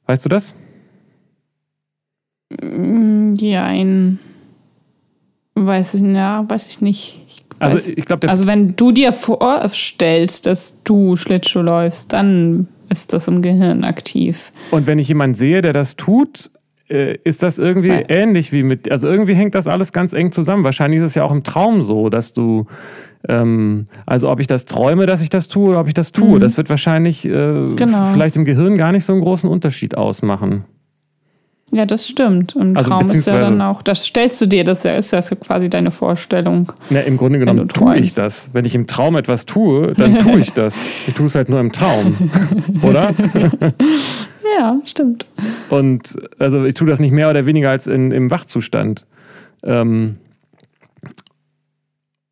Weißt 0.06 0.24
du 0.24 0.30
das? 0.30 0.56
Mm, 2.62 3.34
ja, 3.36 3.66
ein 3.66 4.20
Weiß 5.56 5.96
ich, 5.96 6.02
ja, 6.02 6.46
weiß 6.48 6.68
ich 6.68 6.82
nicht. 6.82 7.22
Ich 7.28 7.44
also, 7.60 7.76
weiß, 7.76 7.90
ich 7.90 8.06
glaub, 8.06 8.28
also 8.28 8.48
wenn 8.48 8.76
du 8.76 8.92
dir 8.92 9.12
vorstellst, 9.12 10.46
dass 10.46 10.82
du 10.84 11.16
Schlittschuh 11.16 11.62
läufst, 11.62 12.14
dann 12.14 12.68
ist 12.90 13.14
das 13.14 13.28
im 13.28 13.42
Gehirn 13.42 13.84
aktiv. 13.84 14.52
Und 14.72 14.88
wenn 14.88 15.00
ich 15.00 15.08
jemanden 15.08 15.36
sehe, 15.36 15.62
der 15.62 15.74
das 15.74 15.96
tut, 15.96 16.52
äh, 16.90 17.18
ist 17.24 17.44
das 17.44 17.60
irgendwie 17.60 17.90
Nein. 17.90 18.06
ähnlich 18.08 18.52
wie 18.52 18.64
mit, 18.64 18.92
also 18.92 19.08
irgendwie 19.08 19.34
hängt 19.34 19.56
das 19.56 19.68
alles 19.68 19.94
ganz 19.94 20.14
eng 20.14 20.32
zusammen. 20.32 20.64
Wahrscheinlich 20.64 21.00
ist 21.02 21.08
es 21.08 21.16
ja 21.16 21.24
auch 21.24 21.32
im 21.32 21.44
Traum 21.44 21.82
so, 21.82 22.10
dass 22.10 22.34
du, 22.34 22.66
ähm, 23.28 23.88
also 24.06 24.30
ob 24.30 24.40
ich 24.40 24.48
das 24.48 24.66
träume, 24.66 25.06
dass 25.06 25.22
ich 25.22 25.30
das 25.30 25.48
tue 25.48 25.70
oder 25.70 25.80
ob 25.80 25.88
ich 25.88 25.94
das 25.94 26.12
tue, 26.12 26.38
mhm. 26.38 26.42
das 26.42 26.58
wird 26.58 26.70
wahrscheinlich 26.70 27.26
äh, 27.26 27.30
genau. 27.76 28.12
vielleicht 28.12 28.36
im 28.36 28.46
Gehirn 28.46 28.78
gar 28.78 28.92
nicht 28.92 29.06
so 29.06 29.14
einen 29.14 29.22
großen 29.22 29.50
Unterschied 29.50 29.96
ausmachen. 29.96 30.66
Ja, 31.74 31.88
das 31.88 32.08
stimmt. 32.08 32.56
Im 32.56 32.78
also, 32.78 32.92
Traum 32.92 33.06
ist 33.08 33.26
ja 33.26 33.40
dann 33.40 33.60
auch, 33.60 33.82
das 33.82 34.06
stellst 34.06 34.40
du 34.42 34.46
dir, 34.46 34.64
das 34.64 34.86
ist 34.86 35.12
ja 35.12 35.22
quasi 35.22 35.72
deine 35.72 35.90
Vorstellung. 35.90 36.72
Na, 36.92 37.00
im 37.00 37.18
Grunde 37.18 37.40
genommen 37.40 37.68
tue 37.68 37.98
ich 37.98 38.14
das. 38.14 38.50
Wenn 38.54 38.64
ich 38.64 38.76
im 38.76 38.86
Traum 38.86 39.16
etwas 39.16 39.48
tue, 39.48 39.92
dann 39.94 40.20
tue 40.20 40.40
ich 40.40 40.54
das. 40.54 41.08
Ich 41.08 41.16
tue 41.16 41.26
es 41.26 41.34
halt 41.34 41.50
nur 41.50 41.60
im 41.60 41.72
Traum, 41.72 42.30
oder? 42.84 43.14
ja, 44.60 44.76
stimmt. 44.86 45.26
Und 45.70 46.16
also 46.38 46.64
ich 46.64 46.76
tue 46.76 46.88
das 46.88 47.00
nicht 47.00 47.12
mehr 47.12 47.32
oder 47.32 47.48
weniger 47.48 47.72
als 47.72 47.88
in, 47.88 48.12
im 48.12 48.30
Wachzustand. 48.30 49.08
Ähm, 49.64 50.18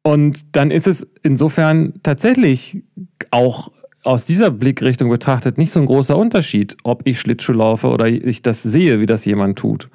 und 0.04 0.56
dann 0.56 0.70
ist 0.70 0.88
es 0.88 1.08
insofern 1.24 1.94
tatsächlich 2.04 2.84
auch 3.32 3.72
aus 4.04 4.26
dieser 4.26 4.52
Blickrichtung 4.52 5.10
betrachtet 5.10 5.58
nicht 5.58 5.72
so 5.72 5.80
ein 5.80 5.86
großer 5.86 6.18
Unterschied, 6.18 6.76
ob 6.84 7.02
ich 7.06 7.20
Schlittschuh 7.20 7.54
laufe 7.54 7.88
oder 7.88 8.08
ich 8.08 8.42
das 8.42 8.64
sehe, 8.64 9.00
wie 9.00 9.06
das 9.06 9.26
jemand 9.26 9.60
tut. 9.60 9.90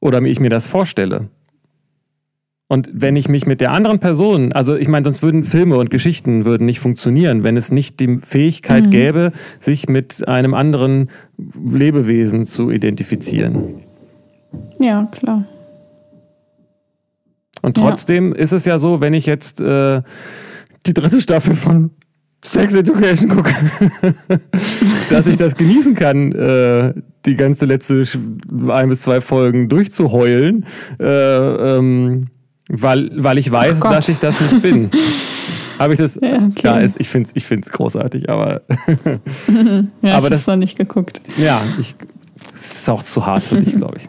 Oder 0.00 0.22
ich 0.22 0.40
mir 0.40 0.50
das 0.50 0.66
vorstelle. 0.66 1.28
Und 2.68 2.88
wenn 2.92 3.16
ich 3.16 3.28
mich 3.28 3.46
mit 3.46 3.60
der 3.60 3.72
anderen 3.72 3.98
Person, 3.98 4.52
also 4.52 4.76
ich 4.76 4.86
meine, 4.86 5.04
sonst 5.04 5.24
würden 5.24 5.42
Filme 5.42 5.76
und 5.76 5.90
Geschichten 5.90 6.44
würden 6.44 6.66
nicht 6.66 6.78
funktionieren, 6.78 7.42
wenn 7.42 7.56
es 7.56 7.72
nicht 7.72 7.98
die 7.98 8.18
Fähigkeit 8.18 8.86
mhm. 8.86 8.90
gäbe, 8.90 9.32
sich 9.58 9.88
mit 9.88 10.28
einem 10.28 10.54
anderen 10.54 11.10
Lebewesen 11.36 12.44
zu 12.44 12.70
identifizieren. 12.70 13.82
Ja, 14.78 15.08
klar. 15.10 15.46
Und 17.60 17.76
trotzdem 17.76 18.34
ja. 18.34 18.38
ist 18.38 18.52
es 18.52 18.64
ja 18.64 18.78
so, 18.78 19.00
wenn 19.00 19.14
ich 19.14 19.26
jetzt 19.26 19.60
äh, 19.60 20.02
die 20.86 20.94
dritte 20.94 21.20
Staffel 21.20 21.56
von 21.56 21.90
Sex 22.42 22.74
Education 22.74 23.28
gucke, 23.28 23.54
dass 25.10 25.26
ich 25.26 25.36
das 25.36 25.56
genießen 25.56 25.94
kann, 25.94 26.32
äh, 26.32 26.94
die 27.26 27.34
ganze 27.34 27.66
letzte 27.66 28.02
ein 28.68 28.88
bis 28.88 29.02
zwei 29.02 29.20
Folgen 29.20 29.68
durchzuheulen, 29.68 30.64
äh, 30.98 31.04
ähm, 31.04 32.28
weil, 32.68 33.10
weil 33.14 33.36
ich 33.36 33.50
weiß, 33.50 33.80
dass 33.80 34.08
ich 34.08 34.18
das 34.18 34.40
nicht 34.40 34.62
bin. 34.62 34.90
Habe 35.78 35.94
ich 35.94 35.98
das? 35.98 36.16
Ja, 36.16 36.36
okay. 36.36 36.60
ja 36.62 36.78
ist, 36.78 36.96
ich 36.98 37.08
finde 37.08 37.30
es 37.30 37.36
ich 37.36 37.44
find's 37.46 37.70
großartig, 37.70 38.28
aber. 38.28 38.60
ja, 40.02 40.14
aber 40.14 40.24
ich 40.24 40.30
das 40.30 40.46
noch 40.46 40.56
nicht 40.56 40.76
geguckt. 40.76 41.22
Ja, 41.38 41.62
ich, 41.78 41.94
es 42.54 42.72
ist 42.72 42.90
auch 42.90 43.02
zu 43.02 43.24
hart 43.24 43.42
für 43.42 43.56
dich, 43.56 43.76
glaube 43.76 43.96
ich. 43.96 44.08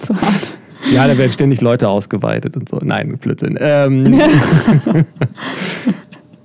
zu 0.00 0.16
hart. 0.16 0.58
Ja, 0.92 1.06
da 1.06 1.16
werden 1.16 1.30
ständig 1.30 1.60
Leute 1.60 1.88
ausgeweitet 1.88 2.56
und 2.56 2.68
so. 2.68 2.80
Nein, 2.82 3.16
Blödsinn. 3.18 3.56
Ähm, 3.60 4.24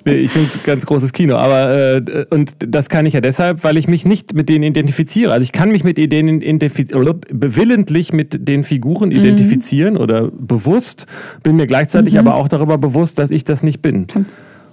ich 0.07 0.31
finde 0.31 0.47
es 0.47 0.63
ganz 0.63 0.85
großes 0.85 1.13
Kino, 1.13 1.35
aber 1.35 1.97
äh, 1.97 2.25
und 2.29 2.53
das 2.59 2.89
kann 2.89 3.05
ich 3.05 3.13
ja 3.13 3.21
deshalb, 3.21 3.63
weil 3.63 3.77
ich 3.77 3.87
mich 3.87 4.05
nicht 4.05 4.33
mit 4.33 4.49
denen 4.49 4.63
identifiziere. 4.63 5.31
Also 5.31 5.43
ich 5.43 5.51
kann 5.51 5.69
mich 5.69 5.83
mit 5.83 5.97
denen 5.97 6.41
willentlich 6.41 8.13
mit 8.13 8.47
den 8.47 8.63
Figuren 8.63 9.09
mhm. 9.09 9.15
identifizieren 9.15 9.97
oder 9.97 10.29
bewusst, 10.31 11.07
bin 11.43 11.55
mir 11.55 11.67
gleichzeitig 11.67 12.13
mhm. 12.13 12.19
aber 12.19 12.35
auch 12.35 12.47
darüber 12.47 12.77
bewusst, 12.77 13.19
dass 13.19 13.31
ich 13.31 13.43
das 13.43 13.63
nicht 13.63 13.81
bin. 13.81 14.07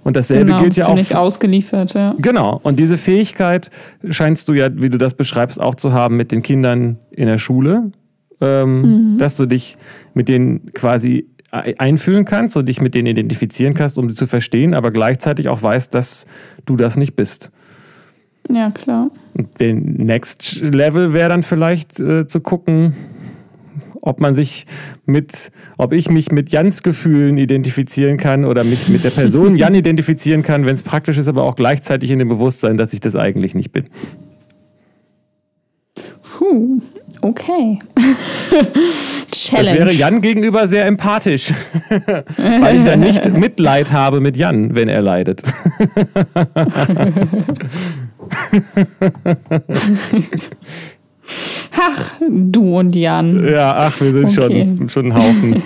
Und 0.04 0.16
dasselbe 0.16 0.44
genau, 0.44 0.62
gilt 0.62 0.76
ja 0.76 0.86
auch. 0.86 0.94
Nicht 0.94 1.16
ausgeliefert, 1.16 1.94
ja. 1.94 2.14
Genau. 2.18 2.60
Und 2.62 2.78
diese 2.78 2.98
Fähigkeit 2.98 3.70
scheinst 4.08 4.48
du 4.48 4.52
ja, 4.52 4.68
wie 4.70 4.90
du 4.90 4.98
das 4.98 5.14
beschreibst, 5.14 5.58
auch 5.58 5.74
zu 5.74 5.92
haben 5.92 6.16
mit 6.16 6.30
den 6.30 6.42
Kindern 6.42 6.98
in 7.10 7.26
der 7.26 7.38
Schule, 7.38 7.90
ähm, 8.42 9.14
mhm. 9.14 9.18
dass 9.18 9.38
du 9.38 9.46
dich 9.46 9.78
mit 10.12 10.28
denen 10.28 10.72
quasi 10.74 11.26
einfühlen 11.54 12.24
kannst 12.24 12.56
und 12.56 12.68
dich 12.68 12.80
mit 12.80 12.94
denen 12.94 13.06
identifizieren 13.06 13.74
kannst, 13.74 13.98
um 13.98 14.08
sie 14.10 14.16
zu 14.16 14.26
verstehen, 14.26 14.74
aber 14.74 14.90
gleichzeitig 14.90 15.48
auch 15.48 15.62
weißt, 15.62 15.94
dass 15.94 16.26
du 16.66 16.76
das 16.76 16.96
nicht 16.96 17.14
bist. 17.14 17.50
Ja, 18.50 18.70
klar. 18.70 19.10
Der 19.60 19.74
Next 19.74 20.60
Level 20.60 21.14
wäre 21.14 21.30
dann 21.30 21.42
vielleicht 21.42 21.98
äh, 21.98 22.26
zu 22.26 22.40
gucken, 22.40 22.94
ob 24.02 24.20
man 24.20 24.34
sich 24.34 24.66
mit, 25.06 25.50
ob 25.78 25.94
ich 25.94 26.10
mich 26.10 26.30
mit 26.30 26.50
Jans 26.50 26.82
Gefühlen 26.82 27.38
identifizieren 27.38 28.18
kann 28.18 28.44
oder 28.44 28.62
mit, 28.62 28.90
mit 28.90 29.02
der 29.02 29.10
Person 29.10 29.56
Jan 29.56 29.74
identifizieren 29.74 30.42
kann, 30.42 30.66
wenn 30.66 30.74
es 30.74 30.82
praktisch 30.82 31.16
ist, 31.16 31.26
aber 31.26 31.44
auch 31.44 31.56
gleichzeitig 31.56 32.10
in 32.10 32.18
dem 32.18 32.28
Bewusstsein, 32.28 32.76
dass 32.76 32.92
ich 32.92 33.00
das 33.00 33.16
eigentlich 33.16 33.54
nicht 33.54 33.72
bin. 33.72 33.88
Puh, 36.22 36.82
okay. 37.22 37.78
Challenge. 39.44 39.68
Das 39.70 39.78
wäre 39.78 39.92
Jan 39.92 40.20
gegenüber 40.22 40.66
sehr 40.66 40.86
empathisch, 40.86 41.52
weil 42.36 42.78
ich 42.78 42.84
dann 42.84 43.00
nicht 43.00 43.30
Mitleid 43.38 43.92
habe 43.92 44.20
mit 44.20 44.36
Jan, 44.36 44.74
wenn 44.74 44.88
er 44.88 45.02
leidet. 45.02 45.42
ach, 51.72 52.14
du 52.28 52.78
und 52.78 52.96
Jan. 52.96 53.46
Ja, 53.46 53.74
ach, 53.76 54.00
wir 54.00 54.12
sind 54.12 54.30
okay. 54.30 54.34
schon, 54.78 54.88
schon 54.88 55.12
ein 55.12 55.14
Haufen. 55.14 55.62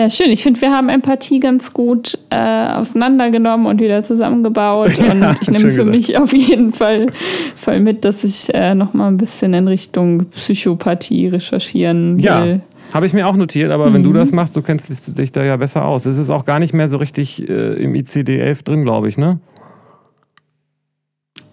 Ja, 0.00 0.08
schön. 0.08 0.30
Ich 0.30 0.42
finde, 0.42 0.58
wir 0.62 0.72
haben 0.72 0.88
Empathie 0.88 1.40
ganz 1.40 1.74
gut 1.74 2.16
äh, 2.30 2.72
auseinandergenommen 2.72 3.66
und 3.66 3.82
wieder 3.82 4.02
zusammengebaut. 4.02 4.92
Ja, 5.00 5.12
und 5.12 5.42
ich 5.42 5.50
nehme 5.50 5.70
für 5.70 5.84
gesagt. 5.84 5.90
mich 5.90 6.16
auf 6.16 6.32
jeden 6.32 6.72
Fall, 6.72 7.08
Fall 7.54 7.80
mit, 7.80 8.04
dass 8.04 8.24
ich 8.24 8.54
äh, 8.54 8.74
noch 8.74 8.94
mal 8.94 9.08
ein 9.08 9.18
bisschen 9.18 9.52
in 9.52 9.68
Richtung 9.68 10.24
Psychopathie 10.30 11.26
recherchieren 11.26 12.16
will. 12.16 12.24
Ja. 12.24 12.60
Habe 12.94 13.04
ich 13.04 13.12
mir 13.12 13.26
auch 13.26 13.36
notiert, 13.36 13.70
aber 13.72 13.90
mhm. 13.90 13.94
wenn 13.94 14.02
du 14.04 14.10
mhm. 14.10 14.14
das 14.14 14.32
machst, 14.32 14.56
du 14.56 14.62
kennst 14.62 14.88
dich, 14.88 15.00
dich, 15.14 15.32
da 15.32 15.44
ja 15.44 15.58
besser 15.58 15.84
aus. 15.84 16.06
Es 16.06 16.16
ist 16.16 16.30
auch 16.30 16.46
gar 16.46 16.60
nicht 16.60 16.72
mehr 16.72 16.88
so 16.88 16.96
richtig 16.96 17.46
äh, 17.46 17.74
im 17.74 17.92
ICD-11 17.92 18.64
drin, 18.64 18.84
glaube 18.84 19.10
ich, 19.10 19.18
ne? 19.18 19.38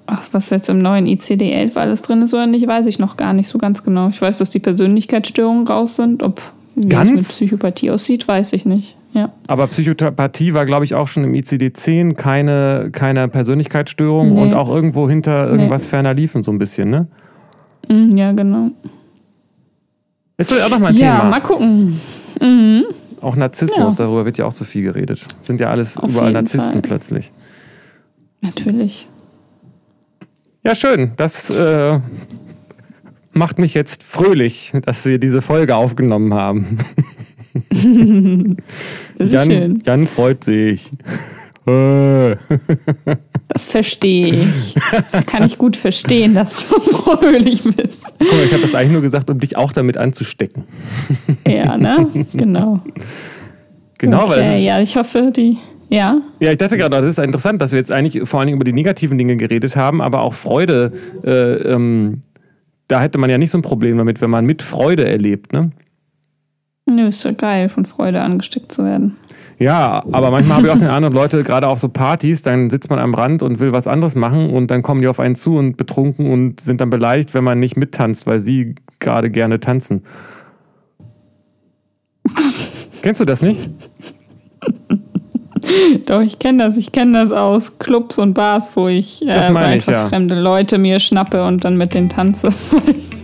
Ach, 0.05 0.23
was 0.31 0.49
jetzt 0.51 0.69
im 0.69 0.79
neuen 0.79 1.05
ICD-11 1.05 1.75
alles 1.75 2.01
drin 2.01 2.21
ist 2.21 2.33
oder 2.33 2.47
nicht, 2.47 2.65
weiß 2.65 2.85
ich 2.85 2.97
noch 2.97 3.17
gar 3.17 3.33
nicht 3.33 3.49
so 3.49 3.57
ganz 3.57 3.83
genau. 3.83 4.07
Ich 4.07 4.21
weiß, 4.21 4.37
dass 4.37 4.51
die 4.51 4.59
Persönlichkeitsstörungen 4.59 5.67
raus 5.67 5.97
sind. 5.97 6.23
Ob 6.23 6.41
wie 6.79 6.89
Ganz? 6.89 7.09
es 7.09 7.15
mit 7.15 7.23
Psychopathie 7.25 7.89
aussieht, 7.91 8.27
weiß 8.27 8.53
ich 8.53 8.65
nicht. 8.65 8.95
Ja. 9.13 9.31
Aber 9.47 9.65
Psychopathie 9.67 10.53
war, 10.53 10.65
glaube 10.65 10.85
ich, 10.85 10.93
auch 10.93 11.07
schon 11.07 11.23
im 11.23 11.33
ICD-10 11.33 12.13
keine, 12.13 12.89
keine 12.91 13.27
Persönlichkeitsstörung 13.27 14.33
Nee. 14.33 14.41
und 14.41 14.53
auch 14.53 14.69
irgendwo 14.69 15.09
hinter 15.09 15.47
irgendwas 15.49 15.83
Nee. 15.83 15.89
ferner 15.89 16.13
liefen, 16.13 16.43
so 16.43 16.51
ein 16.51 16.59
bisschen, 16.59 16.89
ne? 16.91 17.07
Mm, 17.89 18.15
Ja, 18.15 18.31
genau. 18.33 18.69
Ist 20.37 20.51
doch 20.51 20.61
auch 20.61 20.69
noch 20.69 20.79
mal 20.79 20.89
ein 20.89 20.95
Ja, 20.95 21.17
Thema. 21.17 21.29
mal 21.31 21.39
gucken. 21.41 21.97
Auch 23.21 23.35
Narzissmus, 23.35 23.97
Ja. 23.97 24.05
darüber 24.05 24.25
wird 24.25 24.37
ja 24.37 24.45
auch 24.45 24.53
zu 24.53 24.63
viel 24.63 24.83
geredet. 24.83 25.25
Sind 25.41 25.59
ja 25.59 25.69
alles 25.71 25.97
Auf 25.97 26.11
überall 26.11 26.31
Narzissten 26.33 26.73
Fall. 26.73 26.81
plötzlich. 26.83 27.31
Natürlich. 28.43 29.07
Ja, 30.63 30.75
schön. 30.75 31.13
Das 31.17 31.49
äh, 31.49 31.99
macht 33.37 33.59
mich 33.59 33.73
jetzt 33.73 34.03
fröhlich, 34.03 34.73
dass 34.85 35.05
wir 35.05 35.19
diese 35.19 35.41
Folge 35.41 35.75
aufgenommen 35.75 36.33
haben. 36.33 36.77
Jan, 39.19 39.45
schön. 39.45 39.83
Jan 39.85 40.07
freut 40.07 40.43
sich. 40.43 40.91
Äh. 41.67 42.37
Das 43.49 43.67
verstehe 43.67 44.33
ich. 44.33 44.73
Kann 45.25 45.45
ich 45.45 45.57
gut 45.57 45.75
verstehen, 45.75 46.33
dass 46.33 46.69
du 46.69 46.79
fröhlich 46.79 47.61
bist. 47.61 48.15
Guck 48.19 48.31
mal, 48.31 48.45
ich 48.45 48.53
habe 48.53 48.61
das 48.61 48.73
eigentlich 48.73 48.93
nur 48.93 49.01
gesagt, 49.01 49.29
um 49.29 49.37
dich 49.37 49.57
auch 49.57 49.73
damit 49.73 49.97
anzustecken. 49.97 50.63
Ja, 51.45 51.75
ne? 51.75 52.07
Genau. 52.31 52.79
Genau, 53.97 54.29
weil 54.29 54.39
okay, 54.39 54.59
ist, 54.59 54.65
ja, 54.65 54.79
ich 54.79 54.95
hoffe, 54.95 55.31
die. 55.35 55.57
Ja, 55.89 56.21
Ja, 56.39 56.51
ich 56.51 56.57
dachte 56.57 56.77
gerade, 56.77 57.01
das 57.01 57.17
ist 57.17 57.19
interessant, 57.19 57.61
dass 57.61 57.71
wir 57.71 57.79
jetzt 57.79 57.93
eigentlich 57.93 58.27
vor 58.27 58.39
allen 58.39 58.47
Dingen 58.47 58.57
über 58.57 58.65
die 58.65 58.73
negativen 58.73 59.17
Dinge 59.17 59.37
geredet 59.37 59.77
haben, 59.77 60.01
aber 60.01 60.21
auch 60.21 60.33
Freude, 60.33 60.91
äh, 61.23 61.31
ähm, 61.31 62.21
da 62.87 63.01
hätte 63.01 63.17
man 63.17 63.29
ja 63.29 63.37
nicht 63.37 63.51
so 63.51 63.57
ein 63.57 63.63
Problem 63.63 63.97
damit, 63.97 64.21
wenn 64.21 64.29
man 64.29 64.45
mit 64.45 64.61
Freude 64.61 65.07
erlebt, 65.07 65.53
ne? 65.53 65.71
nö, 66.87 67.07
ist 67.07 67.23
ja 67.23 67.31
geil, 67.31 67.69
von 67.69 67.85
Freude 67.85 68.21
angesteckt 68.21 68.71
zu 68.71 68.83
werden. 68.83 69.17
Ja, 69.59 70.03
aber 70.11 70.29
manchmal 70.29 70.57
habe 70.57 70.67
ich 70.67 70.73
auch 70.73 70.77
den 70.77 70.87
Eindruck, 70.89 71.13
Leute, 71.13 71.43
gerade 71.43 71.67
auf 71.67 71.79
so 71.79 71.89
Partys, 71.89 72.43
dann 72.43 72.69
sitzt 72.69 72.91
man 72.91 72.99
am 72.99 73.15
Rand 73.15 73.41
und 73.41 73.59
will 73.59 73.71
was 73.71 73.87
anderes 73.87 74.15
machen 74.15 74.51
und 74.51 74.69
dann 74.69 74.83
kommen 74.83 75.01
die 75.01 75.07
auf 75.07 75.19
einen 75.19 75.35
zu 75.35 75.55
und 75.55 75.77
betrunken 75.77 76.29
und 76.31 76.59
sind 76.59 76.79
dann 76.79 76.91
beleidigt, 76.91 77.33
wenn 77.33 77.43
man 77.43 77.59
nicht 77.59 77.75
mittanzt, 77.75 78.27
weil 78.27 78.39
sie 78.39 78.75
gerade 78.99 79.31
gerne 79.31 79.59
tanzen. 79.59 80.03
Kennst 83.01 83.19
du 83.19 83.25
das 83.25 83.41
nicht? 83.41 83.71
Doch, 86.05 86.21
ich 86.21 86.39
kenne 86.39 86.63
das. 86.63 86.77
Ich 86.77 86.91
kenne 86.91 87.19
das 87.19 87.31
aus 87.31 87.77
Clubs 87.79 88.17
und 88.19 88.33
Bars, 88.33 88.71
wo 88.75 88.87
ich, 88.87 89.21
äh, 89.27 89.49
meine 89.51 89.77
ich, 89.77 89.87
einfach 89.87 89.93
ja. 90.03 90.07
fremde 90.07 90.35
Leute 90.39 90.77
mir 90.77 90.99
schnappe 90.99 91.45
und 91.45 91.63
dann 91.65 91.77
mit 91.77 91.93
denen 91.93 92.09
tanze. 92.09 92.47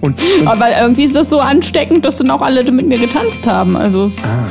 Und, 0.01 0.19
und 0.41 0.47
Aber 0.47 0.67
irgendwie 0.79 1.03
ist 1.03 1.15
das 1.15 1.29
so 1.29 1.39
ansteckend, 1.39 2.05
dass 2.05 2.17
dann 2.17 2.31
auch 2.31 2.41
alle 2.41 2.69
mit 2.71 2.87
mir 2.87 2.97
getanzt 2.99 3.47
haben. 3.47 3.75
Also, 3.77 4.03
das 4.03 4.33
Ah. 4.33 4.45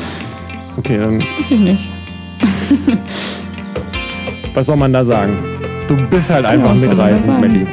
okay, 0.78 0.98
dann 0.98 1.20
weiß 1.20 1.50
ich 1.50 1.60
nicht. 1.60 1.82
was 4.54 4.66
soll 4.66 4.76
man 4.76 4.92
da 4.92 5.04
sagen? 5.04 5.38
Du 5.88 5.96
bist 6.08 6.30
halt 6.30 6.46
einfach 6.46 6.74
da 6.74 6.80
mitreisend? 6.88 7.40
Melli. 7.40 7.66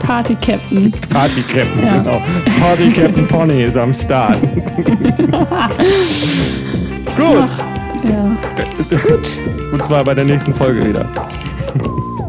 Party 0.00 0.36
Captain. 0.36 0.92
Party 1.10 1.42
Captain, 1.42 1.84
Ja. 1.84 1.98
genau. 1.98 2.22
Party 2.60 2.90
Captain 2.90 3.26
Pony 3.26 3.64
ist 3.64 3.76
am 3.76 3.92
Start. 3.92 4.38
Gut. 7.16 7.75
Ja, 8.08 8.36
Und 9.72 9.84
zwar 9.84 10.04
bei 10.04 10.14
der 10.14 10.24
nächsten 10.24 10.54
Folge 10.54 10.86
wieder. 10.86 11.06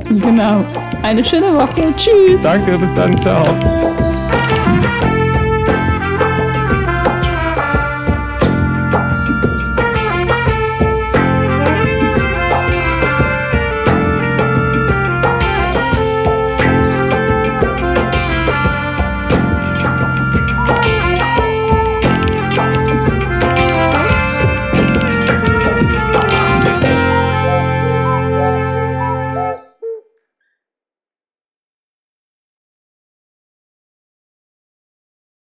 genau. 0.09 0.63
Eine 1.03 1.23
schöne 1.23 1.53
Woche. 1.53 1.93
Tschüss. 1.95 2.43
Danke, 2.43 2.77
bis 2.77 2.93
dann, 2.95 3.17
ciao. 3.19 3.43